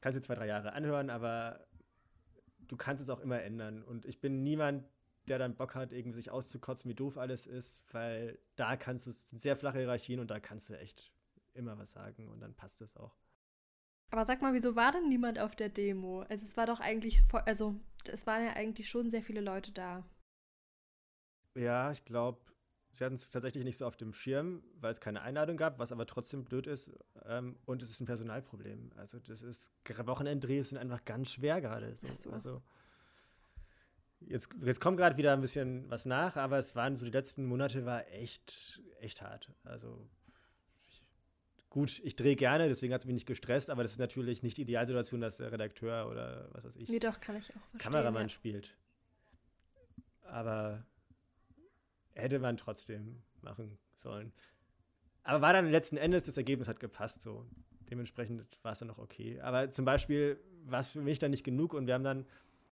kannst 0.00 0.16
du 0.18 0.22
zwei, 0.22 0.34
drei 0.34 0.46
Jahre 0.46 0.72
anhören, 0.72 1.10
aber 1.10 1.66
du 2.68 2.76
kannst 2.76 3.02
es 3.02 3.10
auch 3.10 3.20
immer 3.20 3.42
ändern. 3.42 3.82
Und 3.82 4.06
ich 4.06 4.20
bin 4.20 4.42
niemand, 4.42 4.84
der 5.28 5.38
dann 5.38 5.56
Bock 5.56 5.74
hat, 5.74 5.92
irgendwie 5.92 6.16
sich 6.16 6.30
auszukotzen, 6.30 6.88
wie 6.90 6.94
doof 6.94 7.18
alles 7.18 7.46
ist, 7.46 7.84
weil 7.92 8.38
da 8.56 8.76
kannst 8.76 9.06
du, 9.06 9.10
es 9.10 9.30
sind 9.30 9.40
sehr 9.40 9.56
flache 9.56 9.78
Hierarchien 9.78 10.20
und 10.20 10.30
da 10.30 10.40
kannst 10.40 10.68
du 10.70 10.78
echt 10.78 11.12
immer 11.54 11.78
was 11.78 11.92
sagen 11.92 12.28
und 12.28 12.40
dann 12.40 12.54
passt 12.54 12.80
es 12.80 12.96
auch. 12.96 13.16
Aber 14.10 14.24
sag 14.24 14.42
mal, 14.42 14.54
wieso 14.54 14.74
war 14.74 14.90
denn 14.90 15.08
niemand 15.08 15.38
auf 15.38 15.54
der 15.54 15.68
Demo? 15.68 16.22
Also 16.22 16.44
es 16.44 16.56
war 16.56 16.66
doch 16.66 16.80
eigentlich, 16.80 17.22
also 17.32 17.76
es 18.04 18.26
waren 18.26 18.44
ja 18.44 18.52
eigentlich 18.54 18.88
schon 18.88 19.10
sehr 19.10 19.22
viele 19.22 19.40
Leute 19.40 19.72
da. 19.72 20.04
Ja, 21.54 21.92
ich 21.92 22.04
glaube, 22.04 22.40
sie 22.92 23.04
hatten 23.04 23.14
es 23.14 23.30
tatsächlich 23.30 23.64
nicht 23.64 23.78
so 23.78 23.86
auf 23.86 23.96
dem 23.96 24.12
Schirm, 24.12 24.62
weil 24.80 24.92
es 24.92 25.00
keine 25.00 25.22
Einladung 25.22 25.56
gab, 25.56 25.78
was 25.78 25.92
aber 25.92 26.06
trotzdem 26.06 26.44
blöd 26.44 26.66
ist. 26.66 26.90
Ähm, 27.24 27.56
und 27.66 27.82
es 27.82 27.90
ist 27.90 28.00
ein 28.00 28.06
Personalproblem. 28.06 28.92
Also 28.96 29.18
das 29.18 29.42
ist, 29.42 29.70
Wochenenddrehs 29.86 30.70
sind 30.70 30.78
einfach 30.78 31.04
ganz 31.04 31.32
schwer 31.32 31.60
gerade. 31.60 31.94
So. 31.94 32.08
so. 32.14 32.30
Also 32.32 32.62
jetzt, 34.20 34.50
jetzt 34.62 34.80
kommt 34.80 34.96
gerade 34.96 35.16
wieder 35.16 35.32
ein 35.32 35.40
bisschen 35.40 35.88
was 35.90 36.06
nach, 36.06 36.36
aber 36.36 36.58
es 36.58 36.74
waren 36.74 36.96
so 36.96 37.04
die 37.04 37.12
letzten 37.12 37.46
Monate 37.46 37.86
war 37.86 38.06
echt, 38.08 38.82
echt 39.00 39.22
hart. 39.22 39.50
Also 39.64 40.08
gut, 41.70 42.00
ich 42.04 42.16
drehe 42.16 42.36
gerne, 42.36 42.68
deswegen 42.68 42.92
hat 42.92 43.00
es 43.00 43.06
mich 43.06 43.14
nicht 43.14 43.26
gestresst, 43.26 43.70
aber 43.70 43.82
das 43.82 43.92
ist 43.92 43.98
natürlich 43.98 44.42
nicht 44.42 44.56
die 44.56 44.62
Idealsituation, 44.62 45.20
dass 45.20 45.36
der 45.36 45.52
Redakteur 45.52 46.08
oder 46.08 46.48
was 46.52 46.64
weiß 46.64 46.76
ich. 46.76 46.88
Nee, 46.88 46.98
doch, 46.98 47.20
kann 47.20 47.36
ich 47.36 47.50
auch 47.50 47.60
verstehen. 47.70 47.78
Kameramann 47.78 48.24
ja. 48.24 48.28
spielt. 48.28 48.76
Aber 50.22 50.84
hätte 52.20 52.38
man 52.38 52.56
trotzdem 52.56 53.22
machen 53.42 53.78
sollen. 53.96 54.32
Aber 55.22 55.42
war 55.42 55.52
dann 55.52 55.70
letzten 55.70 55.96
Endes, 55.96 56.24
das 56.24 56.36
Ergebnis 56.36 56.68
hat 56.68 56.80
gepasst 56.80 57.22
so. 57.22 57.46
Dementsprechend 57.90 58.58
war 58.62 58.72
es 58.72 58.78
dann 58.78 58.88
noch 58.88 58.98
okay. 58.98 59.40
Aber 59.40 59.70
zum 59.70 59.84
Beispiel 59.84 60.38
war 60.64 60.80
es 60.80 60.88
für 60.88 61.00
mich 61.00 61.18
dann 61.18 61.32
nicht 61.32 61.44
genug 61.44 61.74
und 61.74 61.86
wir 61.86 61.94
haben 61.94 62.04
dann 62.04 62.26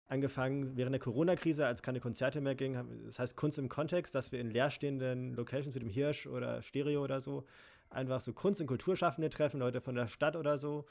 angefangen, 0.07 0.75
während 0.77 0.93
der 0.93 0.99
Corona-Krise, 0.99 1.65
als 1.65 1.81
keine 1.81 1.99
Konzerte 1.99 2.41
mehr 2.41 2.53
gingen, 2.53 3.05
das 3.05 3.17
heißt 3.17 3.35
Kunst 3.35 3.57
im 3.57 3.69
Kontext, 3.69 4.13
dass 4.13 4.31
wir 4.31 4.39
in 4.39 4.51
leerstehenden 4.51 5.33
Locations 5.33 5.73
wie 5.73 5.79
dem 5.79 5.89
Hirsch 5.89 6.27
oder 6.27 6.61
Stereo 6.61 7.03
oder 7.03 7.21
so 7.21 7.45
einfach 7.89 8.19
so 8.19 8.33
Kunst- 8.33 8.61
und 8.61 8.67
Kulturschaffende 8.67 9.29
treffen, 9.29 9.59
Leute 9.59 9.81
von 9.81 9.95
der 9.95 10.07
Stadt 10.07 10.35
oder 10.35 10.57
so. 10.57 10.85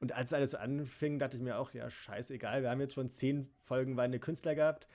Und 0.00 0.12
als 0.12 0.32
alles 0.32 0.50
so 0.50 0.58
anfing, 0.58 1.18
dachte 1.18 1.36
ich 1.36 1.42
mir 1.42 1.58
auch, 1.58 1.72
ja, 1.72 1.88
scheißegal, 1.88 2.62
wir 2.62 2.70
haben 2.70 2.80
jetzt 2.80 2.94
schon 2.94 3.10
zehn 3.10 3.48
Folgen 3.62 3.96
weinende 3.96 4.18
Künstler 4.18 4.54
gehabt. 4.54 4.88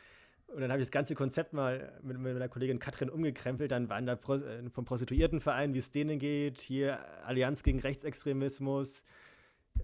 Und 0.53 0.61
dann 0.61 0.71
habe 0.71 0.81
ich 0.81 0.87
das 0.87 0.91
ganze 0.91 1.15
Konzept 1.15 1.53
mal 1.53 1.93
mit, 2.01 2.17
mit 2.17 2.33
meiner 2.33 2.49
Kollegin 2.49 2.79
Katrin 2.79 3.09
umgekrempelt. 3.09 3.71
Dann 3.71 3.89
waren 3.89 4.05
da 4.05 4.15
Pro, 4.15 4.35
äh, 4.35 4.69
vom 4.69 4.85
Prostituiertenverein, 4.85 5.73
wie 5.73 5.79
es 5.79 5.91
denen 5.91 6.19
geht, 6.19 6.59
hier 6.59 6.99
Allianz 7.25 7.63
gegen 7.63 7.79
Rechtsextremismus, 7.79 9.03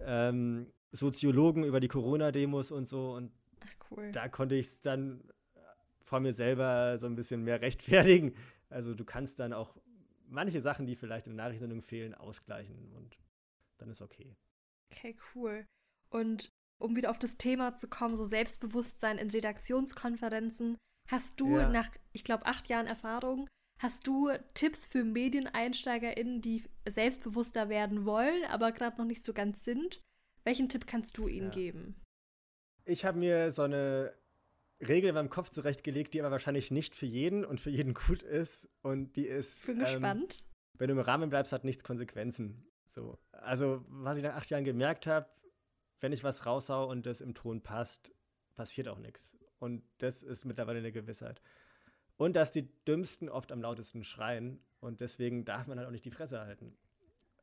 ähm, 0.01 0.67
Soziologen 0.91 1.63
über 1.63 1.79
die 1.79 1.87
Corona-Demos 1.87 2.71
und 2.71 2.87
so. 2.87 3.13
Und 3.13 3.31
Ach, 3.61 3.91
cool. 3.91 4.11
da 4.11 4.27
konnte 4.27 4.55
ich 4.55 4.67
es 4.67 4.81
dann 4.81 5.21
vor 6.01 6.19
mir 6.19 6.33
selber 6.33 6.97
so 6.97 7.07
ein 7.07 7.15
bisschen 7.15 7.43
mehr 7.43 7.61
rechtfertigen. 7.61 8.35
Also 8.69 8.93
du 8.93 9.03
kannst 9.03 9.39
dann 9.39 9.53
auch 9.53 9.75
manche 10.27 10.61
Sachen, 10.61 10.85
die 10.85 10.95
vielleicht 10.95 11.27
in 11.27 11.35
der 11.35 11.45
Nachrichtensendung 11.45 11.81
fehlen, 11.81 12.13
ausgleichen 12.13 12.91
und 12.95 13.17
dann 13.77 13.89
ist 13.89 14.01
okay. 14.01 14.35
Okay, 14.91 15.15
cool. 15.33 15.67
Und 16.09 16.51
um 16.77 16.95
wieder 16.95 17.09
auf 17.09 17.19
das 17.19 17.37
Thema 17.37 17.75
zu 17.75 17.87
kommen, 17.87 18.17
so 18.17 18.23
Selbstbewusstsein 18.23 19.17
in 19.17 19.29
Redaktionskonferenzen. 19.29 20.77
Hast 21.09 21.39
du 21.39 21.57
ja. 21.57 21.69
nach, 21.69 21.89
ich 22.13 22.23
glaube, 22.23 22.45
acht 22.45 22.67
Jahren 22.67 22.87
Erfahrung, 22.87 23.47
hast 23.79 24.07
du 24.07 24.29
Tipps 24.53 24.87
für 24.87 25.03
MedieneinsteigerInnen, 25.03 26.41
die 26.41 26.63
selbstbewusster 26.87 27.69
werden 27.69 28.05
wollen, 28.05 28.43
aber 28.45 28.71
gerade 28.71 28.97
noch 28.97 29.05
nicht 29.05 29.23
so 29.23 29.33
ganz 29.33 29.63
sind? 29.63 30.01
Welchen 30.43 30.69
Tipp 30.69 30.87
kannst 30.87 31.17
du 31.17 31.27
ihnen 31.27 31.47
ja. 31.47 31.53
geben? 31.53 31.95
Ich 32.85 33.05
habe 33.05 33.17
mir 33.17 33.51
so 33.51 33.63
eine 33.63 34.13
Regel 34.79 35.09
in 35.09 35.15
meinem 35.15 35.29
Kopf 35.29 35.49
zurechtgelegt, 35.49 36.13
die 36.13 36.21
aber 36.21 36.31
wahrscheinlich 36.31 36.71
nicht 36.71 36.95
für 36.95 37.05
jeden 37.05 37.45
und 37.45 37.59
für 37.59 37.69
jeden 37.69 37.93
gut 38.07 38.23
ist. 38.23 38.69
Und 38.81 39.15
die 39.15 39.27
ist. 39.27 39.65
Bin 39.65 39.77
ähm, 39.77 39.83
gespannt. 39.83 40.37
Wenn 40.77 40.89
du 40.89 40.93
im 40.93 40.99
Rahmen 40.99 41.29
bleibst, 41.29 41.51
hat 41.51 41.63
nichts 41.63 41.83
Konsequenzen. 41.83 42.67
So. 42.85 43.17
Also, 43.31 43.83
was 43.87 44.17
ich 44.17 44.23
nach 44.23 44.35
acht 44.35 44.49
Jahren 44.49 44.63
gemerkt 44.63 45.07
habe, 45.07 45.27
wenn 45.99 46.13
ich 46.13 46.23
was 46.23 46.45
raushau 46.45 46.89
und 46.89 47.05
das 47.05 47.21
im 47.21 47.33
Ton 47.33 47.61
passt, 47.61 48.11
passiert 48.55 48.87
auch 48.87 48.99
nichts. 48.99 49.37
Und 49.59 49.83
das 49.99 50.23
ist 50.23 50.45
mittlerweile 50.45 50.79
eine 50.79 50.91
Gewissheit. 50.91 51.41
Und 52.17 52.35
dass 52.35 52.51
die 52.51 52.69
Dümmsten 52.85 53.29
oft 53.29 53.51
am 53.51 53.61
lautesten 53.61 54.03
schreien 54.03 54.59
und 54.79 55.01
deswegen 55.01 55.45
darf 55.45 55.67
man 55.67 55.77
halt 55.77 55.87
auch 55.87 55.91
nicht 55.91 56.05
die 56.05 56.11
Fresse 56.11 56.39
halten. 56.39 56.77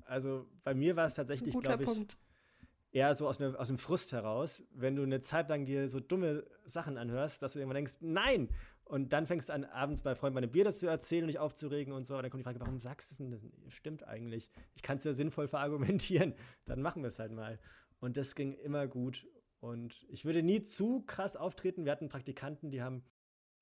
Also 0.04 0.46
bei 0.64 0.74
mir 0.74 0.96
war 0.96 1.06
es 1.06 1.14
tatsächlich, 1.14 1.56
glaube 1.58 1.82
ich, 1.82 1.88
Punkt. 1.88 2.18
eher 2.90 3.14
so 3.14 3.28
aus, 3.28 3.38
ne, 3.38 3.54
aus 3.58 3.68
dem 3.68 3.78
Frust 3.78 4.12
heraus, 4.12 4.62
wenn 4.72 4.96
du 4.96 5.02
eine 5.02 5.20
Zeit 5.20 5.48
lang 5.48 5.66
dir 5.66 5.88
so 5.88 6.00
dumme 6.00 6.44
Sachen 6.64 6.98
anhörst, 6.98 7.42
dass 7.42 7.52
du 7.52 7.58
irgendwann 7.58 7.76
denkst, 7.76 7.98
nein! 8.00 8.48
Und 8.84 9.12
dann 9.14 9.26
fängst 9.26 9.48
du 9.48 9.54
an, 9.54 9.64
abends 9.64 10.02
bei 10.02 10.14
Freunden 10.14 10.34
bei 10.34 10.38
einem 10.42 10.50
Bier 10.50 10.64
das 10.64 10.78
zu 10.78 10.86
erzählen 10.86 11.24
und 11.24 11.28
dich 11.28 11.38
aufzuregen 11.38 11.94
und 11.94 12.04
so. 12.04 12.16
Und 12.16 12.24
dann 12.24 12.30
kommt 12.30 12.40
die 12.40 12.44
Frage, 12.44 12.60
warum 12.60 12.78
sagst 12.78 13.10
du 13.10 13.14
es 13.14 13.18
denn? 13.18 13.30
Das 13.30 13.40
stimmt 13.68 14.06
eigentlich. 14.06 14.50
Ich 14.74 14.82
kann 14.82 14.98
es 14.98 15.04
ja 15.04 15.14
sinnvoll 15.14 15.48
verargumentieren. 15.48 16.34
Dann 16.66 16.82
machen 16.82 17.02
wir 17.02 17.08
es 17.08 17.18
halt 17.18 17.32
mal. 17.32 17.58
Und 18.02 18.16
das 18.16 18.34
ging 18.34 18.52
immer 18.54 18.88
gut. 18.88 19.28
Und 19.60 20.04
ich 20.08 20.24
würde 20.24 20.42
nie 20.42 20.64
zu 20.64 21.04
krass 21.06 21.36
auftreten. 21.36 21.84
Wir 21.84 21.92
hatten 21.92 22.08
Praktikanten, 22.08 22.68
die 22.72 22.82
haben 22.82 23.04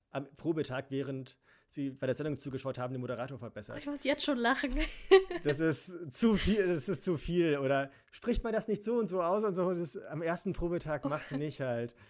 am 0.09 0.27
Probetag, 0.35 0.85
während 0.89 1.37
sie 1.67 1.91
bei 1.91 2.07
der 2.07 2.15
Sendung 2.15 2.39
zugeschaut 2.39 2.79
haben, 2.79 2.91
den 2.91 3.01
Moderator 3.01 3.37
verbessert. 3.37 3.77
Ich 3.77 3.85
muss 3.85 4.03
jetzt 4.03 4.23
schon 4.23 4.39
lachen. 4.39 4.71
das 5.43 5.59
ist 5.59 5.93
zu 6.11 6.35
viel, 6.35 6.67
das 6.67 6.89
ist 6.89 7.03
zu 7.03 7.17
viel. 7.17 7.59
Oder 7.59 7.91
spricht 8.11 8.43
man 8.43 8.51
das 8.51 8.67
nicht 8.67 8.83
so 8.83 8.97
und 8.97 9.09
so 9.09 9.21
aus 9.21 9.43
und 9.43 9.53
so. 9.53 9.75
Das, 9.75 9.95
am 9.95 10.23
ersten 10.23 10.53
Probetag 10.53 11.05
machst 11.05 11.29
du 11.29 11.35
nicht 11.35 11.61
halt. 11.61 11.95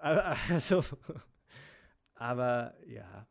Also, 0.00 0.84
aber 2.14 2.76
ja. 2.86 3.26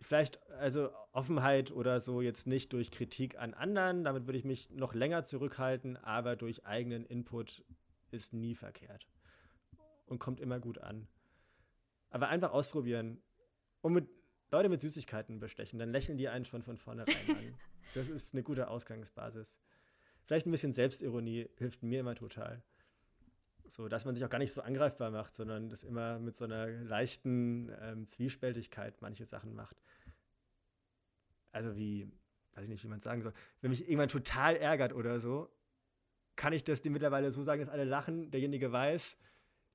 Vielleicht, 0.00 0.40
also 0.52 0.90
Offenheit 1.12 1.70
oder 1.70 2.00
so 2.00 2.20
jetzt 2.20 2.46
nicht 2.46 2.72
durch 2.72 2.90
Kritik 2.90 3.38
an 3.38 3.54
anderen, 3.54 4.04
damit 4.04 4.26
würde 4.26 4.38
ich 4.38 4.44
mich 4.44 4.70
noch 4.70 4.94
länger 4.94 5.24
zurückhalten, 5.24 5.96
aber 5.96 6.36
durch 6.36 6.66
eigenen 6.66 7.04
Input 7.04 7.64
ist 8.10 8.32
nie 8.32 8.54
verkehrt 8.54 9.06
und 10.06 10.18
kommt 10.18 10.40
immer 10.40 10.60
gut 10.60 10.78
an. 10.78 11.08
Aber 12.10 12.28
einfach 12.28 12.52
ausprobieren 12.52 13.20
und 13.80 13.92
mit 13.92 14.08
Leute 14.50 14.68
mit 14.68 14.80
Süßigkeiten 14.80 15.40
bestechen, 15.40 15.78
dann 15.78 15.92
lächeln 15.92 16.16
die 16.16 16.28
einen 16.28 16.44
schon 16.44 16.62
von 16.62 16.78
vornherein 16.78 17.14
an. 17.28 17.54
Das 17.94 18.10
ist 18.10 18.34
eine 18.34 18.42
gute 18.42 18.68
Ausgangsbasis. 18.68 19.58
Vielleicht 20.26 20.46
ein 20.46 20.50
bisschen 20.50 20.74
Selbstironie 20.74 21.48
hilft 21.56 21.82
mir 21.82 22.00
immer 22.00 22.14
total. 22.14 22.62
So, 23.68 23.88
dass 23.88 24.04
man 24.04 24.14
sich 24.14 24.24
auch 24.24 24.30
gar 24.30 24.38
nicht 24.38 24.52
so 24.52 24.62
angreifbar 24.62 25.10
macht, 25.10 25.34
sondern 25.34 25.68
das 25.68 25.84
immer 25.84 26.18
mit 26.18 26.34
so 26.34 26.44
einer 26.44 26.66
leichten 26.66 27.70
ähm, 27.80 28.06
Zwiespältigkeit 28.06 29.00
manche 29.02 29.26
Sachen 29.26 29.54
macht. 29.54 29.76
Also 31.52 31.76
wie, 31.76 32.10
weiß 32.52 32.64
ich 32.64 32.70
nicht, 32.70 32.84
wie 32.84 32.88
man 32.88 32.98
es 32.98 33.04
sagen 33.04 33.22
soll, 33.22 33.34
wenn 33.60 33.70
mich 33.70 33.82
irgendwann 33.82 34.08
total 34.08 34.56
ärgert 34.56 34.92
oder 34.92 35.20
so, 35.20 35.50
kann 36.36 36.52
ich 36.52 36.64
das 36.64 36.82
dir 36.82 36.90
mittlerweile 36.90 37.30
so 37.30 37.42
sagen, 37.42 37.60
dass 37.60 37.68
alle 37.68 37.84
lachen, 37.84 38.30
derjenige 38.30 38.72
weiß, 38.72 39.18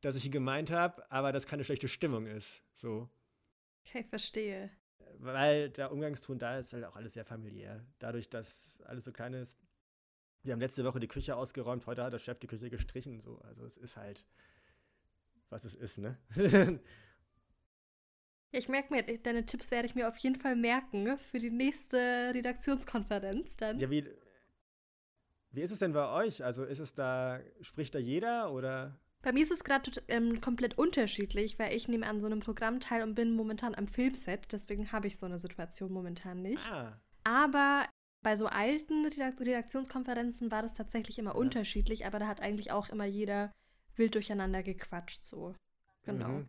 dass 0.02 0.16
ich 0.16 0.26
ihn 0.26 0.32
gemeint 0.32 0.72
habe, 0.72 1.10
aber 1.12 1.32
das 1.32 1.46
keine 1.46 1.64
schlechte 1.64 1.88
Stimmung 1.88 2.26
ist. 2.26 2.64
So. 2.74 3.10
Okay, 3.86 4.04
verstehe. 4.04 4.70
Weil 5.20 5.70
der 5.70 5.91
Umgangston 5.91 6.39
da 6.39 6.58
ist 6.58 6.74
halt 6.74 6.86
auch 6.86 6.96
alles 6.96 7.14
sehr 7.14 7.26
familiär. 7.26 7.86
Dadurch, 8.00 8.30
dass 8.30 8.80
alles 8.86 9.04
so 9.04 9.12
klein 9.12 9.34
ist. 9.34 9.58
Wir 10.44 10.52
haben 10.52 10.60
letzte 10.60 10.84
Woche 10.84 11.00
die 11.00 11.08
Küche 11.08 11.36
ausgeräumt, 11.38 11.86
heute 11.86 12.04
hat 12.04 12.12
der 12.12 12.20
Chef 12.20 12.38
die 12.39 12.48
Küche 12.48 12.70
gestrichen. 12.70 13.22
So. 13.22 13.39
Also 13.48 13.64
es 13.64 13.78
ist 13.78 13.96
halt, 13.96 14.26
was 15.50 15.64
es 15.64 15.74
ist, 15.74 16.00
ne? 16.00 16.18
ich 18.52 18.68
merke 18.68 18.94
mir, 18.94 19.04
deine 19.20 19.46
Tipps 19.46 19.72
werde 19.72 19.86
ich 19.86 19.96
mir 19.96 20.10
auf 20.10 20.18
jeden 20.18 20.36
Fall 20.36 20.58
merken 20.58 21.18
für 21.18 21.39
die 21.39 21.50
nächste 21.50 22.32
Redaktionskonferenz 22.34 23.56
dann. 23.56 23.80
Ja, 23.80 23.89
wie, 23.89 24.06
wie 25.52 25.62
ist 25.62 25.72
es 25.72 25.80
denn 25.80 25.94
bei 25.94 26.10
euch? 26.10 26.44
Also 26.44 26.66
ist 26.66 26.80
es 26.80 26.94
da, 26.94 27.39
spricht 27.62 27.96
da 27.96 28.00
jeder 28.00 28.52
oder? 28.52 29.00
Bei 29.22 29.32
mir 29.32 29.44
ist 29.44 29.52
es 29.52 29.64
gerade 29.64 29.89
ähm, 30.10 30.41
komplett 30.41 30.78
unterschiedlich, 30.78 31.58
weil 31.58 31.74
ich 31.74 31.88
nehme 31.88 32.06
an 32.06 32.20
so 32.20 32.28
einem 32.28 32.41
Programm 32.41 32.82
teil 32.82 33.04
und 33.04 33.16
bin 33.16 33.34
momentan 33.34 33.76
am 33.76 33.88
Filmset. 33.88 34.52
Deswegen 34.52 34.91
habe 34.91 35.08
ich 35.08 35.18
so 35.18 35.26
eine 35.26 35.39
Situation 35.39 35.94
momentan 35.94 36.41
nicht. 36.41 36.70
Ah. 36.70 37.00
Aber 37.24 37.86
bei 38.24 38.36
so 38.36 38.47
alten 38.47 39.05
Redaktionskonferenzen 39.05 40.51
war 40.51 40.61
das 40.61 40.74
tatsächlich 40.74 41.19
immer 41.19 41.32
ja. 41.32 41.38
unterschiedlich, 41.38 42.05
aber 42.05 42.19
da 42.19 42.28
hat 42.28 42.41
eigentlich 42.41 42.71
auch 42.71 42.89
immer 42.89 43.05
jeder 43.05 43.51
wild 43.95 44.15
durcheinander 44.15 44.63
gequatscht, 44.63 45.26
so. 45.26 45.53
Genau. 46.03 46.30
Mhm. 46.30 46.47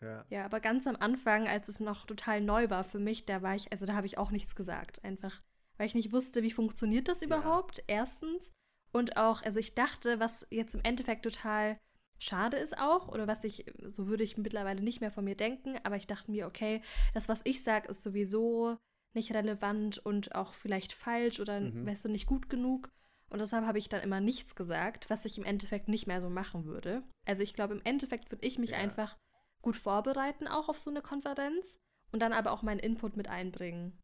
Ja. 0.00 0.24
ja, 0.30 0.44
aber 0.46 0.60
ganz 0.60 0.86
am 0.86 0.96
Anfang, 0.96 1.46
als 1.46 1.68
es 1.68 1.78
noch 1.78 2.06
total 2.06 2.40
neu 2.40 2.70
war 2.70 2.84
für 2.84 2.98
mich, 2.98 3.26
da 3.26 3.42
war 3.42 3.54
ich, 3.54 3.70
also 3.70 3.84
da 3.84 3.94
habe 3.94 4.06
ich 4.06 4.16
auch 4.16 4.30
nichts 4.30 4.54
gesagt. 4.54 5.04
Einfach, 5.04 5.42
weil 5.76 5.86
ich 5.86 5.94
nicht 5.94 6.12
wusste, 6.12 6.42
wie 6.42 6.50
funktioniert 6.50 7.06
das 7.08 7.20
überhaupt, 7.20 7.78
ja. 7.78 7.84
erstens. 7.88 8.50
Und 8.92 9.18
auch, 9.18 9.42
also 9.42 9.60
ich 9.60 9.74
dachte, 9.74 10.18
was 10.18 10.46
jetzt 10.50 10.74
im 10.74 10.80
Endeffekt 10.84 11.24
total 11.24 11.78
schade 12.18 12.56
ist 12.56 12.78
auch, 12.78 13.08
oder 13.08 13.26
was 13.26 13.44
ich, 13.44 13.66
so 13.88 14.06
würde 14.06 14.24
ich 14.24 14.38
mittlerweile 14.38 14.82
nicht 14.82 15.00
mehr 15.00 15.10
von 15.10 15.24
mir 15.24 15.36
denken, 15.36 15.78
aber 15.84 15.96
ich 15.96 16.06
dachte 16.06 16.30
mir, 16.30 16.46
okay, 16.46 16.82
das, 17.12 17.28
was 17.28 17.42
ich 17.44 17.62
sage, 17.62 17.88
ist 17.88 18.02
sowieso 18.02 18.78
nicht 19.14 19.34
relevant 19.34 19.98
und 19.98 20.34
auch 20.34 20.54
vielleicht 20.54 20.92
falsch 20.92 21.40
oder 21.40 21.60
mhm. 21.60 21.86
weißt 21.86 22.04
du, 22.04 22.08
nicht 22.08 22.26
gut 22.26 22.48
genug. 22.48 22.90
Und 23.28 23.38
deshalb 23.38 23.64
habe 23.64 23.78
ich 23.78 23.88
dann 23.88 24.02
immer 24.02 24.20
nichts 24.20 24.56
gesagt, 24.56 25.08
was 25.08 25.24
ich 25.24 25.38
im 25.38 25.44
Endeffekt 25.44 25.88
nicht 25.88 26.06
mehr 26.06 26.20
so 26.20 26.28
machen 26.28 26.64
würde. 26.64 27.02
Also 27.26 27.42
ich 27.42 27.54
glaube, 27.54 27.74
im 27.74 27.82
Endeffekt 27.84 28.30
würde 28.30 28.46
ich 28.46 28.58
mich 28.58 28.70
ja. 28.70 28.78
einfach 28.78 29.16
gut 29.62 29.76
vorbereiten, 29.76 30.48
auch 30.48 30.68
auf 30.68 30.78
so 30.78 30.90
eine 30.90 31.02
Konferenz 31.02 31.78
und 32.12 32.20
dann 32.20 32.32
aber 32.32 32.50
auch 32.50 32.62
meinen 32.62 32.80
Input 32.80 33.16
mit 33.16 33.28
einbringen. 33.28 33.98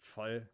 Voll. 0.00 0.48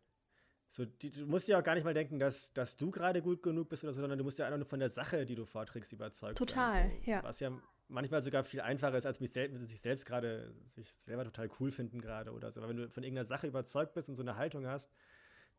So, 0.69 0.87
die, 0.87 1.11
du 1.11 1.27
musst 1.27 1.49
ja 1.49 1.59
auch 1.59 1.65
gar 1.65 1.75
nicht 1.75 1.85
mal 1.85 1.93
denken, 1.93 2.19
dass, 2.19 2.53
dass 2.55 2.77
du 2.77 2.91
gerade 2.91 3.21
gut 3.21 3.43
genug 3.43 3.69
bist 3.69 3.85
oder 3.85 3.93
so, 3.93 4.01
sondern 4.01 4.19
du 4.19 4.25
musst 4.25 4.39
ja 4.39 4.47
einfach 4.47 4.59
nur 4.59 4.67
von 4.67 4.81
der 4.81 4.89
Sache, 4.89 5.27
die 5.27 5.35
du 5.35 5.45
vorträgst, 5.45 5.93
überzeugt 5.93 6.39
Total, 6.39 6.89
sein. 6.89 7.01
So, 7.05 7.11
ja. 7.11 7.23
Was 7.23 7.41
ja 7.41 7.51
manchmal 7.93 8.23
sogar 8.23 8.43
viel 8.43 8.61
einfacher 8.61 8.97
ist, 8.97 9.07
als 9.07 9.21
mich 9.21 9.33
sel 9.33 9.55
sich 9.67 9.81
selbst 9.81 10.07
gerade, 10.07 10.53
sich 10.71 10.91
selber 10.91 11.25
total 11.25 11.51
cool 11.61 11.71
finden 11.71 12.01
gerade 12.01 12.33
oder 12.33 12.51
so. 12.51 12.61
Aber 12.61 12.71
wenn 12.71 12.77
du 12.77 12.89
von 12.89 13.03
irgendeiner 13.03 13.27
Sache 13.27 13.47
überzeugt 13.47 13.95
bist 13.95 14.09
und 14.09 14.17
so 14.17 14.23
eine 14.23 14.37
Haltung 14.37 14.67
hast, 14.67 14.91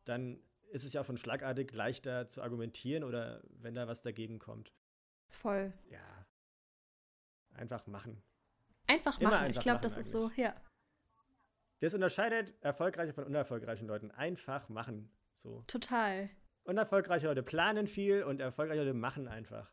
dann 0.04 0.40
ist 0.70 0.84
es 0.84 0.92
ja 0.92 1.00
auch 1.00 1.06
von 1.06 1.16
schlagartig 1.16 1.72
leichter 1.72 2.26
zu 2.26 2.42
argumentieren 2.42 3.04
oder 3.04 3.42
wenn 3.48 3.74
da 3.74 3.86
was 3.86 4.02
dagegen 4.02 4.38
kommt. 4.38 4.74
Voll. 5.28 5.72
Ja. 5.88 6.26
Einfach 7.54 7.86
machen. 7.86 8.22
Einfach 8.86 9.20
Immer 9.20 9.30
machen. 9.30 9.44
Einfach 9.46 9.56
ich 9.56 9.62
glaube, 9.62 9.80
das 9.80 9.94
eigentlich. 9.94 10.06
ist 10.06 10.12
so, 10.12 10.30
ja. 10.36 10.54
Das 11.80 11.94
unterscheidet 11.94 12.54
erfolgreiche 12.62 13.12
von 13.12 13.24
unerfolgreichen 13.24 13.86
Leuten. 13.86 14.10
Einfach 14.10 14.68
machen. 14.68 15.10
So. 15.34 15.62
Total. 15.66 16.28
Unerfolgreiche 16.64 17.26
Leute 17.26 17.42
planen 17.42 17.86
viel 17.86 18.22
und 18.22 18.40
erfolgreiche 18.40 18.80
Leute 18.80 18.94
machen 18.94 19.28
einfach. 19.28 19.70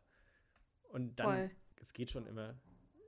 Und 0.82 1.18
dann, 1.18 1.50
es 1.82 1.92
geht 1.92 2.10
schon 2.10 2.26
immer. 2.26 2.54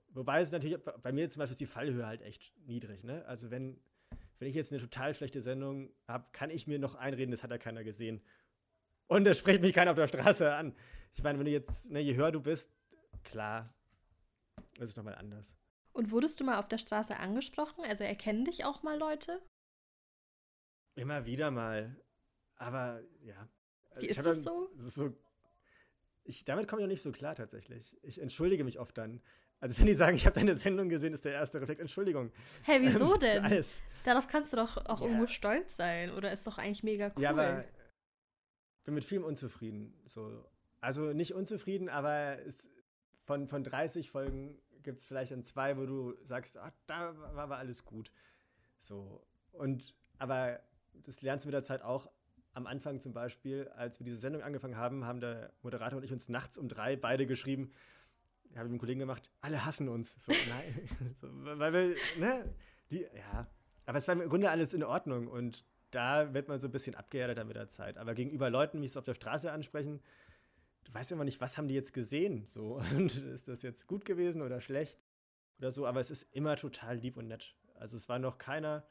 Wobei 0.08 0.40
es 0.40 0.52
natürlich, 0.52 0.78
bei 0.82 1.12
mir 1.12 1.28
zum 1.30 1.40
Beispiel 1.40 1.54
ist 1.54 1.60
die 1.60 1.66
Fallhöhe 1.66 2.06
halt 2.06 2.22
echt 2.22 2.52
niedrig. 2.66 3.02
Ne? 3.04 3.24
Also 3.26 3.50
wenn, 3.50 3.80
wenn 4.38 4.48
ich 4.48 4.54
jetzt 4.54 4.72
eine 4.72 4.80
total 4.80 5.14
schlechte 5.14 5.40
Sendung 5.40 5.90
habe, 6.06 6.26
kann 6.32 6.50
ich 6.50 6.66
mir 6.66 6.78
noch 6.78 6.94
einreden, 6.94 7.30
das 7.30 7.42
hat 7.42 7.50
ja 7.50 7.58
keiner 7.58 7.84
gesehen. 7.84 8.20
Und 9.06 9.26
es 9.26 9.38
spricht 9.38 9.60
mich 9.60 9.74
keiner 9.74 9.92
auf 9.92 9.96
der 9.96 10.08
Straße 10.08 10.52
an. 10.54 10.74
Ich 11.14 11.22
meine, 11.22 11.38
wenn 11.38 11.46
du 11.46 11.52
jetzt, 11.52 11.90
ne, 11.90 12.00
je 12.00 12.14
höher 12.14 12.32
du 12.32 12.40
bist, 12.40 12.70
klar, 13.22 13.72
ist 14.78 14.90
es 14.90 14.96
nochmal 14.96 15.14
anders. 15.14 15.54
Und 15.92 16.10
wurdest 16.10 16.40
du 16.40 16.44
mal 16.44 16.58
auf 16.58 16.68
der 16.68 16.78
Straße 16.78 17.16
angesprochen? 17.16 17.84
Also 17.84 18.02
erkennen 18.04 18.44
dich 18.44 18.64
auch 18.64 18.82
mal 18.82 18.98
Leute? 18.98 19.40
Immer 20.96 21.26
wieder 21.26 21.50
mal. 21.50 21.96
Aber 22.56 23.02
ja. 23.20 23.48
Wie 23.96 24.06
ist 24.06 24.24
das 24.24 24.42
so? 24.42 24.70
so 24.76 25.16
ich, 26.24 26.44
damit 26.44 26.68
komme 26.68 26.82
ich 26.82 26.86
auch 26.86 26.90
nicht 26.90 27.02
so 27.02 27.12
klar 27.12 27.34
tatsächlich. 27.34 27.96
Ich 28.02 28.20
entschuldige 28.20 28.64
mich 28.64 28.78
oft 28.78 28.96
dann. 28.96 29.20
Also 29.60 29.78
wenn 29.78 29.86
die 29.86 29.94
sagen, 29.94 30.16
ich 30.16 30.26
habe 30.26 30.34
deine 30.34 30.56
Sendung 30.56 30.88
gesehen, 30.88 31.14
ist 31.14 31.24
der 31.24 31.32
erste 31.32 31.60
Reflex 31.60 31.80
Entschuldigung. 31.80 32.32
Hey, 32.64 32.80
wieso 32.82 33.14
ähm, 33.14 33.20
denn? 33.20 33.44
Alles. 33.44 33.80
Darauf 34.04 34.26
kannst 34.28 34.52
du 34.52 34.56
doch 34.56 34.76
auch 34.86 35.00
ja. 35.00 35.06
irgendwo 35.06 35.26
stolz 35.26 35.76
sein. 35.76 36.10
Oder 36.10 36.32
ist 36.32 36.46
doch 36.46 36.58
eigentlich 36.58 36.82
mega 36.82 37.10
cool. 37.16 37.22
Ja, 37.22 37.30
aber 37.30 37.64
ich 38.78 38.84
bin 38.84 38.94
mit 38.94 39.04
vielem 39.04 39.24
unzufrieden. 39.24 39.94
So. 40.06 40.44
Also 40.80 41.12
nicht 41.12 41.34
unzufrieden, 41.34 41.88
aber 41.88 42.38
es, 42.44 42.68
von, 43.24 43.48
von 43.48 43.64
30 43.64 44.10
Folgen 44.10 44.58
gibt 44.82 45.00
es 45.00 45.06
vielleicht 45.06 45.32
dann 45.32 45.42
zwei, 45.42 45.78
wo 45.78 45.86
du 45.86 46.14
sagst, 46.24 46.58
ach, 46.58 46.72
da 46.86 47.16
war 47.18 47.38
aber 47.38 47.56
alles 47.56 47.84
gut. 47.84 48.10
So. 48.78 49.26
Und, 49.52 49.94
aber 50.18 50.60
das 50.92 51.22
lernst 51.22 51.44
du 51.44 51.48
mit 51.48 51.54
der 51.54 51.62
Zeit 51.62 51.82
auch. 51.82 52.10
Am 52.54 52.66
Anfang 52.66 53.00
zum 53.00 53.12
Beispiel, 53.12 53.68
als 53.76 53.98
wir 54.00 54.04
diese 54.04 54.16
Sendung 54.16 54.42
angefangen 54.42 54.76
haben, 54.76 55.04
haben 55.04 55.20
der 55.20 55.52
Moderator 55.62 55.98
und 55.98 56.04
ich 56.04 56.12
uns 56.12 56.28
nachts 56.28 56.56
um 56.56 56.68
drei 56.68 56.96
beide 56.96 57.26
geschrieben, 57.26 57.72
habe 58.58 58.66
ich 58.66 58.72
mit 58.72 58.72
einem 58.72 58.78
Kollegen 58.78 59.00
gemacht, 59.00 59.30
alle 59.40 59.64
hassen 59.64 59.88
uns. 59.88 60.16
So, 60.24 60.32
nein. 60.48 61.12
so, 61.14 61.28
weil 61.32 61.72
wir, 61.72 61.96
ne? 62.18 62.54
Die, 62.90 63.00
ja. 63.00 63.46
Aber 63.86 63.98
es 63.98 64.08
war 64.08 64.14
im 64.14 64.28
Grunde 64.28 64.50
alles 64.50 64.72
in 64.72 64.84
Ordnung 64.84 65.28
und 65.28 65.64
da 65.90 66.34
wird 66.34 66.48
man 66.48 66.58
so 66.58 66.68
ein 66.68 66.72
bisschen 66.72 66.94
abgehärteter 66.94 67.44
mit 67.44 67.56
der 67.56 67.68
Zeit. 67.68 67.98
Aber 67.98 68.14
gegenüber 68.14 68.50
Leuten, 68.50 68.80
die 68.80 68.88
so 68.88 68.98
auf 68.98 69.04
der 69.04 69.14
Straße 69.14 69.50
ansprechen, 69.50 70.00
du 70.84 70.94
weißt 70.94 71.12
immer 71.12 71.24
nicht, 71.24 71.40
was 71.40 71.58
haben 71.58 71.68
die 71.68 71.74
jetzt 71.74 71.92
gesehen? 71.92 72.46
So, 72.46 72.80
und 72.96 73.16
ist 73.16 73.48
das 73.48 73.62
jetzt 73.62 73.86
gut 73.86 74.04
gewesen 74.04 74.42
oder 74.42 74.60
schlecht 74.60 74.98
oder 75.58 75.70
so, 75.70 75.86
aber 75.86 76.00
es 76.00 76.10
ist 76.10 76.22
immer 76.34 76.56
total 76.56 76.96
lieb 76.96 77.16
und 77.16 77.28
nett. 77.28 77.54
Also 77.74 77.96
es 77.96 78.08
war 78.08 78.18
noch 78.18 78.38
keiner. 78.38 78.86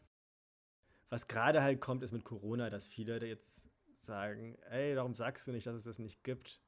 Was 1.14 1.28
gerade 1.28 1.61
halt 1.61 1.80
kommt, 1.80 2.01
ist 2.01 2.11
mit 2.11 2.24
Corona, 2.24 2.72
dass 2.72 2.88
viele 2.88 3.24
jetzt 3.24 3.64
sagen, 3.93 4.57
ey, 4.72 4.95
warum 4.95 5.14
sagst 5.14 5.45
du 5.45 5.51
nicht, 5.51 5.68
dass 5.68 5.76
es 5.76 5.84
das 5.84 5.99
nicht 5.99 6.24
gibt? 6.24 6.59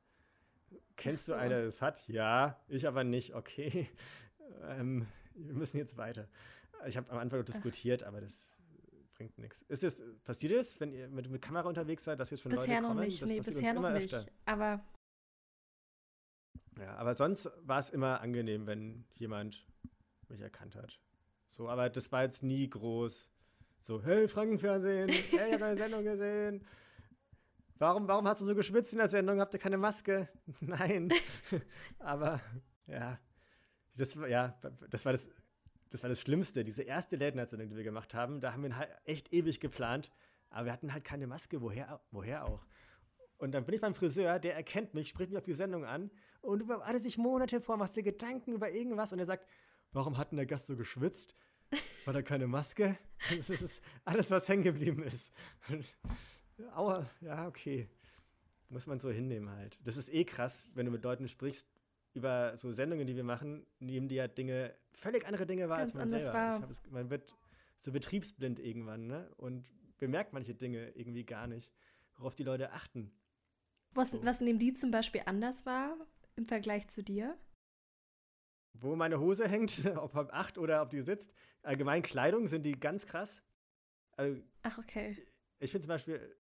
Kennst 0.97 1.25
so. 1.25 1.33
du 1.33 1.39
einen, 1.39 1.49
der 1.49 1.65
das 1.65 1.81
hat? 1.81 2.07
Ja, 2.07 2.63
ich 2.67 2.85
aber 2.85 3.03
nicht. 3.03 3.33
Okay, 3.33 3.89
ähm, 4.67 5.07
wir 5.33 5.55
müssen 5.55 5.77
jetzt 5.77 5.97
weiter. 5.97 6.27
Ich 6.85 6.95
habe 6.95 7.09
am 7.09 7.17
Anfang 7.17 7.43
diskutiert, 7.43 8.03
aber 8.03 8.21
das 8.21 8.55
bringt 9.15 9.35
nichts. 9.39 9.63
Ist 9.63 9.81
das, 9.81 9.99
passiert 10.23 10.53
das, 10.53 10.79
wenn 10.79 10.93
ihr 10.93 11.07
mit, 11.07 11.27
mit 11.27 11.41
Kamera 11.41 11.67
unterwegs 11.67 12.03
seid, 12.03 12.19
dass 12.19 12.29
jetzt 12.29 12.41
schon 12.43 12.51
bisher 12.51 12.67
Leute 12.67 12.81
kommen? 12.83 12.97
Noch 12.97 13.03
nicht. 13.03 13.23
Das 13.23 13.27
nee, 13.27 13.41
bisher 13.41 13.73
noch 13.73 13.89
nicht. 13.93 14.13
Öfter. 14.13 14.31
Aber 14.45 14.85
ja, 16.77 16.95
aber 16.97 17.15
sonst 17.15 17.49
war 17.63 17.79
es 17.79 17.89
immer 17.89 18.21
angenehm, 18.21 18.67
wenn 18.67 19.05
jemand 19.15 19.65
mich 20.27 20.41
erkannt 20.41 20.75
hat. 20.75 20.99
So, 21.47 21.67
aber 21.67 21.89
das 21.89 22.11
war 22.11 22.21
jetzt 22.21 22.43
nie 22.43 22.69
groß. 22.69 23.31
So, 23.79 24.01
hey, 24.03 24.27
Frankenfernsehen, 24.27 25.09
hey, 25.09 25.47
ich 25.47 25.53
habe 25.53 25.59
deine 25.59 25.77
Sendung 25.77 26.03
gesehen. 26.03 26.65
Warum, 27.77 28.07
warum 28.07 28.27
hast 28.27 28.41
du 28.41 28.45
so 28.45 28.55
geschwitzt 28.55 28.93
in 28.93 28.99
der 28.99 29.09
Sendung? 29.09 29.39
Habt 29.39 29.53
ihr 29.53 29.59
keine 29.59 29.77
Maske? 29.77 30.29
Nein. 30.61 31.11
aber 31.99 32.39
ja, 32.87 33.19
das 33.95 34.17
war, 34.17 34.27
ja, 34.27 34.59
das 34.89 35.05
war 35.05 35.11
das, 35.11 35.27
das 35.89 36.01
war 36.01 36.09
das 36.09 36.19
Schlimmste. 36.19 36.63
Diese 36.63 36.83
erste 36.83 37.15
Late-Night-Sendung, 37.17 37.69
die 37.69 37.75
wir 37.75 37.83
gemacht 37.83 38.13
haben, 38.13 38.39
da 38.39 38.53
haben 38.53 38.63
wir 38.63 38.77
halt 38.77 38.89
echt 39.03 39.33
ewig 39.33 39.59
geplant, 39.59 40.11
aber 40.49 40.65
wir 40.65 40.73
hatten 40.73 40.93
halt 40.93 41.03
keine 41.03 41.27
Maske. 41.27 41.61
Woher, 41.61 42.01
woher 42.11 42.45
auch? 42.45 42.65
Und 43.37 43.51
dann 43.51 43.65
bin 43.65 43.75
ich 43.75 43.81
beim 43.81 43.93
Friseur, 43.93 44.39
der 44.39 44.55
erkennt 44.55 44.93
mich, 44.93 45.09
spricht 45.09 45.29
mich 45.29 45.37
auf 45.37 45.43
die 45.43 45.53
Sendung 45.53 45.85
an 45.85 46.09
und 46.41 46.59
du 46.59 46.67
bereitest 46.67 47.05
dich 47.05 47.17
Monate 47.17 47.59
vor, 47.59 47.75
machst 47.77 47.95
dir 47.97 48.03
Gedanken 48.03 48.53
über 48.53 48.71
irgendwas 48.71 49.11
und 49.11 49.19
er 49.19 49.25
sagt, 49.25 49.45
warum 49.91 50.17
hat 50.17 50.31
denn 50.31 50.37
der 50.37 50.45
Gast 50.45 50.67
so 50.67 50.77
geschwitzt? 50.77 51.35
War 52.05 52.13
da 52.13 52.21
keine 52.21 52.47
Maske? 52.47 52.97
Das 53.35 53.49
ist 53.49 53.81
alles, 54.03 54.29
was 54.29 54.47
hängen 54.49 54.63
geblieben 54.63 55.01
ist. 55.03 55.31
Aua, 56.75 57.09
ja, 57.21 57.47
okay. 57.47 57.89
Muss 58.69 58.87
man 58.87 58.99
so 58.99 59.09
hinnehmen 59.09 59.49
halt. 59.49 59.79
Das 59.83 59.97
ist 59.97 60.13
eh 60.13 60.25
krass, 60.25 60.69
wenn 60.73 60.85
du 60.85 60.91
mit 60.91 61.03
Leuten 61.03 61.27
sprichst 61.27 61.67
über 62.13 62.55
so 62.57 62.71
Sendungen, 62.71 63.07
die 63.07 63.15
wir 63.15 63.23
machen, 63.23 63.65
nehmen 63.79 64.07
die 64.07 64.15
ja 64.15 64.27
Dinge, 64.27 64.75
völlig 64.93 65.25
andere 65.27 65.45
Dinge 65.45 65.69
wahr, 65.69 65.77
Ganz 65.77 65.95
als 65.95 66.09
man 66.09 66.19
selber. 66.19 66.33
war. 66.33 66.69
Es, 66.69 66.81
man 66.89 67.09
wird 67.09 67.33
so 67.77 67.91
betriebsblind 67.91 68.59
irgendwann, 68.59 69.07
ne? 69.07 69.29
Und 69.37 69.67
bemerkt 69.97 70.33
manche 70.33 70.55
Dinge 70.55 70.89
irgendwie 70.91 71.25
gar 71.25 71.47
nicht, 71.47 71.73
worauf 72.17 72.35
die 72.35 72.43
Leute 72.43 72.71
achten. 72.73 73.11
Was, 73.91 74.11
So. 74.11 74.23
was 74.25 74.41
nehmen 74.41 74.59
die 74.59 74.73
zum 74.73 74.91
Beispiel 74.91 75.21
anders 75.25 75.65
war 75.65 75.95
im 76.35 76.45
Vergleich 76.45 76.87
zu 76.89 77.01
dir? 77.03 77.37
Wo 78.79 78.95
meine 78.95 79.19
Hose 79.19 79.47
hängt, 79.47 79.85
ob 79.97 80.13
halb 80.13 80.33
acht 80.33 80.57
oder 80.57 80.81
ob 80.81 80.89
die 80.89 81.01
sitzt. 81.01 81.33
Allgemein 81.63 82.01
Kleidung 82.01 82.47
sind 82.47 82.63
die 82.63 82.79
ganz 82.79 83.05
krass. 83.05 83.43
Also, 84.17 84.41
Ach, 84.63 84.77
okay. 84.77 85.17
ich 85.59 85.71
finde 85.71 85.83
zum 85.83 85.89
Beispiel, 85.89 86.37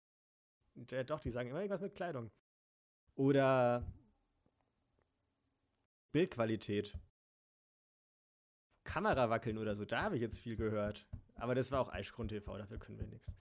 ja, 0.89 1.03
doch, 1.03 1.19
die 1.19 1.31
sagen 1.31 1.49
immer 1.49 1.59
irgendwas 1.59 1.81
mit 1.81 1.95
Kleidung. 1.95 2.31
Oder 3.15 3.85
Bildqualität. 6.11 6.97
Kamera 8.83 9.29
wackeln 9.29 9.57
oder 9.57 9.75
so, 9.75 9.85
da 9.85 10.03
habe 10.03 10.15
ich 10.15 10.21
jetzt 10.21 10.39
viel 10.39 10.55
gehört. 10.55 11.07
Aber 11.35 11.55
das 11.55 11.71
war 11.71 11.79
auch 11.79 11.89
Eichgrund 11.89 12.29
TV, 12.29 12.57
dafür 12.57 12.77
können 12.79 12.99
wir 12.99 13.07
nichts. 13.07 13.31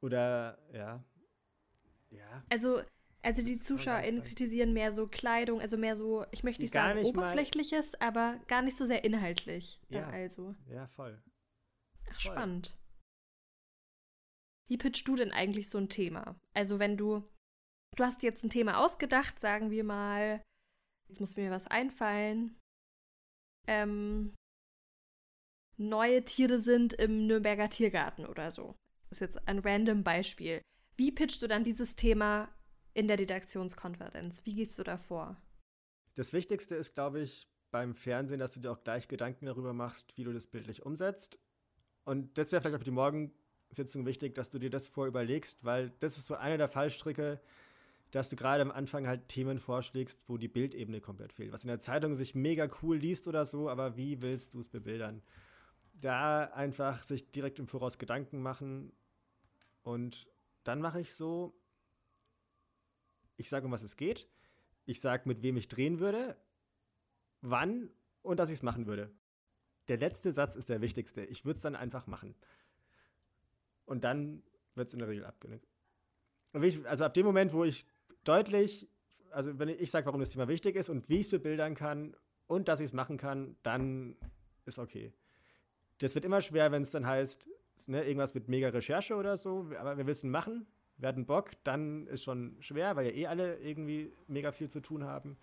Oder, 0.00 0.58
ja. 0.72 1.04
Ja. 2.10 2.44
Also, 2.50 2.82
also 3.22 3.42
die 3.42 3.58
ZuschauerInnen 3.60 4.22
kritisieren 4.22 4.72
mehr 4.72 4.92
so 4.92 5.06
Kleidung, 5.08 5.60
also 5.60 5.76
mehr 5.76 5.96
so, 5.96 6.24
ich 6.30 6.44
möchte 6.44 6.62
nicht 6.62 6.72
Gar 6.74 6.88
sagen 6.94 7.00
nicht 7.02 7.14
mal- 7.14 7.22
oberflächliches, 7.24 8.00
aber 8.00 8.38
gar 8.46 8.62
nicht 8.62 8.76
so 8.76 8.84
sehr 8.84 9.04
inhaltlich. 9.04 9.80
Ja. 9.90 10.08
also. 10.08 10.54
Ja, 10.70 10.86
voll. 10.88 11.20
Ach, 12.10 12.20
Voll. 12.20 12.32
spannend. 12.32 12.76
Wie 14.70 14.76
pitchst 14.78 15.06
du 15.08 15.16
denn 15.16 15.32
eigentlich 15.32 15.68
so 15.70 15.78
ein 15.78 15.88
Thema? 15.88 16.38
Also, 16.54 16.78
wenn 16.78 16.96
du, 16.96 17.22
du 17.96 18.04
hast 18.04 18.22
jetzt 18.22 18.44
ein 18.44 18.50
Thema 18.50 18.84
ausgedacht, 18.84 19.40
sagen 19.40 19.70
wir 19.70 19.82
mal, 19.84 20.42
jetzt 21.08 21.20
muss 21.20 21.36
mir 21.36 21.50
was 21.50 21.66
einfallen. 21.66 22.58
Ähm, 23.66 24.34
neue 25.78 26.24
Tiere 26.24 26.58
sind 26.58 26.92
im 26.94 27.26
Nürnberger 27.26 27.68
Tiergarten 27.70 28.26
oder 28.26 28.50
so. 28.50 28.74
Das 29.08 29.18
ist 29.18 29.20
jetzt 29.20 29.48
ein 29.48 29.58
random 29.60 30.04
Beispiel. 30.04 30.60
Wie 30.96 31.12
pitchst 31.12 31.40
du 31.42 31.46
dann 31.46 31.64
dieses 31.64 31.96
Thema 31.96 32.54
in 32.98 33.06
der 33.06 33.20
Redaktionskonferenz? 33.20 34.44
Wie 34.44 34.54
gehst 34.54 34.76
du 34.76 34.82
da 34.82 34.98
vor? 34.98 35.36
Das 36.16 36.32
Wichtigste 36.32 36.74
ist, 36.74 36.94
glaube 36.94 37.20
ich, 37.20 37.46
beim 37.70 37.94
Fernsehen, 37.94 38.40
dass 38.40 38.54
du 38.54 38.60
dir 38.60 38.72
auch 38.72 38.82
gleich 38.82 39.06
Gedanken 39.06 39.46
darüber 39.46 39.72
machst, 39.72 40.16
wie 40.16 40.24
du 40.24 40.32
das 40.32 40.48
bildlich 40.48 40.84
umsetzt. 40.84 41.38
Und 42.04 42.36
das 42.38 42.50
wäre 42.50 42.60
vielleicht 42.60 42.74
auch 42.74 42.80
für 42.80 42.84
die 42.84 42.90
Morgensitzung 42.90 44.04
wichtig, 44.04 44.34
dass 44.34 44.50
du 44.50 44.58
dir 44.58 44.70
das 44.70 44.88
vorüberlegst, 44.88 45.64
weil 45.64 45.92
das 46.00 46.18
ist 46.18 46.26
so 46.26 46.34
einer 46.34 46.58
der 46.58 46.68
Fallstricke, 46.68 47.40
dass 48.10 48.30
du 48.30 48.36
gerade 48.36 48.62
am 48.62 48.72
Anfang 48.72 49.06
halt 49.06 49.28
Themen 49.28 49.60
vorschlägst, 49.60 50.20
wo 50.26 50.36
die 50.36 50.48
Bildebene 50.48 51.00
komplett 51.00 51.32
fehlt. 51.32 51.52
Was 51.52 51.62
in 51.62 51.68
der 51.68 51.78
Zeitung 51.78 52.16
sich 52.16 52.34
mega 52.34 52.68
cool 52.82 52.96
liest 52.96 53.28
oder 53.28 53.46
so, 53.46 53.68
aber 53.68 53.96
wie 53.96 54.22
willst 54.22 54.54
du 54.54 54.60
es 54.60 54.68
bebildern? 54.68 55.22
Da 56.00 56.46
einfach 56.46 57.04
sich 57.04 57.30
direkt 57.30 57.60
im 57.60 57.68
Voraus 57.68 57.96
Gedanken 57.96 58.42
machen 58.42 58.92
und 59.84 60.26
dann 60.64 60.80
mache 60.80 61.00
ich 61.00 61.14
so, 61.14 61.54
ich 63.38 63.48
sage, 63.48 63.64
um 63.64 63.72
was 63.72 63.82
es 63.82 63.96
geht, 63.96 64.28
ich 64.84 65.00
sage, 65.00 65.26
mit 65.26 65.42
wem 65.42 65.56
ich 65.56 65.68
drehen 65.68 66.00
würde, 66.00 66.36
wann 67.40 67.90
und 68.22 68.38
dass 68.38 68.50
ich 68.50 68.56
es 68.56 68.62
machen 68.62 68.86
würde. 68.86 69.10
Der 69.86 69.96
letzte 69.96 70.32
Satz 70.32 70.56
ist 70.56 70.68
der 70.68 70.82
wichtigste. 70.82 71.24
Ich 71.24 71.46
würde 71.46 71.56
es 71.56 71.62
dann 71.62 71.76
einfach 71.76 72.06
machen. 72.06 72.34
Und 73.86 74.04
dann 74.04 74.42
wird 74.74 74.88
es 74.88 74.92
in 74.92 74.98
der 74.98 75.08
Regel 75.08 75.24
abgenickt. 75.24 75.66
Also 76.84 77.04
ab 77.04 77.14
dem 77.14 77.24
Moment, 77.24 77.52
wo 77.52 77.64
ich 77.64 77.86
deutlich, 78.24 78.88
also 79.30 79.58
wenn 79.58 79.68
ich, 79.68 79.90
sage, 79.90 80.06
warum 80.06 80.20
das 80.20 80.30
Thema 80.30 80.48
wichtig 80.48 80.76
ist 80.76 80.88
und 80.88 81.08
wie 81.08 81.16
ich 81.16 81.26
es 81.26 81.30
bebildern 81.30 81.74
kann 81.74 82.16
und 82.46 82.68
dass 82.68 82.80
ich 82.80 82.86
es 82.86 82.92
machen 82.92 83.16
kann, 83.16 83.56
dann 83.62 84.16
ist 84.66 84.78
okay. 84.78 85.12
Das 85.98 86.14
wird 86.14 86.24
immer 86.24 86.42
schwer, 86.42 86.72
wenn 86.72 86.82
es 86.82 86.90
dann 86.90 87.06
heißt, 87.06 87.48
ne, 87.86 88.04
irgendwas 88.04 88.34
mit 88.34 88.48
mega 88.48 88.68
Recherche 88.68 89.14
oder 89.14 89.36
so, 89.36 89.70
aber 89.78 89.96
wir 89.96 90.06
willst 90.06 90.22
denn 90.22 90.30
machen? 90.30 90.66
Wir 90.98 91.08
hatten 91.08 91.26
Bock, 91.26 91.52
dann 91.64 92.06
ist 92.08 92.24
schon 92.24 92.56
schwer, 92.60 92.96
weil 92.96 93.06
ja 93.06 93.12
eh 93.12 93.26
alle 93.26 93.58
irgendwie 93.58 94.12
mega 94.26 94.52
viel 94.52 94.68
zu 94.68 94.80
tun 94.80 95.04
haben. 95.04 95.36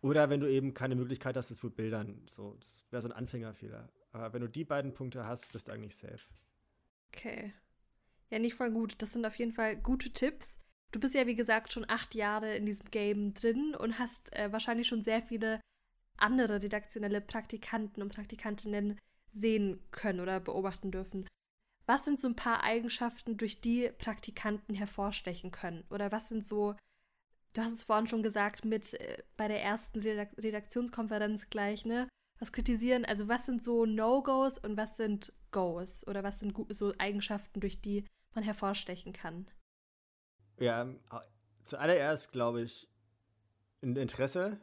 Oder 0.00 0.30
wenn 0.30 0.40
du 0.40 0.50
eben 0.50 0.74
keine 0.74 0.96
Möglichkeit 0.96 1.36
hast, 1.36 1.50
es 1.50 1.58
zu 1.58 1.70
bildern. 1.70 2.22
So, 2.26 2.56
das 2.58 2.84
wäre 2.90 3.02
so 3.02 3.08
ein 3.08 3.12
Anfängerfehler. 3.12 3.88
Aber 4.12 4.32
wenn 4.32 4.42
du 4.42 4.48
die 4.48 4.64
beiden 4.64 4.94
Punkte 4.94 5.26
hast, 5.26 5.52
bist 5.52 5.68
du 5.68 5.72
eigentlich 5.72 5.96
safe. 5.96 6.24
Okay. 7.14 7.52
Ja, 8.30 8.38
nicht 8.38 8.54
voll 8.54 8.70
gut. 8.70 8.94
Das 8.98 9.12
sind 9.12 9.24
auf 9.24 9.36
jeden 9.36 9.52
Fall 9.52 9.76
gute 9.76 10.10
Tipps. 10.10 10.58
Du 10.90 10.98
bist 10.98 11.14
ja, 11.14 11.26
wie 11.26 11.36
gesagt, 11.36 11.72
schon 11.72 11.88
acht 11.88 12.14
Jahre 12.14 12.56
in 12.56 12.66
diesem 12.66 12.90
Game 12.90 13.32
drin 13.34 13.74
und 13.74 13.98
hast 13.98 14.34
äh, 14.34 14.50
wahrscheinlich 14.52 14.88
schon 14.88 15.02
sehr 15.02 15.22
viele 15.22 15.60
andere 16.18 16.62
redaktionelle 16.62 17.20
Praktikanten 17.20 18.02
und 18.02 18.14
Praktikantinnen 18.14 18.98
sehen 19.30 19.80
können 19.90 20.20
oder 20.20 20.40
beobachten 20.40 20.90
dürfen. 20.90 21.26
Was 21.92 22.06
sind 22.06 22.18
so 22.18 22.26
ein 22.26 22.36
paar 22.36 22.64
Eigenschaften, 22.64 23.36
durch 23.36 23.60
die 23.60 23.90
Praktikanten 23.98 24.74
hervorstechen 24.74 25.50
können? 25.50 25.84
Oder 25.90 26.10
was 26.10 26.26
sind 26.28 26.46
so, 26.46 26.74
du 27.52 27.60
hast 27.60 27.74
es 27.74 27.82
vorhin 27.82 28.06
schon 28.06 28.22
gesagt, 28.22 28.64
mit 28.64 28.94
äh, 28.94 29.22
bei 29.36 29.46
der 29.46 29.62
ersten 29.62 30.00
Redak 30.00 30.30
Redaktionskonferenz 30.38 31.50
gleich, 31.50 31.84
ne? 31.84 32.08
Was 32.38 32.50
kritisieren, 32.50 33.04
also 33.04 33.28
was 33.28 33.44
sind 33.44 33.62
so 33.62 33.84
No-Gos 33.84 34.56
und 34.56 34.78
was 34.78 34.96
sind 34.96 35.34
Goes? 35.50 36.06
Oder 36.08 36.22
was 36.22 36.40
sind 36.40 36.56
so 36.70 36.94
Eigenschaften, 36.96 37.60
durch 37.60 37.82
die 37.82 38.06
man 38.34 38.42
hervorstechen 38.42 39.12
kann? 39.12 39.50
Ja, 40.58 40.88
au- 41.10 41.20
zuallererst 41.64 42.32
glaube 42.32 42.62
ich, 42.62 42.88
ein 43.82 43.96
Interesse. 43.96 44.58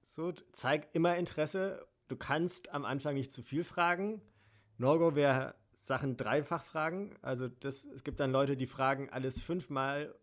So, 0.00 0.32
zeig 0.52 0.94
immer 0.94 1.18
Interesse. 1.18 1.86
Du 2.08 2.16
kannst 2.16 2.70
am 2.70 2.86
Anfang 2.86 3.16
nicht 3.16 3.32
zu 3.32 3.42
viel 3.42 3.64
fragen. 3.64 4.22
No-Go 4.78 5.14
wäre 5.14 5.56
Sachen 5.84 6.16
dreifach 6.16 6.64
fragen. 6.64 7.16
Also 7.22 7.48
das, 7.48 7.84
es 7.84 8.04
gibt 8.04 8.20
dann 8.20 8.32
Leute, 8.32 8.56
die 8.56 8.66
fragen 8.66 9.10
alles 9.10 9.42
fünfmal. 9.42 10.14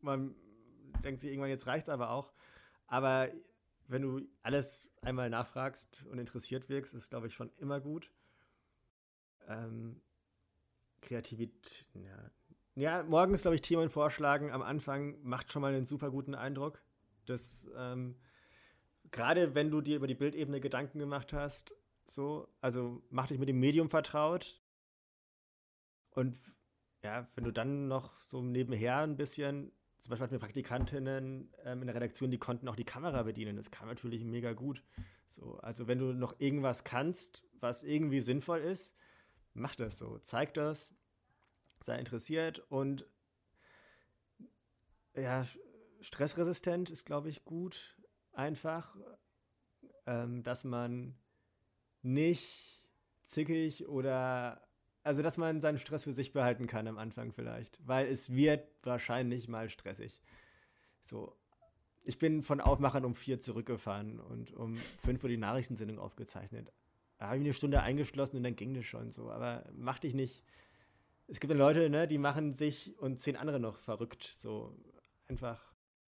Man 0.00 0.34
denkt 1.04 1.20
sich 1.20 1.30
irgendwann, 1.30 1.50
jetzt 1.50 1.66
reicht 1.66 1.88
aber 1.88 2.10
auch. 2.10 2.32
Aber 2.86 3.28
wenn 3.86 4.02
du 4.02 4.22
alles 4.42 4.90
einmal 5.02 5.30
nachfragst 5.30 6.04
und 6.06 6.18
interessiert 6.18 6.68
wirkst, 6.68 6.94
ist, 6.94 7.10
glaube 7.10 7.28
ich, 7.28 7.34
schon 7.34 7.50
immer 7.58 7.80
gut. 7.80 8.10
Ähm, 9.46 10.00
Kreativität, 11.00 11.86
ja, 11.94 12.30
ja, 12.76 13.04
morgens, 13.04 13.42
glaube 13.42 13.54
ich, 13.54 13.60
Themen 13.60 13.88
vorschlagen 13.88 14.50
am 14.50 14.62
Anfang 14.62 15.22
macht 15.22 15.52
schon 15.52 15.62
mal 15.62 15.72
einen 15.72 15.84
super 15.84 16.10
guten 16.10 16.34
Eindruck. 16.34 16.82
Das, 17.24 17.70
ähm, 17.76 18.16
gerade 19.12 19.54
wenn 19.54 19.70
du 19.70 19.80
dir 19.80 19.96
über 19.96 20.08
die 20.08 20.16
Bildebene 20.16 20.60
Gedanken 20.60 20.98
gemacht 20.98 21.32
hast, 21.32 21.72
so, 22.08 22.48
also 22.60 23.02
mach 23.10 23.28
dich 23.28 23.38
mit 23.38 23.48
dem 23.48 23.60
Medium 23.60 23.88
vertraut. 23.88 24.60
Und 26.14 26.38
ja, 27.02 27.28
wenn 27.34 27.44
du 27.44 27.50
dann 27.50 27.88
noch 27.88 28.20
so 28.20 28.42
nebenher 28.42 28.98
ein 28.98 29.16
bisschen, 29.16 29.72
zum 29.98 30.10
Beispiel 30.10 30.26
hatten 30.26 30.38
Praktikantinnen 30.38 31.52
ähm, 31.64 31.80
in 31.82 31.86
der 31.86 31.96
Redaktion, 31.96 32.30
die 32.30 32.38
konnten 32.38 32.68
auch 32.68 32.76
die 32.76 32.84
Kamera 32.84 33.22
bedienen. 33.22 33.56
Das 33.56 33.70
kam 33.70 33.88
natürlich 33.88 34.24
mega 34.24 34.52
gut. 34.52 34.82
So, 35.28 35.58
also 35.58 35.86
wenn 35.86 35.98
du 35.98 36.12
noch 36.12 36.38
irgendwas 36.40 36.84
kannst, 36.84 37.44
was 37.60 37.82
irgendwie 37.82 38.20
sinnvoll 38.20 38.60
ist, 38.60 38.96
mach 39.52 39.76
das 39.76 39.98
so. 39.98 40.18
Zeig 40.18 40.54
das 40.54 40.94
sei 41.84 41.98
interessiert 41.98 42.60
und 42.70 43.06
ja, 45.14 45.46
stressresistent 46.00 46.90
ist, 46.90 47.04
glaube 47.04 47.28
ich, 47.28 47.44
gut. 47.44 47.96
Einfach, 48.32 48.96
ähm, 50.06 50.42
dass 50.42 50.64
man 50.64 51.16
nicht 52.02 52.84
zickig 53.22 53.86
oder 53.86 54.63
also, 55.04 55.22
dass 55.22 55.36
man 55.36 55.60
seinen 55.60 55.78
Stress 55.78 56.04
für 56.04 56.12
sich 56.12 56.32
behalten 56.32 56.66
kann 56.66 56.88
am 56.88 56.98
Anfang 56.98 57.32
vielleicht, 57.32 57.78
weil 57.86 58.08
es 58.08 58.32
wird 58.32 58.66
wahrscheinlich 58.82 59.48
mal 59.48 59.70
stressig. 59.70 60.20
So, 61.02 61.36
ich 62.02 62.18
bin 62.18 62.42
von 62.42 62.60
Aufmachern 62.60 63.04
um 63.04 63.14
vier 63.14 63.38
zurückgefahren 63.38 64.18
und 64.18 64.52
um 64.52 64.78
fünf 64.98 65.22
Uhr 65.22 65.28
die 65.28 65.36
Nachrichtensendung 65.36 65.98
aufgezeichnet. 65.98 66.72
Da 67.18 67.26
habe 67.26 67.36
ich 67.36 67.44
eine 67.44 67.54
Stunde 67.54 67.80
eingeschlossen 67.82 68.38
und 68.38 68.42
dann 68.42 68.56
ging 68.56 68.74
das 68.74 68.86
schon 68.86 69.12
so. 69.12 69.30
Aber 69.30 69.64
mach 69.76 70.00
dich 70.00 70.14
nicht 70.14 70.42
es 71.26 71.40
gibt 71.40 71.52
Leute, 71.54 71.88
ne, 71.88 72.06
die 72.06 72.18
machen 72.18 72.52
sich 72.52 72.98
und 72.98 73.18
zehn 73.18 73.36
andere 73.36 73.58
noch 73.58 73.78
verrückt. 73.78 74.32
So 74.36 74.76
einfach. 75.28 75.72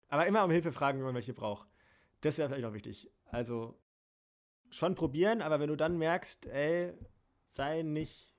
Aber 0.07 0.25
immer 0.25 0.43
um 0.43 0.51
Hilfe 0.51 0.71
fragen, 0.71 0.99
wenn 0.99 1.05
man 1.05 1.15
welche 1.15 1.33
braucht. 1.33 1.67
Das 2.21 2.37
wäre 2.37 2.49
vielleicht 2.49 2.65
noch 2.65 2.73
wichtig. 2.73 3.11
Also 3.25 3.77
schon 4.69 4.95
probieren, 4.95 5.41
aber 5.41 5.59
wenn 5.59 5.69
du 5.69 5.75
dann 5.75 5.97
merkst, 5.97 6.47
ey, 6.47 6.93
sei 7.45 7.83
nicht 7.83 8.34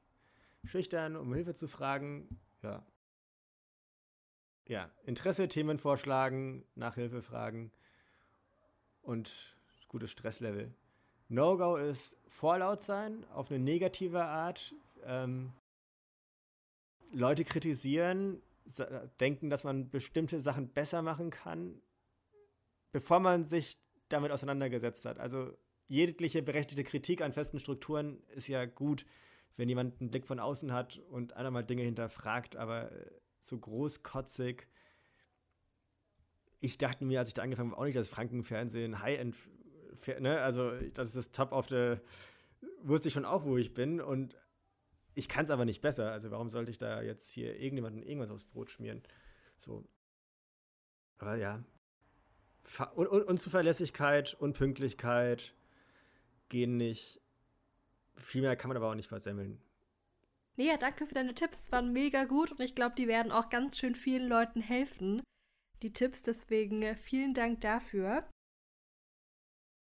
schüchtern, 0.65 1.17
um 1.17 1.33
Hilfe 1.35 1.55
zu 1.55 1.69
fragen, 1.69 2.41
ja. 2.63 2.85
Ja, 4.69 4.91
Interesse, 5.05 5.47
Themen 5.47 5.79
vorschlagen, 5.79 6.65
nach 6.75 6.97
Hilfe 6.97 7.23
fragen 7.23 7.71
und 9.01 9.57
gutes 9.87 10.11
Stresslevel. 10.11 10.75
No-Go 11.29 11.77
ist 11.77 12.17
vorlaut 12.29 12.83
sein, 12.83 13.25
auf 13.31 13.51
eine 13.51 13.61
negative 13.61 14.25
Art. 14.25 14.75
Ähm, 15.05 15.53
Leute 17.13 17.45
kritisieren, 17.45 18.43
denken, 19.21 19.49
dass 19.49 19.65
man 19.65 19.91
bestimmte 19.91 20.41
Sachen 20.41 20.69
besser 20.69 21.03
machen 21.03 21.31
kann, 21.31 21.81
bevor 22.93 23.21
man 23.21 23.45
sich 23.45 23.79
damit 24.09 24.33
auseinandergesetzt 24.33 25.05
hat. 25.05 25.19
Also 25.19 25.57
jegliche 25.89 26.43
berechtigte 26.43 26.85
Kritik 26.85 27.21
an 27.23 27.33
festen 27.33 27.61
Strukturen 27.61 28.23
ist 28.35 28.49
ja 28.49 28.65
gut, 28.65 29.07
wenn 29.57 29.68
jemand 29.68 30.01
einen 30.01 30.11
Blick 30.11 30.26
von 30.26 30.40
außen 30.40 30.72
hat 30.72 30.99
und 31.11 31.34
einer 31.34 31.51
mal 31.51 31.62
Dinge 31.62 31.82
hinterfragt, 31.82 32.57
aber 32.57 32.90
so 33.40 33.59
großkotzig. 33.59 34.66
Ich 36.61 36.78
dachte 36.78 37.05
mir, 37.05 37.20
als 37.20 37.28
ich 37.28 37.34
da 37.34 37.42
angefangen 37.42 37.70
habe, 37.70 37.80
auch 37.80 37.84
nicht, 37.84 37.97
dass 37.97 38.09
Frankenfernsehen 38.09 39.01
High-End, 39.01 39.36
ne, 40.20 40.40
also 40.40 40.72
das 40.94 41.09
ist 41.09 41.16
das 41.16 41.32
Top 41.32 41.53
of 41.53 41.68
the, 41.68 41.97
wusste 42.82 43.09
ich 43.09 43.14
schon 43.14 43.24
auch, 43.24 43.44
wo 43.44 43.57
ich 43.57 43.74
bin 43.74 44.01
und 44.01 44.36
ich 45.14 45.28
kann 45.28 45.44
es 45.44 45.51
aber 45.51 45.64
nicht 45.64 45.80
besser. 45.80 46.12
Also 46.12 46.30
warum 46.30 46.51
sollte 46.51 46.70
ich 46.70 46.78
da 46.78 47.01
jetzt 47.01 47.30
hier 47.30 47.55
irgendjemandem 47.55 48.03
irgendwas 48.03 48.30
aufs 48.30 48.44
Brot 48.44 48.70
schmieren? 48.70 49.03
So. 49.57 49.88
Aber 51.18 51.36
ja. 51.36 51.64
Un 52.97 53.07
Un 53.07 53.22
Unzuverlässigkeit, 53.22 54.34
Unpünktlichkeit 54.34 55.55
gehen 56.49 56.76
nicht. 56.76 57.20
Viel 58.17 58.43
mehr 58.43 58.57
kann 58.57 58.69
man 58.69 58.77
aber 58.77 58.91
auch 58.91 58.95
nicht 58.95 59.09
versemmeln. 59.09 59.61
Ja, 60.57 60.77
danke 60.79 61.07
für 61.07 61.14
deine 61.14 61.35
Tipps. 61.35 61.71
Waren 61.71 61.93
mega 61.93 62.25
gut 62.25 62.51
und 62.51 62.61
ich 62.61 62.75
glaube, 62.75 62.95
die 62.97 63.09
werden 63.09 63.31
auch 63.31 63.51
ganz 63.51 63.79
schön 63.79 63.95
vielen 63.95 64.27
Leuten 64.27 64.61
helfen. 64.61 65.23
Die 65.83 65.93
Tipps, 65.93 66.23
deswegen 66.23 66.83
äh, 66.83 66.97
vielen 66.97 67.35
Dank 67.35 67.61
dafür. 67.61 68.29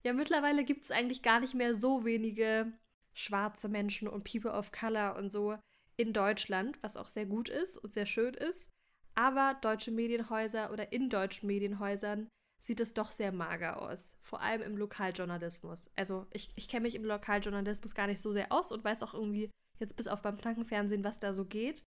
Ja, 0.05 0.12
mittlerweile 0.12 0.64
gibt 0.64 0.85
es 0.85 0.91
eigentlich 0.91 1.23
gar 1.23 1.41
nicht 1.41 1.55
mehr 1.55 1.75
so 1.75 2.05
wenige 2.05 2.73
schwarze 3.12 3.68
Menschen 3.68 4.09
und 4.09 4.31
People 4.31 4.53
of 4.53 4.73
Color 4.73 5.16
und 5.16 5.31
so 5.31 5.59
in 5.97 6.12
Deutschland, 6.12 6.83
was 6.83 6.97
auch 6.97 7.09
sehr 7.09 7.27
gut 7.27 7.49
ist 7.49 7.79
und 7.79 7.93
sehr 7.93 8.07
schön 8.07 8.35
ist. 8.35 8.71
Aber 9.14 9.59
deutsche 9.61 9.91
Medienhäuser 9.91 10.73
oder 10.73 10.93
in 10.93 11.11
deutschen 11.11 11.47
Medienhäusern 11.47 12.29
sieht 12.61 12.81
es 12.81 12.95
doch 12.95 13.11
sehr 13.11 13.33
mager 13.33 13.81
aus. 13.81 14.17
Vor 14.21 14.41
allem 14.41 14.63
im 14.63 14.77
Lokaljournalismus. 14.77 15.91
Also 15.97 16.27
ich, 16.31 16.53
ich 16.57 16.69
kenne 16.69 16.83
mich 16.83 16.95
im 16.95 17.05
Lokaljournalismus 17.05 17.95
gar 17.95 18.07
nicht 18.07 18.21
so 18.21 18.33
sehr 18.33 18.53
aus 18.53 18.71
und 18.71 18.85
weiß 18.85 19.03
auch 19.03 19.15
irgendwie 19.15 19.51
jetzt 19.79 19.97
bis 19.97 20.07
auf 20.07 20.23
beim 20.23 20.37
Plankenfernsehen, 20.37 21.03
was 21.03 21.19
da 21.19 21.33
so 21.33 21.47
geht. 21.47 21.83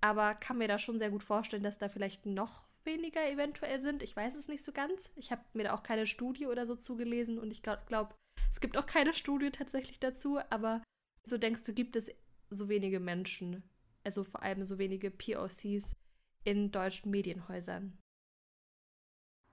Aber 0.00 0.34
kann 0.34 0.58
mir 0.58 0.68
da 0.68 0.78
schon 0.78 0.98
sehr 0.98 1.10
gut 1.10 1.22
vorstellen, 1.22 1.62
dass 1.62 1.78
da 1.78 1.88
vielleicht 1.88 2.26
noch 2.26 2.66
weniger 2.84 3.26
eventuell 3.30 3.80
sind. 3.80 4.02
Ich 4.02 4.16
weiß 4.16 4.34
es 4.34 4.48
nicht 4.48 4.62
so 4.62 4.72
ganz. 4.72 5.10
Ich 5.14 5.30
habe 5.30 5.42
mir 5.52 5.64
da 5.64 5.74
auch 5.74 5.82
keine 5.82 6.06
Studie 6.06 6.46
oder 6.46 6.66
so 6.66 6.74
zugelesen 6.74 7.38
und 7.38 7.50
ich 7.50 7.62
glaube, 7.62 7.82
glaub, 7.86 8.14
es 8.50 8.60
gibt 8.60 8.76
auch 8.76 8.86
keine 8.86 9.14
Studie 9.14 9.50
tatsächlich 9.50 10.00
dazu, 10.00 10.38
aber 10.50 10.82
so 11.24 11.38
denkst 11.38 11.64
du, 11.64 11.72
gibt 11.72 11.96
es 11.96 12.10
so 12.50 12.68
wenige 12.68 13.00
Menschen, 13.00 13.62
also 14.04 14.24
vor 14.24 14.42
allem 14.42 14.62
so 14.62 14.78
wenige 14.78 15.10
POCs 15.10 15.96
in 16.44 16.70
deutschen 16.70 17.10
Medienhäusern? 17.10 17.98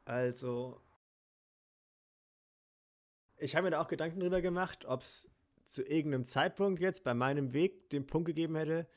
Also, 0.06 0.82
ich 3.38 3.56
habe 3.56 3.66
mir 3.66 3.72
da 3.72 3.82
auch 3.82 3.88
Gedanken 3.88 4.20
drüber 4.20 4.42
gemacht, 4.42 4.86
ob 4.86 5.02
es 5.02 5.30
zu 5.66 5.84
irgendeinem 5.84 6.26
Zeitpunkt 6.26 6.82
jetzt 6.82 7.04
bei 7.04 7.14
meinem 7.14 7.54
Weg 7.54 7.90
den 7.90 8.06
Punkt 8.06 8.28
gegeben 8.28 8.56
hätte, 8.56 8.88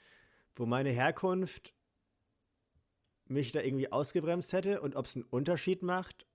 wo 0.56 0.66
meine 0.66 0.90
Herkunft 0.90 1.74
mich 3.26 3.52
da 3.52 3.60
irgendwie 3.60 3.90
ausgebremst 3.90 4.52
hätte 4.52 4.80
und 4.80 4.96
ob 4.96 5.06
es 5.06 5.16
einen 5.16 5.24
Unterschied 5.24 5.82
macht, 5.82 6.26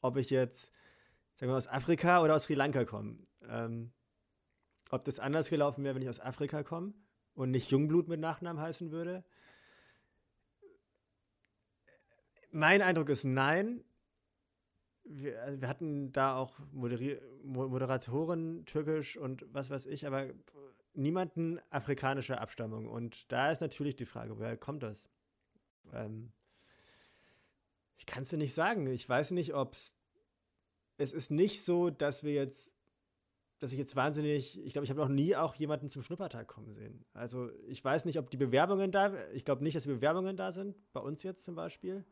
ob 0.00 0.16
ich 0.16 0.30
jetzt 0.30 0.70
sagen 1.36 1.50
wir, 1.52 1.56
aus 1.56 1.68
Afrika 1.68 2.22
oder 2.22 2.34
aus 2.34 2.44
Sri 2.44 2.54
Lanka 2.54 2.84
kommen. 2.84 3.26
Ähm, 3.48 3.92
ob 4.90 5.04
das 5.04 5.18
anders 5.18 5.50
gelaufen 5.50 5.84
wäre, 5.84 5.94
wenn 5.94 6.02
ich 6.02 6.08
aus 6.08 6.20
Afrika 6.20 6.62
komme 6.62 6.94
und 7.34 7.50
nicht 7.50 7.70
Jungblut 7.70 8.08
mit 8.08 8.20
Nachnamen 8.20 8.62
heißen 8.62 8.90
würde. 8.90 9.24
Mein 12.50 12.82
Eindruck 12.82 13.08
ist 13.08 13.24
nein. 13.24 13.84
Wir, 15.08 15.42
also 15.42 15.60
wir 15.60 15.68
hatten 15.68 16.12
da 16.12 16.36
auch 16.36 16.58
Moderi 16.72 17.20
Moderatoren, 17.44 18.64
türkisch 18.66 19.16
und 19.16 19.46
was 19.52 19.70
weiß 19.70 19.86
ich, 19.86 20.06
aber 20.06 20.26
niemanden 20.94 21.60
afrikanischer 21.70 22.40
Abstammung. 22.40 22.88
Und 22.88 23.30
da 23.30 23.50
ist 23.50 23.60
natürlich 23.60 23.96
die 23.96 24.06
Frage, 24.06 24.38
woher 24.38 24.56
kommt 24.56 24.82
das? 24.82 25.08
Ähm, 25.92 26.32
ich 27.98 28.06
kann 28.06 28.24
es 28.24 28.30
dir 28.30 28.36
nicht 28.36 28.54
sagen. 28.54 28.86
Ich 28.88 29.08
weiß 29.08 29.30
nicht, 29.30 29.54
ob 29.54 29.74
es 29.74 29.96
es 30.98 31.12
ist 31.12 31.30
nicht 31.30 31.64
so, 31.64 31.90
dass 31.90 32.24
wir 32.24 32.32
jetzt, 32.32 32.74
dass 33.58 33.72
ich 33.72 33.78
jetzt 33.78 33.96
wahnsinnig, 33.96 34.64
ich 34.64 34.72
glaube, 34.72 34.84
ich 34.84 34.90
habe 34.90 35.00
noch 35.00 35.08
nie 35.08 35.36
auch 35.36 35.54
jemanden 35.54 35.88
zum 35.88 36.02
Schnuppertag 36.02 36.46
kommen 36.46 36.72
sehen. 36.74 37.04
Also 37.12 37.50
ich 37.66 37.84
weiß 37.84 38.04
nicht, 38.04 38.18
ob 38.18 38.30
die 38.30 38.36
Bewerbungen 38.36 38.90
da, 38.90 39.12
ich 39.32 39.44
glaube 39.44 39.62
nicht, 39.62 39.76
dass 39.76 39.84
die 39.84 39.90
Bewerbungen 39.90 40.36
da 40.36 40.52
sind, 40.52 40.76
bei 40.92 41.00
uns 41.00 41.22
jetzt 41.22 41.44
zum 41.44 41.54
Beispiel. 41.54 42.04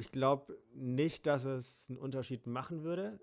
Ich 0.00 0.10
glaube 0.12 0.58
nicht, 0.72 1.26
dass 1.26 1.44
es 1.44 1.90
einen 1.90 1.98
Unterschied 1.98 2.46
machen 2.46 2.84
würde, 2.84 3.20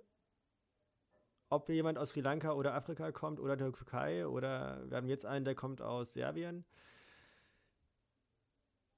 ob 1.49 1.69
jemand 1.69 1.97
aus 1.97 2.11
Sri 2.11 2.21
Lanka 2.21 2.51
oder 2.51 2.75
Afrika 2.75 3.11
kommt 3.11 3.39
oder 3.39 3.57
der 3.57 3.73
Türkei 3.73 4.27
oder 4.27 4.87
wir 4.87 4.97
haben 4.97 5.07
jetzt 5.07 5.25
einen, 5.25 5.43
der 5.43 5.55
kommt 5.55 5.81
aus 5.81 6.13
Serbien. 6.13 6.65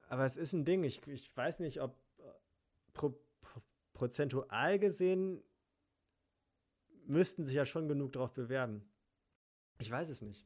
Aber 0.10 0.26
es 0.26 0.36
ist 0.36 0.52
ein 0.52 0.66
Ding, 0.66 0.84
ich, 0.84 1.08
ich 1.08 1.36
weiß 1.38 1.60
nicht, 1.60 1.82
ob 1.82 1.96
pro, 2.92 3.18
prozentual 3.94 4.78
gesehen 4.78 5.42
müssten 7.06 7.46
sich 7.46 7.56
ja 7.56 7.66
schon 7.66 7.88
genug 7.88 8.12
darauf 8.12 8.34
bewerben. 8.34 8.92
Ich 9.80 9.90
weiß 9.90 10.10
es 10.10 10.22
nicht. 10.22 10.46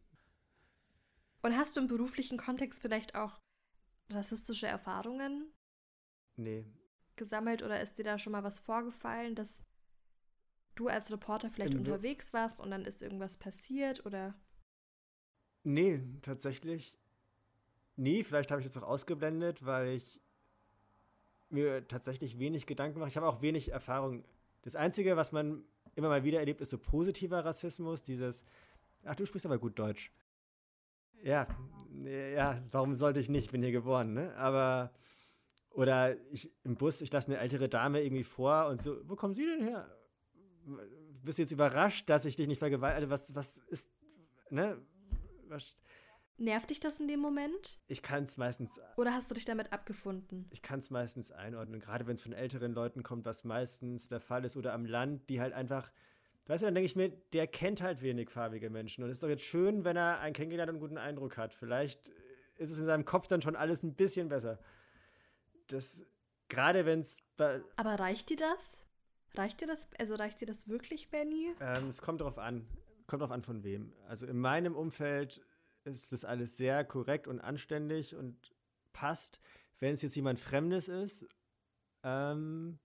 Und 1.42 1.58
hast 1.58 1.76
du 1.76 1.82
im 1.82 1.88
beruflichen 1.88 2.38
Kontext 2.38 2.80
vielleicht 2.80 3.16
auch 3.16 3.42
rassistische 4.12 4.68
Erfahrungen? 4.68 5.52
Nee. 6.36 6.66
Gesammelt 7.16 7.64
oder 7.64 7.82
ist 7.82 7.98
dir 7.98 8.04
da 8.04 8.18
schon 8.18 8.32
mal 8.32 8.44
was 8.44 8.60
vorgefallen, 8.60 9.36
dass 9.36 9.62
du 10.76 10.88
als 10.88 11.12
Reporter 11.12 11.50
vielleicht 11.50 11.74
Im 11.74 11.82
unterwegs 11.82 12.34
warst 12.34 12.60
und 12.60 12.72
dann 12.72 12.86
ist 12.86 13.02
irgendwas 13.02 13.38
passiert 13.38 14.06
oder? 14.06 14.34
Nee, 15.64 16.02
tatsächlich. 16.22 16.94
Nee, 17.96 18.24
vielleicht 18.24 18.52
habe 18.52 18.62
ich 18.62 18.68
das 18.68 18.76
auch 18.78 18.88
ausgeblendet, 18.88 19.66
weil 19.66 19.90
ich 19.90 20.20
mir 21.50 21.88
tatsächlich 21.88 22.40
wenig 22.40 22.66
Gedanken 22.66 23.00
mache. 23.00 23.10
Ich 23.10 23.18
habe 23.18 23.28
auch 23.28 23.42
wenig 23.42 23.72
Erfahrung. 23.72 24.26
Das 24.64 24.76
Einzige, 24.76 25.16
was 25.16 25.32
man 25.32 25.64
immer 25.96 26.10
mal 26.10 26.24
wieder 26.24 26.40
erlebt, 26.40 26.62
ist 26.62 26.72
so 26.72 26.78
positiver 26.78 27.46
Rassismus, 27.46 28.02
dieses, 28.02 28.44
ach, 29.04 29.16
du 29.16 29.26
sprichst 29.26 29.46
aber 29.46 29.60
gut 29.60 29.78
Deutsch. 29.78 30.12
Ja, 31.22 31.48
ja, 32.04 32.62
warum 32.72 32.96
sollte 32.96 33.20
ich 33.20 33.30
nicht? 33.30 33.46
Ich 33.46 33.52
bin 33.52 33.62
hier 33.62 33.72
geboren, 33.72 34.14
ne? 34.14 34.36
Aber, 34.36 34.92
oder 35.74 36.16
ich 36.32 36.52
im 36.64 36.76
Bus, 36.76 37.02
ich 37.02 37.12
lasse 37.12 37.28
eine 37.28 37.40
ältere 37.40 37.70
Dame 37.70 38.04
irgendwie 38.04 38.24
vor 38.24 38.68
und 38.68 38.82
so, 38.82 38.98
wo 39.08 39.16
kommen 39.16 39.34
Sie 39.34 39.46
denn 39.46 39.64
her? 39.64 39.90
Bist 41.24 41.38
du 41.38 41.44
jetzt 41.44 41.52
überrascht, 41.52 42.10
dass 42.10 42.26
ich 42.26 42.36
dich 42.36 42.48
nicht 42.48 42.60
vergewaltige? 42.60 43.10
Was, 43.10 43.36
was 43.36 43.58
ist, 43.58 43.92
ne? 44.50 44.78
Was, 45.48 45.76
Nervt 46.38 46.72
dich 46.72 46.80
das 46.80 47.00
in 47.00 47.08
dem 47.08 47.20
Moment? 47.20 47.80
Ich 47.88 48.02
kann 48.02 48.24
es 48.24 48.38
meistens. 48.38 48.80
Oder 48.98 49.14
hast 49.14 49.30
du 49.30 49.36
dich 49.36 49.46
damit 49.46 49.72
abgefunden? 49.72 50.48
Ich 50.50 50.64
kann 50.64 50.80
es 50.80 50.90
meistens 50.90 51.32
einordnen. 51.32 51.80
Gerade 51.80 52.08
wenn 52.08 52.16
es 52.16 52.24
von 52.24 52.34
älteren 52.34 52.74
Leuten 52.74 53.04
kommt, 53.04 53.26
was 53.26 53.44
meistens 53.44 54.08
der 54.08 54.20
Fall 54.20 54.44
ist, 54.44 54.58
oder 54.58 54.74
am 54.74 54.86
Land, 54.86 55.30
die 55.30 55.40
halt 55.40 55.54
einfach. 55.54 55.92
Weißt 56.48 56.62
du, 56.62 56.66
dann 56.66 56.76
denke 56.76 56.88
ich 56.88 56.96
mir, 56.96 57.10
der 57.32 57.48
kennt 57.48 57.82
halt 57.82 58.02
wenig 58.02 58.30
farbige 58.30 58.70
Menschen. 58.70 59.04
Und 59.04 59.10
es 59.10 59.18
ist 59.18 59.24
doch 59.24 59.30
jetzt 59.30 59.44
schön, 59.44 59.86
wenn 59.86 59.96
er 59.96 60.20
einen 60.20 60.34
kennengelernt 60.34 60.70
und 60.70 60.76
einen 60.76 60.82
guten 60.82 60.98
Eindruck 60.98 61.38
hat. 61.38 61.54
Vielleicht 61.54 62.10
ist 62.58 62.72
es 62.72 62.80
in 62.80 62.86
seinem 62.86 63.06
Kopf 63.06 63.28
dann 63.28 63.42
schon 63.42 63.56
alles 63.56 63.84
ein 63.84 63.96
bisschen 63.96 64.28
besser. 64.28 64.60
Das. 65.68 66.06
Gerade 66.50 66.86
wenn 66.86 67.00
es. 67.00 67.18
Aber 67.38 68.00
reicht 68.00 68.30
dir 68.30 68.38
das? 68.38 68.84
Reicht 69.36 69.62
dir 69.62 69.68
das? 69.68 69.88
Also 69.98 70.16
reicht 70.16 70.42
dir 70.42 70.46
das 70.46 70.68
wirklich, 70.68 71.10
Benny? 71.10 71.54
Ähm, 71.60 71.90
es 71.90 72.02
kommt 72.02 72.22
darauf 72.22 72.38
an. 72.38 72.68
Kommt 73.08 73.22
darauf 73.22 73.34
an, 73.34 73.42
von 73.42 73.64
wem. 73.64 73.94
Also 74.08 74.28
in 74.28 74.38
meinem 74.38 74.76
Umfeld 74.76 75.42
ist 75.84 76.12
das 76.12 76.24
alles 76.24 76.56
sehr 76.58 76.86
korrekt 76.86 77.28
und 77.28 77.42
anständig 77.42 78.16
und 78.16 78.54
passt. 78.94 79.40
Wenn 79.80 79.96
es 79.96 80.02
jetzt 80.02 80.16
jemand 80.16 80.40
Fremdes 80.40 80.88
ist 80.88 81.28
ähm, 82.04 82.80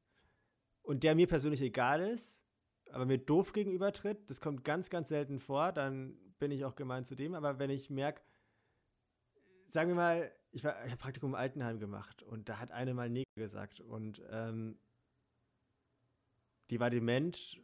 und 0.83 1.05
der 1.05 1.14
mir 1.14 1.26
persönlich 1.26 1.61
egal 1.61 2.01
ist, 2.01 2.43
aber 2.91 3.05
mir 3.05 3.18
doof 3.18 3.53
gegenübertritt, 3.53 4.31
das 4.31 4.41
kommt 4.41 4.64
ganz, 4.64 4.91
ganz 4.91 5.09
selten 5.09 5.39
vor, 5.39 5.72
dann 5.72 6.18
bin 6.39 6.51
ich 6.51 6.64
auch 6.64 6.74
gemein 6.74 7.05
zu 7.05 7.14
dem. 7.14 7.35
Aber 7.35 7.59
wenn 7.59 7.70
ich 7.70 7.91
merke, 7.91 8.22
sagen 9.66 9.91
wir 9.91 9.97
mal, 9.97 10.33
ich, 10.51 10.64
ich 10.64 10.66
habe 10.66 10.96
Praktikum 10.96 11.30
im 11.30 11.34
Altenheim 11.34 11.78
gemacht 11.78 12.22
und 12.22 12.49
da 12.49 12.59
hat 12.59 12.70
eine 12.70 12.94
mal 12.94 13.09
Neger 13.09 13.26
gesagt 13.36 13.80
und 13.80 14.22
ähm, 14.30 14.78
die 16.70 16.80
war 16.80 16.90
dement, 16.90 17.61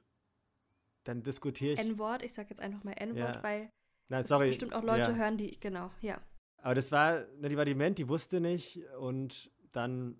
dann 1.04 1.22
diskutiere 1.22 1.74
ich. 1.74 1.78
N-Wort, 1.78 2.22
ich 2.22 2.32
sage 2.32 2.50
jetzt 2.50 2.60
einfach 2.60 2.84
mal 2.84 2.92
N-Wort, 2.92 3.36
ja. 3.36 3.42
weil 3.42 3.70
Nein, 4.08 4.24
sorry. 4.24 4.48
bestimmt 4.48 4.74
auch 4.74 4.82
Leute 4.82 5.10
ja. 5.10 5.16
hören, 5.16 5.36
die, 5.36 5.58
genau, 5.60 5.90
ja. 6.00 6.20
Aber 6.58 6.74
das 6.74 6.92
war, 6.92 7.26
ne, 7.40 7.48
die 7.48 7.56
war 7.56 7.64
dement, 7.64 7.98
die 7.98 8.08
wusste 8.08 8.40
nicht 8.40 8.82
und 8.98 9.50
dann 9.72 10.16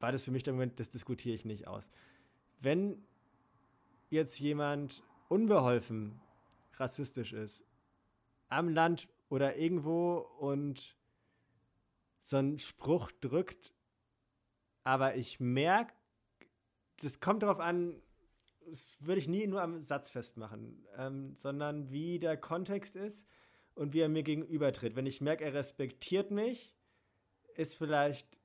war 0.00 0.12
das 0.12 0.24
für 0.24 0.30
mich 0.30 0.42
der 0.42 0.54
Moment, 0.54 0.80
das 0.80 0.90
diskutiere 0.90 1.34
ich 1.34 1.44
nicht 1.44 1.66
aus. 1.66 1.90
Wenn 2.60 3.04
jetzt 4.10 4.38
jemand 4.38 5.02
unbeholfen 5.28 6.20
rassistisch 6.74 7.32
ist, 7.32 7.64
am 8.48 8.68
Land 8.68 9.08
oder 9.28 9.56
irgendwo 9.56 10.18
und 10.38 10.96
so 12.20 12.36
einen 12.36 12.58
Spruch 12.58 13.10
drückt, 13.20 13.72
aber 14.84 15.16
ich 15.16 15.40
merke, 15.40 15.94
das 17.00 17.20
kommt 17.20 17.42
darauf 17.42 17.60
an, 17.60 18.00
das 18.66 18.96
würde 19.00 19.20
ich 19.20 19.28
nie 19.28 19.46
nur 19.46 19.62
am 19.62 19.82
Satz 19.82 20.10
festmachen, 20.10 20.86
ähm, 20.96 21.34
sondern 21.36 21.90
wie 21.90 22.18
der 22.18 22.36
Kontext 22.36 22.96
ist 22.96 23.26
und 23.74 23.92
wie 23.92 24.00
er 24.00 24.08
mir 24.08 24.22
gegenübertritt. 24.22 24.96
Wenn 24.96 25.06
ich 25.06 25.20
merke, 25.20 25.44
er 25.44 25.54
respektiert 25.54 26.30
mich, 26.30 26.74
ist 27.54 27.76
vielleicht 27.76 28.38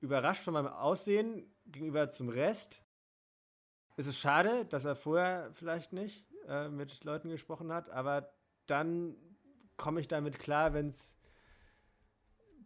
überrascht 0.00 0.44
von 0.44 0.54
meinem 0.54 0.68
Aussehen 0.68 1.52
gegenüber 1.66 2.10
zum 2.10 2.28
Rest. 2.28 2.82
Es 3.96 4.06
ist 4.06 4.18
schade, 4.18 4.66
dass 4.66 4.84
er 4.84 4.94
vorher 4.94 5.50
vielleicht 5.54 5.92
nicht 5.92 6.26
äh, 6.46 6.68
mit 6.68 7.02
Leuten 7.04 7.28
gesprochen 7.28 7.72
hat, 7.72 7.90
aber 7.90 8.32
dann 8.66 9.16
komme 9.76 10.00
ich 10.00 10.08
damit 10.08 10.38
klar, 10.38 10.74
wenn 10.74 10.88
es 10.88 11.15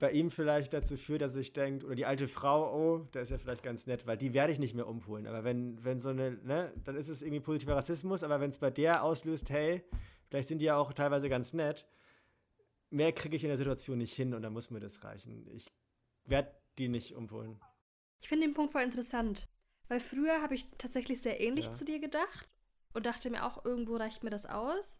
bei 0.00 0.10
ihm 0.12 0.30
vielleicht 0.30 0.72
dazu 0.72 0.96
führt, 0.96 1.20
dass 1.20 1.36
ich 1.36 1.52
denke, 1.52 1.84
oder 1.84 1.94
die 1.94 2.06
alte 2.06 2.26
Frau, 2.26 2.74
oh, 2.74 2.98
der 3.12 3.22
ist 3.22 3.30
ja 3.30 3.38
vielleicht 3.38 3.62
ganz 3.62 3.86
nett, 3.86 4.06
weil 4.06 4.16
die 4.16 4.32
werde 4.32 4.52
ich 4.52 4.58
nicht 4.58 4.74
mehr 4.74 4.88
umholen. 4.88 5.26
Aber 5.26 5.44
wenn, 5.44 5.84
wenn 5.84 5.98
so 5.98 6.08
eine, 6.08 6.32
ne, 6.42 6.72
dann 6.84 6.96
ist 6.96 7.08
es 7.08 7.20
irgendwie 7.20 7.40
positiver 7.40 7.76
Rassismus, 7.76 8.22
aber 8.22 8.40
wenn 8.40 8.50
es 8.50 8.58
bei 8.58 8.70
der 8.70 9.04
auslöst, 9.04 9.50
hey, 9.50 9.84
vielleicht 10.26 10.48
sind 10.48 10.58
die 10.58 10.64
ja 10.64 10.76
auch 10.76 10.94
teilweise 10.94 11.28
ganz 11.28 11.52
nett, 11.52 11.86
mehr 12.88 13.12
kriege 13.12 13.36
ich 13.36 13.44
in 13.44 13.48
der 13.48 13.58
Situation 13.58 13.98
nicht 13.98 14.14
hin 14.14 14.32
und 14.32 14.40
dann 14.40 14.54
muss 14.54 14.70
mir 14.70 14.80
das 14.80 15.04
reichen. 15.04 15.46
Ich 15.52 15.70
werde 16.24 16.50
die 16.78 16.88
nicht 16.88 17.14
umholen. 17.14 17.60
Ich 18.22 18.28
finde 18.28 18.46
den 18.46 18.54
Punkt 18.54 18.72
voll 18.72 18.82
interessant, 18.82 19.48
weil 19.88 20.00
früher 20.00 20.40
habe 20.40 20.54
ich 20.54 20.66
tatsächlich 20.78 21.20
sehr 21.20 21.40
ähnlich 21.42 21.66
ja. 21.66 21.72
zu 21.74 21.84
dir 21.84 22.00
gedacht 22.00 22.48
und 22.94 23.04
dachte 23.04 23.28
mir 23.28 23.44
auch, 23.44 23.66
irgendwo 23.66 23.96
reicht 23.96 24.24
mir 24.24 24.30
das 24.30 24.46
aus. 24.46 24.98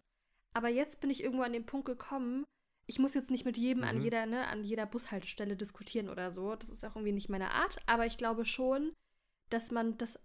Aber 0.52 0.68
jetzt 0.68 1.00
bin 1.00 1.08
ich 1.08 1.22
irgendwo 1.22 1.42
an 1.42 1.54
den 1.54 1.64
Punkt 1.64 1.86
gekommen, 1.86 2.44
ich 2.90 2.98
muss 2.98 3.14
jetzt 3.14 3.30
nicht 3.30 3.44
mit 3.44 3.56
jedem 3.56 3.82
mhm. 3.82 3.88
an 3.88 4.00
jeder, 4.00 4.26
ne, 4.26 4.48
an 4.48 4.64
jeder 4.64 4.84
Bushaltestelle 4.84 5.56
diskutieren 5.56 6.08
oder 6.08 6.32
so. 6.32 6.56
Das 6.56 6.68
ist 6.68 6.84
auch 6.84 6.96
irgendwie 6.96 7.12
nicht 7.12 7.28
meine 7.28 7.52
Art. 7.52 7.78
Aber 7.86 8.04
ich 8.04 8.18
glaube 8.18 8.44
schon, 8.44 8.92
dass 9.48 9.70
man 9.70 9.96
das. 9.96 10.18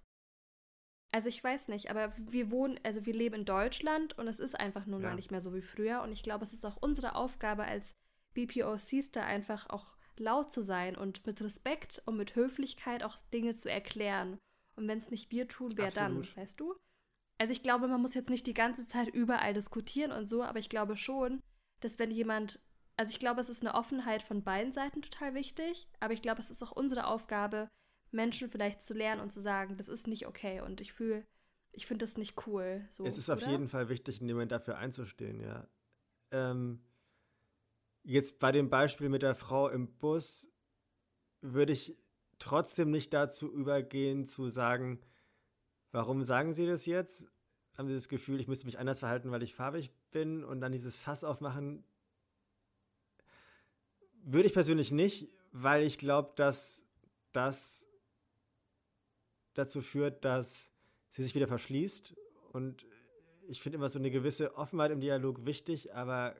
Also 1.11 1.29
ich 1.29 1.43
weiß 1.43 1.67
nicht, 1.67 1.91
aber 1.91 2.11
wir 2.17 2.49
wohnen, 2.49 2.79
also 2.83 3.05
wir 3.05 3.13
leben 3.13 3.35
in 3.35 3.45
Deutschland 3.45 4.17
und 4.17 4.27
es 4.27 4.39
ist 4.39 4.59
einfach 4.59 4.87
nun 4.87 5.03
ja. 5.03 5.09
mal 5.09 5.15
nicht 5.15 5.29
mehr 5.29 5.41
so 5.41 5.53
wie 5.53 5.61
früher. 5.61 6.01
Und 6.01 6.11
ich 6.11 6.23
glaube, 6.23 6.43
es 6.43 6.53
ist 6.53 6.65
auch 6.65 6.77
unsere 6.81 7.13
Aufgabe 7.13 7.65
als 7.65 7.93
BPOCs 8.33 9.11
da 9.11 9.21
einfach 9.21 9.69
auch 9.69 9.95
laut 10.17 10.51
zu 10.51 10.63
sein 10.63 10.95
und 10.95 11.27
mit 11.27 11.41
Respekt 11.43 12.01
und 12.07 12.17
mit 12.17 12.35
Höflichkeit 12.35 13.03
auch 13.03 13.15
Dinge 13.31 13.55
zu 13.55 13.69
erklären. 13.69 14.39
Und 14.75 14.87
wenn 14.87 14.97
es 14.97 15.11
nicht 15.11 15.29
wir 15.29 15.47
tun, 15.47 15.73
wer 15.75 15.87
Absolut. 15.87 16.29
dann, 16.29 16.43
weißt 16.43 16.59
du? 16.59 16.75
Also 17.37 17.51
ich 17.51 17.61
glaube, 17.61 17.87
man 17.87 18.01
muss 18.01 18.15
jetzt 18.15 18.31
nicht 18.31 18.47
die 18.47 18.55
ganze 18.55 18.87
Zeit 18.87 19.09
überall 19.09 19.53
diskutieren 19.53 20.11
und 20.11 20.27
so, 20.27 20.41
aber 20.41 20.57
ich 20.57 20.69
glaube 20.69 20.97
schon, 20.97 21.43
dass 21.85 21.99
wenn 21.99 22.11
jemand, 22.11 22.59
also 22.97 23.11
ich 23.11 23.19
glaube, 23.19 23.39
es 23.39 23.49
ist 23.49 23.61
eine 23.61 23.75
Offenheit 23.75 24.23
von 24.23 24.43
beiden 24.43 24.73
Seiten 24.73 25.01
total 25.01 25.33
wichtig, 25.33 25.87
aber 25.99 26.13
ich 26.13 26.21
glaube, 26.21 26.39
es 26.39 26.51
ist 26.51 26.63
auch 26.63 26.71
unsere 26.71 27.07
Aufgabe, 27.07 27.69
Menschen 28.11 28.49
vielleicht 28.49 28.83
zu 28.83 28.93
lernen 28.93 29.21
und 29.21 29.31
zu 29.31 29.41
sagen, 29.41 29.77
das 29.77 29.87
ist 29.87 30.07
nicht 30.07 30.27
okay 30.27 30.61
und 30.61 30.81
ich 30.81 30.93
fühle, 30.93 31.25
ich 31.71 31.85
finde 31.85 32.05
das 32.05 32.17
nicht 32.17 32.47
cool. 32.47 32.85
So, 32.89 33.05
es 33.05 33.17
ist 33.17 33.29
oder? 33.29 33.37
auf 33.37 33.47
jeden 33.47 33.69
Fall 33.69 33.89
wichtig, 33.89 34.19
in 34.19 34.27
dem 34.27 34.37
Moment 34.37 34.51
dafür 34.51 34.77
einzustehen, 34.77 35.41
ja. 35.41 35.67
Ähm, 36.31 36.81
jetzt 38.03 38.39
bei 38.39 38.51
dem 38.51 38.69
Beispiel 38.69 39.09
mit 39.09 39.21
der 39.21 39.35
Frau 39.35 39.69
im 39.69 39.97
Bus 39.97 40.51
würde 41.41 41.73
ich 41.73 41.97
trotzdem 42.39 42.91
nicht 42.91 43.13
dazu 43.13 43.51
übergehen, 43.51 44.25
zu 44.25 44.49
sagen, 44.49 45.01
warum 45.91 46.23
sagen 46.23 46.53
Sie 46.53 46.65
das 46.65 46.85
jetzt? 46.85 47.31
Haben 47.77 47.87
Sie 47.87 47.93
das 47.93 48.07
Gefühl, 48.07 48.39
ich 48.39 48.47
müsste 48.47 48.65
mich 48.65 48.79
anders 48.79 48.99
verhalten, 48.99 49.31
weil 49.31 49.43
ich 49.43 49.53
farbig 49.53 49.91
bin 50.11 50.43
und 50.43 50.61
dann 50.61 50.71
dieses 50.71 50.97
Fass 50.97 51.23
aufmachen, 51.23 51.83
würde 54.23 54.47
ich 54.47 54.53
persönlich 54.53 54.91
nicht, 54.91 55.29
weil 55.51 55.83
ich 55.83 55.97
glaube, 55.97 56.33
dass 56.35 56.83
das 57.31 57.85
dazu 59.53 59.81
führt, 59.81 60.25
dass 60.25 60.71
sie 61.11 61.23
sich 61.23 61.35
wieder 61.35 61.47
verschließt. 61.47 62.15
Und 62.51 62.85
ich 63.47 63.61
finde 63.61 63.77
immer 63.77 63.89
so 63.89 63.99
eine 63.99 64.11
gewisse 64.11 64.55
Offenheit 64.55 64.91
im 64.91 64.99
Dialog 64.99 65.45
wichtig, 65.45 65.93
aber 65.93 66.35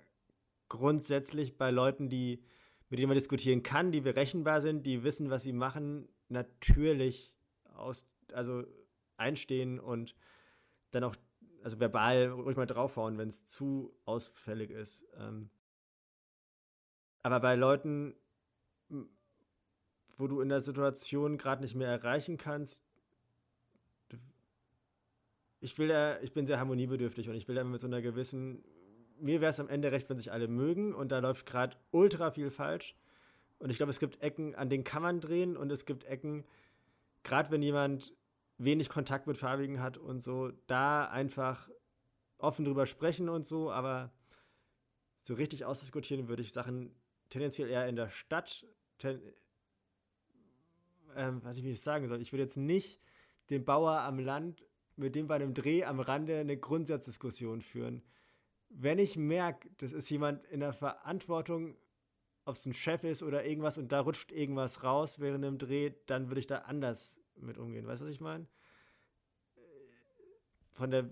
grundsätzlich 0.70 1.58
bei 1.58 1.72
Leuten, 1.72 2.10
die, 2.10 2.44
mit 2.90 3.00
denen 3.00 3.10
man 3.10 3.16
diskutieren 3.16 3.64
kann, 3.64 3.92
die 3.92 4.02
berechenbar 4.02 4.62
sind, 4.62 4.86
die 4.86 5.04
wissen, 5.04 5.30
was 5.30 5.44
sie 5.44 5.54
machen, 5.54 6.08
natürlich 6.30 7.32
aus, 7.74 8.06
also 8.34 8.64
einstehen 9.18 9.80
und 9.80 10.16
dann 10.92 11.04
auch 11.04 11.16
also 11.66 11.80
verbal 11.80 12.28
ruhig 12.28 12.58
mal 12.58 12.68
draufhauen, 12.68 13.18
wenn 13.18 13.28
es 13.28 13.44
zu 13.48 13.92
ausfällig 14.06 14.70
ist. 14.70 15.04
Ähm, 15.18 15.50
aber 17.24 17.40
bei 17.40 17.56
Leuten, 17.56 18.14
wo 20.16 20.28
du 20.28 20.42
in 20.42 20.50
der 20.50 20.62
Situation 20.62 21.40
gerade 21.40 21.64
nicht 21.64 21.74
mehr 21.74 21.88
erreichen 21.88 22.38
kannst, 22.38 22.84
ich 25.60 25.76
will 25.80 25.88
da, 25.88 26.20
ich 26.22 26.34
bin 26.34 26.46
sehr 26.46 26.60
harmoniebedürftig 26.60 27.30
und 27.30 27.36
ich 27.36 27.48
will 27.48 27.56
da 27.56 27.64
mit 27.64 27.82
so 27.82 27.88
einer 27.88 28.04
gewissen, 28.04 28.64
mir 29.20 29.42
wäre 29.42 29.50
es 29.50 29.60
am 29.60 29.68
Ende 29.68 29.92
recht, 29.92 30.08
wenn 30.08 30.18
sich 30.18 30.32
alle 30.32 30.48
mögen 30.48 30.94
und 30.94 31.12
da 31.12 31.18
läuft 31.18 31.48
gerade 31.48 31.76
ultra 31.90 32.30
viel 32.30 32.52
falsch. 32.52 32.96
Und 33.58 33.72
ich 33.72 33.78
glaube, 33.78 33.90
es 33.90 34.00
gibt 34.00 34.22
Ecken, 34.22 34.54
an 34.54 34.70
denen 34.70 34.84
kann 34.84 35.02
man 35.02 35.20
drehen 35.20 35.58
und 35.58 35.72
es 35.72 35.88
gibt 35.88 36.04
Ecken, 36.04 36.46
gerade 37.24 37.50
wenn 37.50 37.64
jemand 37.64 38.14
wenig 38.58 38.90
Kontakt 38.90 39.28
mit 39.28 39.38
Farbigen 39.38 39.82
hat 39.82 39.98
und 39.98 40.20
so, 40.20 40.52
da 40.68 41.06
einfach 41.06 41.70
offen 42.38 42.66
drüber 42.66 42.86
sprechen 42.86 43.30
und 43.30 43.46
so, 43.46 43.72
aber 43.72 44.12
so 45.18 45.34
richtig 45.34 45.66
ausdiskutieren 45.66 46.28
würde 46.28 46.44
ich 46.44 46.54
Sachen 46.54 46.96
tendenziell 47.30 47.70
eher 47.70 47.88
in 47.88 47.96
der 47.96 48.10
Stadt, 48.10 48.66
ten, 48.98 49.20
ähm, 51.16 51.42
was 51.44 51.58
ich 51.58 51.64
wie 51.64 51.72
ich 51.72 51.82
sagen 51.82 52.08
soll. 52.08 52.22
Ich 52.22 52.32
würde 52.32 52.44
jetzt 52.44 52.58
nicht 52.58 53.00
den 53.50 53.66
Bauer 53.66 54.02
am 54.02 54.20
Land 54.20 54.64
mit 54.96 55.16
dem 55.16 55.28
bei 55.28 55.36
einem 55.36 55.54
Dreh 55.54 55.84
am 55.84 56.00
Rande 56.00 56.38
eine 56.38 56.58
Grundsatzdiskussion 56.58 57.62
führen. 57.62 58.02
Wenn 58.70 59.00
ich 59.00 59.18
merke, 59.18 59.70
das 59.78 59.94
ist 59.94 60.10
jemand 60.10 60.46
in 60.48 60.60
der 60.60 60.74
Verantwortung, 60.74 61.76
ob 62.46 62.56
es 62.56 62.66
ein 62.66 62.74
Chef 62.74 63.04
ist 63.04 63.24
oder 63.24 63.46
irgendwas 63.46 63.78
und 63.78 63.92
da 63.92 64.02
rutscht 64.02 64.32
irgendwas 64.32 64.84
raus 64.84 65.20
während 65.20 65.44
einem 65.44 65.58
Dreh, 65.58 65.92
dann 66.06 66.30
würde 66.30 66.40
ich 66.40 66.48
da 66.48 66.60
anders 66.60 67.20
mit 67.36 67.58
umgehen. 67.58 67.88
Weißt 67.88 68.02
du, 68.02 68.06
was 68.06 68.14
ich 68.14 68.22
meine? 68.22 68.48
Von 70.74 70.92
der, 70.92 71.10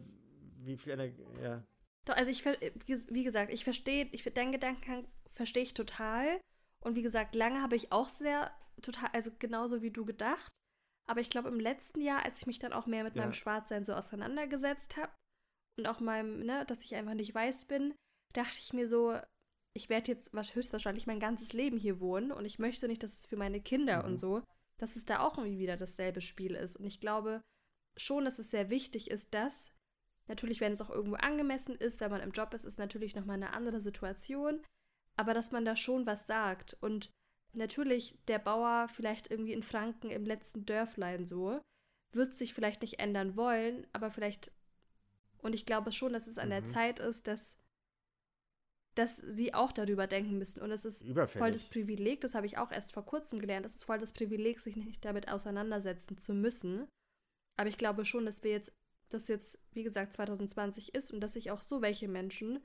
wie 0.60 0.78
viel 0.78 0.94
Energie, 0.94 1.24
ja. 1.42 1.64
Doch, 2.06 2.16
also 2.16 2.30
ich, 2.30 2.44
wie 2.44 3.24
gesagt, 3.24 3.54
ich 3.54 3.64
verstehe, 3.64 4.10
ich, 4.12 4.24
deinen 4.24 4.52
Gedanken 4.52 5.08
verstehe 5.32 5.64
ich 5.64 5.74
total. 5.74 6.40
Und 6.82 6.96
wie 6.96 7.02
gesagt, 7.02 7.34
lange 7.34 7.62
habe 7.62 7.76
ich 7.76 7.92
auch 7.92 8.10
sehr, 8.10 8.52
total, 8.82 9.10
also 9.14 9.32
genauso 9.40 9.82
wie 9.82 9.92
du 9.92 10.06
gedacht. 10.06 10.52
Aber 11.06 11.22
ich 11.22 11.30
glaube, 11.30 11.50
im 11.50 11.60
letzten 11.60 12.02
Jahr, 12.02 12.24
als 12.24 12.40
ich 12.40 12.48
mich 12.48 12.60
dann 12.60 12.74
auch 12.74 12.88
mehr 12.88 13.04
mit 13.04 13.16
ja. 13.16 13.22
meinem 13.22 13.34
Schwarzsein 13.34 13.84
so 13.84 13.94
auseinandergesetzt 13.94 14.98
habe 14.98 15.12
und 15.78 15.88
auch 15.88 16.00
meinem, 16.00 16.46
ne, 16.46 16.66
dass 16.66 16.84
ich 16.84 16.96
einfach 16.96 17.14
nicht 17.14 17.34
weiß 17.34 17.66
bin, 17.66 17.94
dachte 18.34 18.58
ich 18.60 18.74
mir 18.74 18.88
so, 18.88 19.18
ich 19.74 19.90
werde 19.90 20.12
jetzt 20.12 20.34
höchstwahrscheinlich 20.34 21.08
mein 21.08 21.20
ganzes 21.20 21.54
Leben 21.54 21.78
hier 21.78 22.00
wohnen 22.00 22.32
und 22.32 22.46
ich 22.46 22.60
möchte 22.60 22.88
nicht, 22.88 23.04
dass 23.04 23.18
es 23.18 23.26
für 23.26 23.38
meine 23.38 23.60
Kinder 23.60 24.00
mhm. 24.00 24.06
und 24.06 24.18
so 24.18 24.44
dass 24.78 24.96
es 24.96 25.06
da 25.06 25.20
auch 25.20 25.38
irgendwie 25.38 25.60
wieder 25.60 25.78
dasselbe 25.78 26.22
Spiel 26.22 26.56
ist. 26.56 26.78
Und 26.78 26.86
ich 26.86 27.00
glaube 27.00 27.42
schon, 27.98 28.26
dass 28.26 28.40
es 28.40 28.52
sehr 28.52 28.70
wichtig 28.70 29.12
ist, 29.12 29.34
dass 29.34 29.74
natürlich, 30.28 30.62
wenn 30.62 30.72
es 30.72 30.82
auch 30.82 30.90
irgendwo 30.90 31.16
angemessen 31.16 31.76
ist, 31.76 32.00
wenn 32.00 32.12
man 32.12 32.22
im 32.22 32.32
Job 32.32 32.54
ist, 32.54 32.66
ist 32.66 32.80
natürlich 32.80 33.16
nochmal 33.16 33.36
eine 33.36 33.54
andere 33.54 33.82
Situation, 33.82 34.62
aber 35.16 35.34
dass 35.34 35.52
man 35.52 35.66
da 35.66 35.76
schon 35.76 36.06
was 36.06 36.28
sagt. 36.28 36.76
Und 36.82 37.12
natürlich 37.54 38.18
der 38.28 38.40
Bauer 38.40 38.88
vielleicht 38.88 39.30
irgendwie 39.30 39.54
in 39.54 39.64
Franken 39.64 40.10
im 40.10 40.26
letzten 40.26 40.66
Dörflein 40.66 41.26
so, 41.26 41.62
wird 42.12 42.38
sich 42.38 42.54
vielleicht 42.54 42.82
nicht 42.82 43.00
ändern 43.00 43.36
wollen, 43.36 43.88
aber 43.92 44.10
vielleicht, 44.10 44.52
und 45.40 45.56
ich 45.56 45.66
glaube 45.66 45.92
schon, 45.92 46.14
dass 46.14 46.28
es 46.28 46.38
an 46.38 46.48
mhm. 46.48 46.52
der 46.52 46.66
Zeit 46.66 47.00
ist, 47.00 47.28
dass 47.28 47.58
dass 48.96 49.18
sie 49.18 49.54
auch 49.54 49.72
darüber 49.72 50.08
denken 50.08 50.38
müssen. 50.38 50.62
Und 50.62 50.72
es 50.72 50.86
ist 50.86 51.02
Überfällig. 51.02 51.40
voll 51.40 51.52
das 51.52 51.66
Privileg, 51.66 52.22
das 52.22 52.36
habe 52.36 52.46
ich 52.46 52.58
auch 52.58 52.72
erst 52.72 52.94
vor 52.94 53.06
kurzem 53.06 53.40
gelernt, 53.40 53.66
es 53.66 53.76
ist 53.76 53.86
voll 53.86 53.98
das 53.98 54.14
Privileg, 54.14 54.60
sich 54.60 54.76
nicht 54.76 55.04
damit 55.04 55.30
auseinandersetzen 55.30 56.18
zu 56.18 56.34
müssen. 56.34 56.88
Aber 57.58 57.70
ich 57.70 57.78
glaube 57.78 58.06
schon, 58.06 58.26
dass 58.26 58.44
wir 58.44 58.52
jetzt, 58.52 58.72
das 59.10 59.28
jetzt, 59.28 59.60
wie 59.72 59.84
gesagt, 59.84 60.14
2020 60.14 60.94
ist 60.94 61.12
und 61.12 61.22
dass 61.22 61.34
sich 61.34 61.52
auch 61.52 61.62
so 61.62 61.82
welche 61.82 62.08
Menschen, 62.08 62.64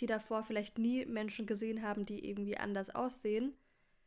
die 0.00 0.06
davor 0.06 0.42
vielleicht 0.42 0.78
nie 0.78 1.06
Menschen 1.06 1.46
gesehen 1.46 1.82
haben, 1.82 2.06
die 2.06 2.28
irgendwie 2.28 2.56
anders 2.56 2.90
aussehen, 2.90 3.54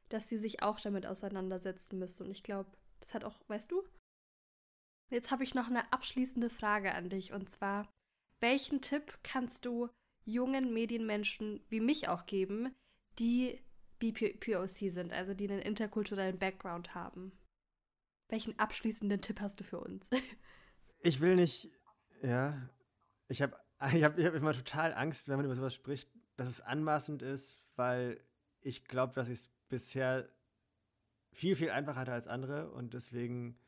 dass 0.10 0.28
sie 0.28 0.38
sich 0.38 0.64
auch 0.64 0.80
damit 0.80 1.06
auseinandersetzen 1.06 2.00
müssen. 2.00 2.26
Und 2.26 2.32
ich 2.32 2.44
glaube, 2.44 2.70
das 3.00 3.14
hat 3.14 3.24
auch, 3.24 3.38
weißt 3.48 3.72
du? 3.72 3.84
Jetzt 5.12 5.32
habe 5.32 5.44
ich 5.44 5.54
noch 5.56 5.68
eine 5.68 5.92
abschließende 5.94 6.50
Frage 6.50 6.94
an 6.94 7.10
dich. 7.10 7.34
Und 7.34 7.50
zwar, 7.50 7.88
welchen 8.42 8.82
Tipp 8.82 9.20
kannst 9.24 9.66
du 9.66 9.90
jungen 10.26 10.74
Medienmenschen 10.74 11.62
wie 11.70 11.80
mich 11.80 12.10
auch 12.10 12.26
geben, 12.26 12.76
die 13.20 13.62
BPOC 14.00 14.92
sind, 14.92 15.14
also 15.14 15.34
die 15.34 15.50
einen 15.50 15.62
interkulturellen 15.62 16.38
Background 16.38 16.96
haben. 16.96 17.32
Welchen 18.28 18.58
abschließenden 18.60 19.22
Tipp 19.22 19.40
hast 19.40 19.60
du 19.60 19.64
für 19.64 19.80
uns? 19.80 20.10
ich 21.02 21.22
will 21.22 21.36
nicht, 21.36 21.72
ja, 22.22 22.70
ich 23.28 23.42
habe 23.42 23.56
ich 23.94 24.04
hab, 24.04 24.18
ich 24.18 24.26
hab 24.26 24.34
immer 24.34 24.54
total 24.54 24.94
Angst, 24.94 25.28
wenn 25.28 25.38
man 25.38 25.46
über 25.46 25.56
sowas 25.56 25.74
spricht, 25.74 26.10
dass 26.38 26.50
es 26.50 26.62
anmaßend 26.62 27.22
ist, 27.22 27.62
weil 27.76 28.20
ich 28.62 28.86
glaube, 28.86 29.14
dass 29.14 29.28
ich 29.28 29.40
es 29.40 29.50
bisher 29.70 30.30
viel, 31.32 31.56
viel 31.56 31.70
einfacher 31.70 32.00
hatte 32.00 32.14
als 32.14 32.28
andere 32.28 32.72
und 32.72 32.94
deswegen 32.94 33.60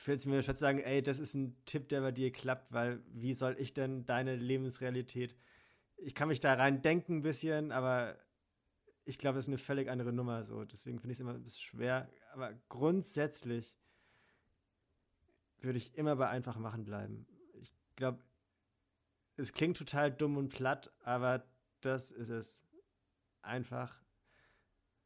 fällt 0.00 0.20
es 0.20 0.26
mir 0.26 0.42
zu 0.42 0.54
sagen, 0.54 0.80
ey, 0.80 1.02
das 1.02 1.18
ist 1.18 1.34
ein 1.34 1.56
Tipp, 1.66 1.88
der 1.88 2.00
bei 2.00 2.12
dir 2.12 2.32
klappt, 2.32 2.72
weil 2.72 3.02
wie 3.12 3.34
soll 3.34 3.56
ich 3.58 3.74
denn 3.74 4.04
deine 4.06 4.36
Lebensrealität, 4.36 5.36
ich 5.96 6.14
kann 6.14 6.28
mich 6.28 6.40
da 6.40 6.54
rein 6.54 6.82
denken 6.82 7.18
ein 7.18 7.22
bisschen, 7.22 7.72
aber 7.72 8.16
ich 9.04 9.18
glaube, 9.18 9.36
das 9.36 9.44
ist 9.44 9.48
eine 9.48 9.58
völlig 9.58 9.88
andere 9.88 10.12
Nummer 10.12 10.44
so. 10.44 10.64
Deswegen 10.64 10.98
finde 10.98 11.12
ich 11.12 11.16
es 11.16 11.20
immer 11.20 11.34
ein 11.34 11.42
bisschen 11.42 11.62
schwer. 11.62 12.08
Aber 12.32 12.54
grundsätzlich 12.68 13.76
würde 15.58 15.78
ich 15.78 15.96
immer 15.96 16.16
bei 16.16 16.28
einfach 16.28 16.56
machen 16.56 16.84
bleiben. 16.84 17.26
Ich 17.54 17.74
glaube, 17.96 18.22
es 19.36 19.52
klingt 19.52 19.76
total 19.76 20.10
dumm 20.10 20.36
und 20.36 20.50
platt, 20.50 20.92
aber 21.02 21.44
das 21.80 22.10
ist 22.10 22.28
es. 22.28 22.62
Einfach, 23.42 23.98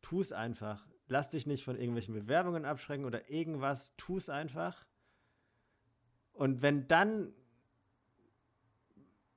tu 0.02 0.20
es 0.20 0.32
einfach. 0.32 0.86
Lass 1.06 1.30
dich 1.30 1.46
nicht 1.46 1.64
von 1.64 1.76
irgendwelchen 1.76 2.14
Bewerbungen 2.14 2.64
abschrecken 2.64 3.04
oder 3.04 3.30
irgendwas, 3.30 3.94
tu 3.96 4.16
es 4.16 4.28
einfach. 4.28 4.86
Und 6.32 6.62
wenn 6.62 6.88
dann 6.88 7.32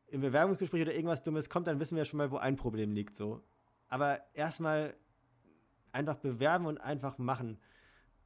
im 0.07 0.21
Bewerbungsgespräch 0.21 0.81
oder 0.81 0.95
irgendwas 0.95 1.23
Dummes 1.23 1.49
kommt, 1.49 1.67
dann 1.67 1.79
wissen 1.79 1.97
wir 1.97 2.05
schon 2.05 2.17
mal, 2.17 2.31
wo 2.31 2.37
ein 2.37 2.55
Problem 2.55 2.93
liegt. 2.93 3.15
So. 3.15 3.43
Aber 3.89 4.21
erstmal 4.33 4.95
einfach 5.91 6.17
bewerben 6.17 6.65
und 6.65 6.77
einfach 6.77 7.17
machen. 7.17 7.59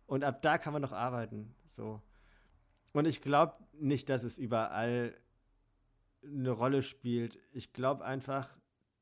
Und 0.05 0.23
ab 0.23 0.41
da 0.41 0.57
kann 0.57 0.73
man 0.73 0.81
noch 0.81 0.91
arbeiten. 0.91 1.55
So. 1.65 2.01
Und 2.91 3.05
ich 3.05 3.21
glaube 3.21 3.55
nicht, 3.73 4.09
dass 4.09 4.23
es 4.23 4.37
überall 4.37 5.15
eine 6.23 6.51
Rolle 6.51 6.83
spielt. 6.83 7.39
Ich 7.51 7.73
glaube 7.73 8.05
einfach, 8.05 8.55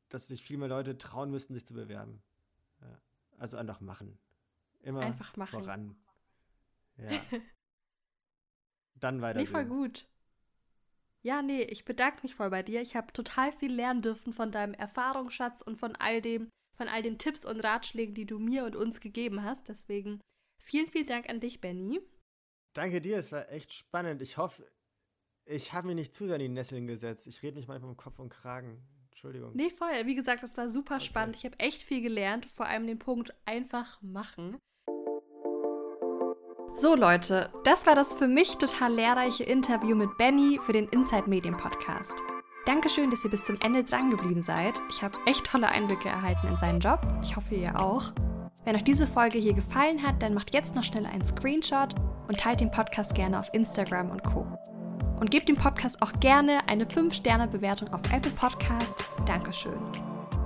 dass 0.07 0.27
sich 0.27 0.43
viel 0.43 0.57
mehr 0.57 0.69
Leute 0.69 0.97
trauen 0.97 1.31
müssten, 1.31 1.53
sich 1.53 1.65
zu 1.65 1.73
bewerben. 1.73 2.21
Ja. 2.81 2.99
Also 3.37 3.57
einfach 3.57 3.81
machen. 3.81 4.17
Immer 4.81 5.01
einfach 5.01 5.35
machen. 5.35 5.59
voran. 5.59 5.95
Ja. 6.97 7.09
Dann 8.95 9.21
weiter. 9.21 9.39
Nee, 9.39 9.45
voll 9.45 9.65
gut. 9.65 10.07
Ja, 11.21 11.41
nee, 11.41 11.63
ich 11.63 11.85
bedanke 11.85 12.19
mich 12.23 12.35
voll 12.35 12.49
bei 12.49 12.63
dir. 12.63 12.81
Ich 12.81 12.95
habe 12.95 13.11
total 13.11 13.51
viel 13.51 13.73
lernen 13.73 14.01
dürfen 14.01 14.31
von 14.31 14.51
deinem 14.51 14.73
Erfahrungsschatz 14.73 15.61
und 15.61 15.77
von 15.77 15.95
all 15.95 16.21
dem, 16.21 16.49
von 16.77 16.87
all 16.87 17.01
den 17.01 17.17
Tipps 17.17 17.45
und 17.45 17.59
Ratschlägen, 17.59 18.15
die 18.15 18.25
du 18.25 18.39
mir 18.39 18.63
und 18.65 18.75
uns 18.75 19.01
gegeben 19.01 19.43
hast. 19.43 19.67
Deswegen 19.67 20.21
vielen, 20.61 20.87
vielen 20.87 21.07
Dank 21.07 21.29
an 21.29 21.39
dich, 21.39 21.59
Benny. 21.59 21.99
Danke 22.73 23.01
dir, 23.01 23.17
es 23.17 23.31
war 23.31 23.49
echt 23.51 23.73
spannend. 23.73 24.21
Ich 24.21 24.37
hoffe, 24.37 24.65
ich 25.45 25.73
habe 25.73 25.87
mich 25.87 25.95
nicht 25.95 26.15
zu 26.15 26.27
sehr 26.27 26.35
in 26.35 26.41
die 26.41 26.49
Nesseln 26.49 26.87
gesetzt. 26.87 27.27
Ich 27.27 27.43
rede 27.43 27.57
mich 27.57 27.67
manchmal 27.67 27.91
im 27.91 27.97
Kopf 27.97 28.19
und 28.19 28.29
Kragen. 28.29 28.81
Entschuldigung. 29.09 29.51
Nee, 29.53 29.71
voll. 29.71 30.05
Wie 30.05 30.15
gesagt, 30.15 30.43
das 30.43 30.55
war 30.55 30.69
super 30.69 30.95
okay. 30.95 31.05
spannend. 31.05 31.35
Ich 31.35 31.43
habe 31.43 31.59
echt 31.59 31.83
viel 31.83 32.01
gelernt, 32.01 32.45
vor 32.45 32.67
allem 32.67 32.87
den 32.87 32.99
Punkt 32.99 33.33
einfach 33.45 34.01
machen. 34.01 34.57
So 36.79 36.95
Leute, 36.95 37.49
das 37.65 37.85
war 37.85 37.93
das 37.93 38.15
für 38.15 38.29
mich 38.29 38.57
total 38.57 38.93
lehrreiche 38.93 39.43
Interview 39.43 39.97
mit 39.97 40.17
Benny 40.17 40.61
für 40.63 40.71
den 40.71 40.87
Inside 40.87 41.27
Medien 41.27 41.57
Podcast. 41.57 42.13
Dankeschön, 42.65 43.09
dass 43.09 43.25
ihr 43.25 43.29
bis 43.29 43.43
zum 43.43 43.59
Ende 43.59 43.83
dran 43.83 44.11
geblieben 44.11 44.41
seid. 44.41 44.79
Ich 44.89 45.03
habe 45.03 45.17
echt 45.25 45.45
tolle 45.45 45.67
Einblicke 45.67 46.07
erhalten 46.07 46.47
in 46.47 46.55
seinen 46.55 46.79
Job. 46.79 47.01
Ich 47.21 47.35
hoffe, 47.35 47.55
ihr 47.55 47.77
auch. 47.77 48.13
Wenn 48.63 48.77
euch 48.77 48.85
diese 48.85 49.07
Folge 49.07 49.39
hier 49.39 49.53
gefallen 49.53 50.01
hat, 50.07 50.23
dann 50.23 50.33
macht 50.33 50.53
jetzt 50.53 50.73
noch 50.73 50.85
schnell 50.85 51.05
einen 51.05 51.25
Screenshot 51.25 51.95
und 52.29 52.39
teilt 52.39 52.61
den 52.61 52.71
Podcast 52.71 53.13
gerne 53.13 53.37
auf 53.37 53.49
Instagram 53.53 54.09
und 54.09 54.23
Co. 54.23 54.47
Und 55.19 55.31
gebt 55.31 55.49
dem 55.49 55.57
Podcast 55.57 56.01
auch 56.01 56.13
gerne 56.21 56.59
eine 56.69 56.85
5-Sterne-Bewertung 56.85 57.93
auf 57.93 58.03
Apple 58.09 58.31
Podcast. 58.31 59.03
Dankeschön. 59.25 59.77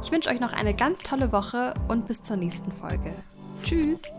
Ich 0.01 0.11
wünsche 0.11 0.31
euch 0.31 0.39
noch 0.39 0.53
eine 0.53 0.73
ganz 0.73 0.97
tolle 1.03 1.31
Woche 1.31 1.75
und 1.89 2.07
bis 2.07 2.23
zur 2.23 2.37
nächsten 2.37 2.71
Folge. 2.71 3.13
Tschüss! 3.61 4.11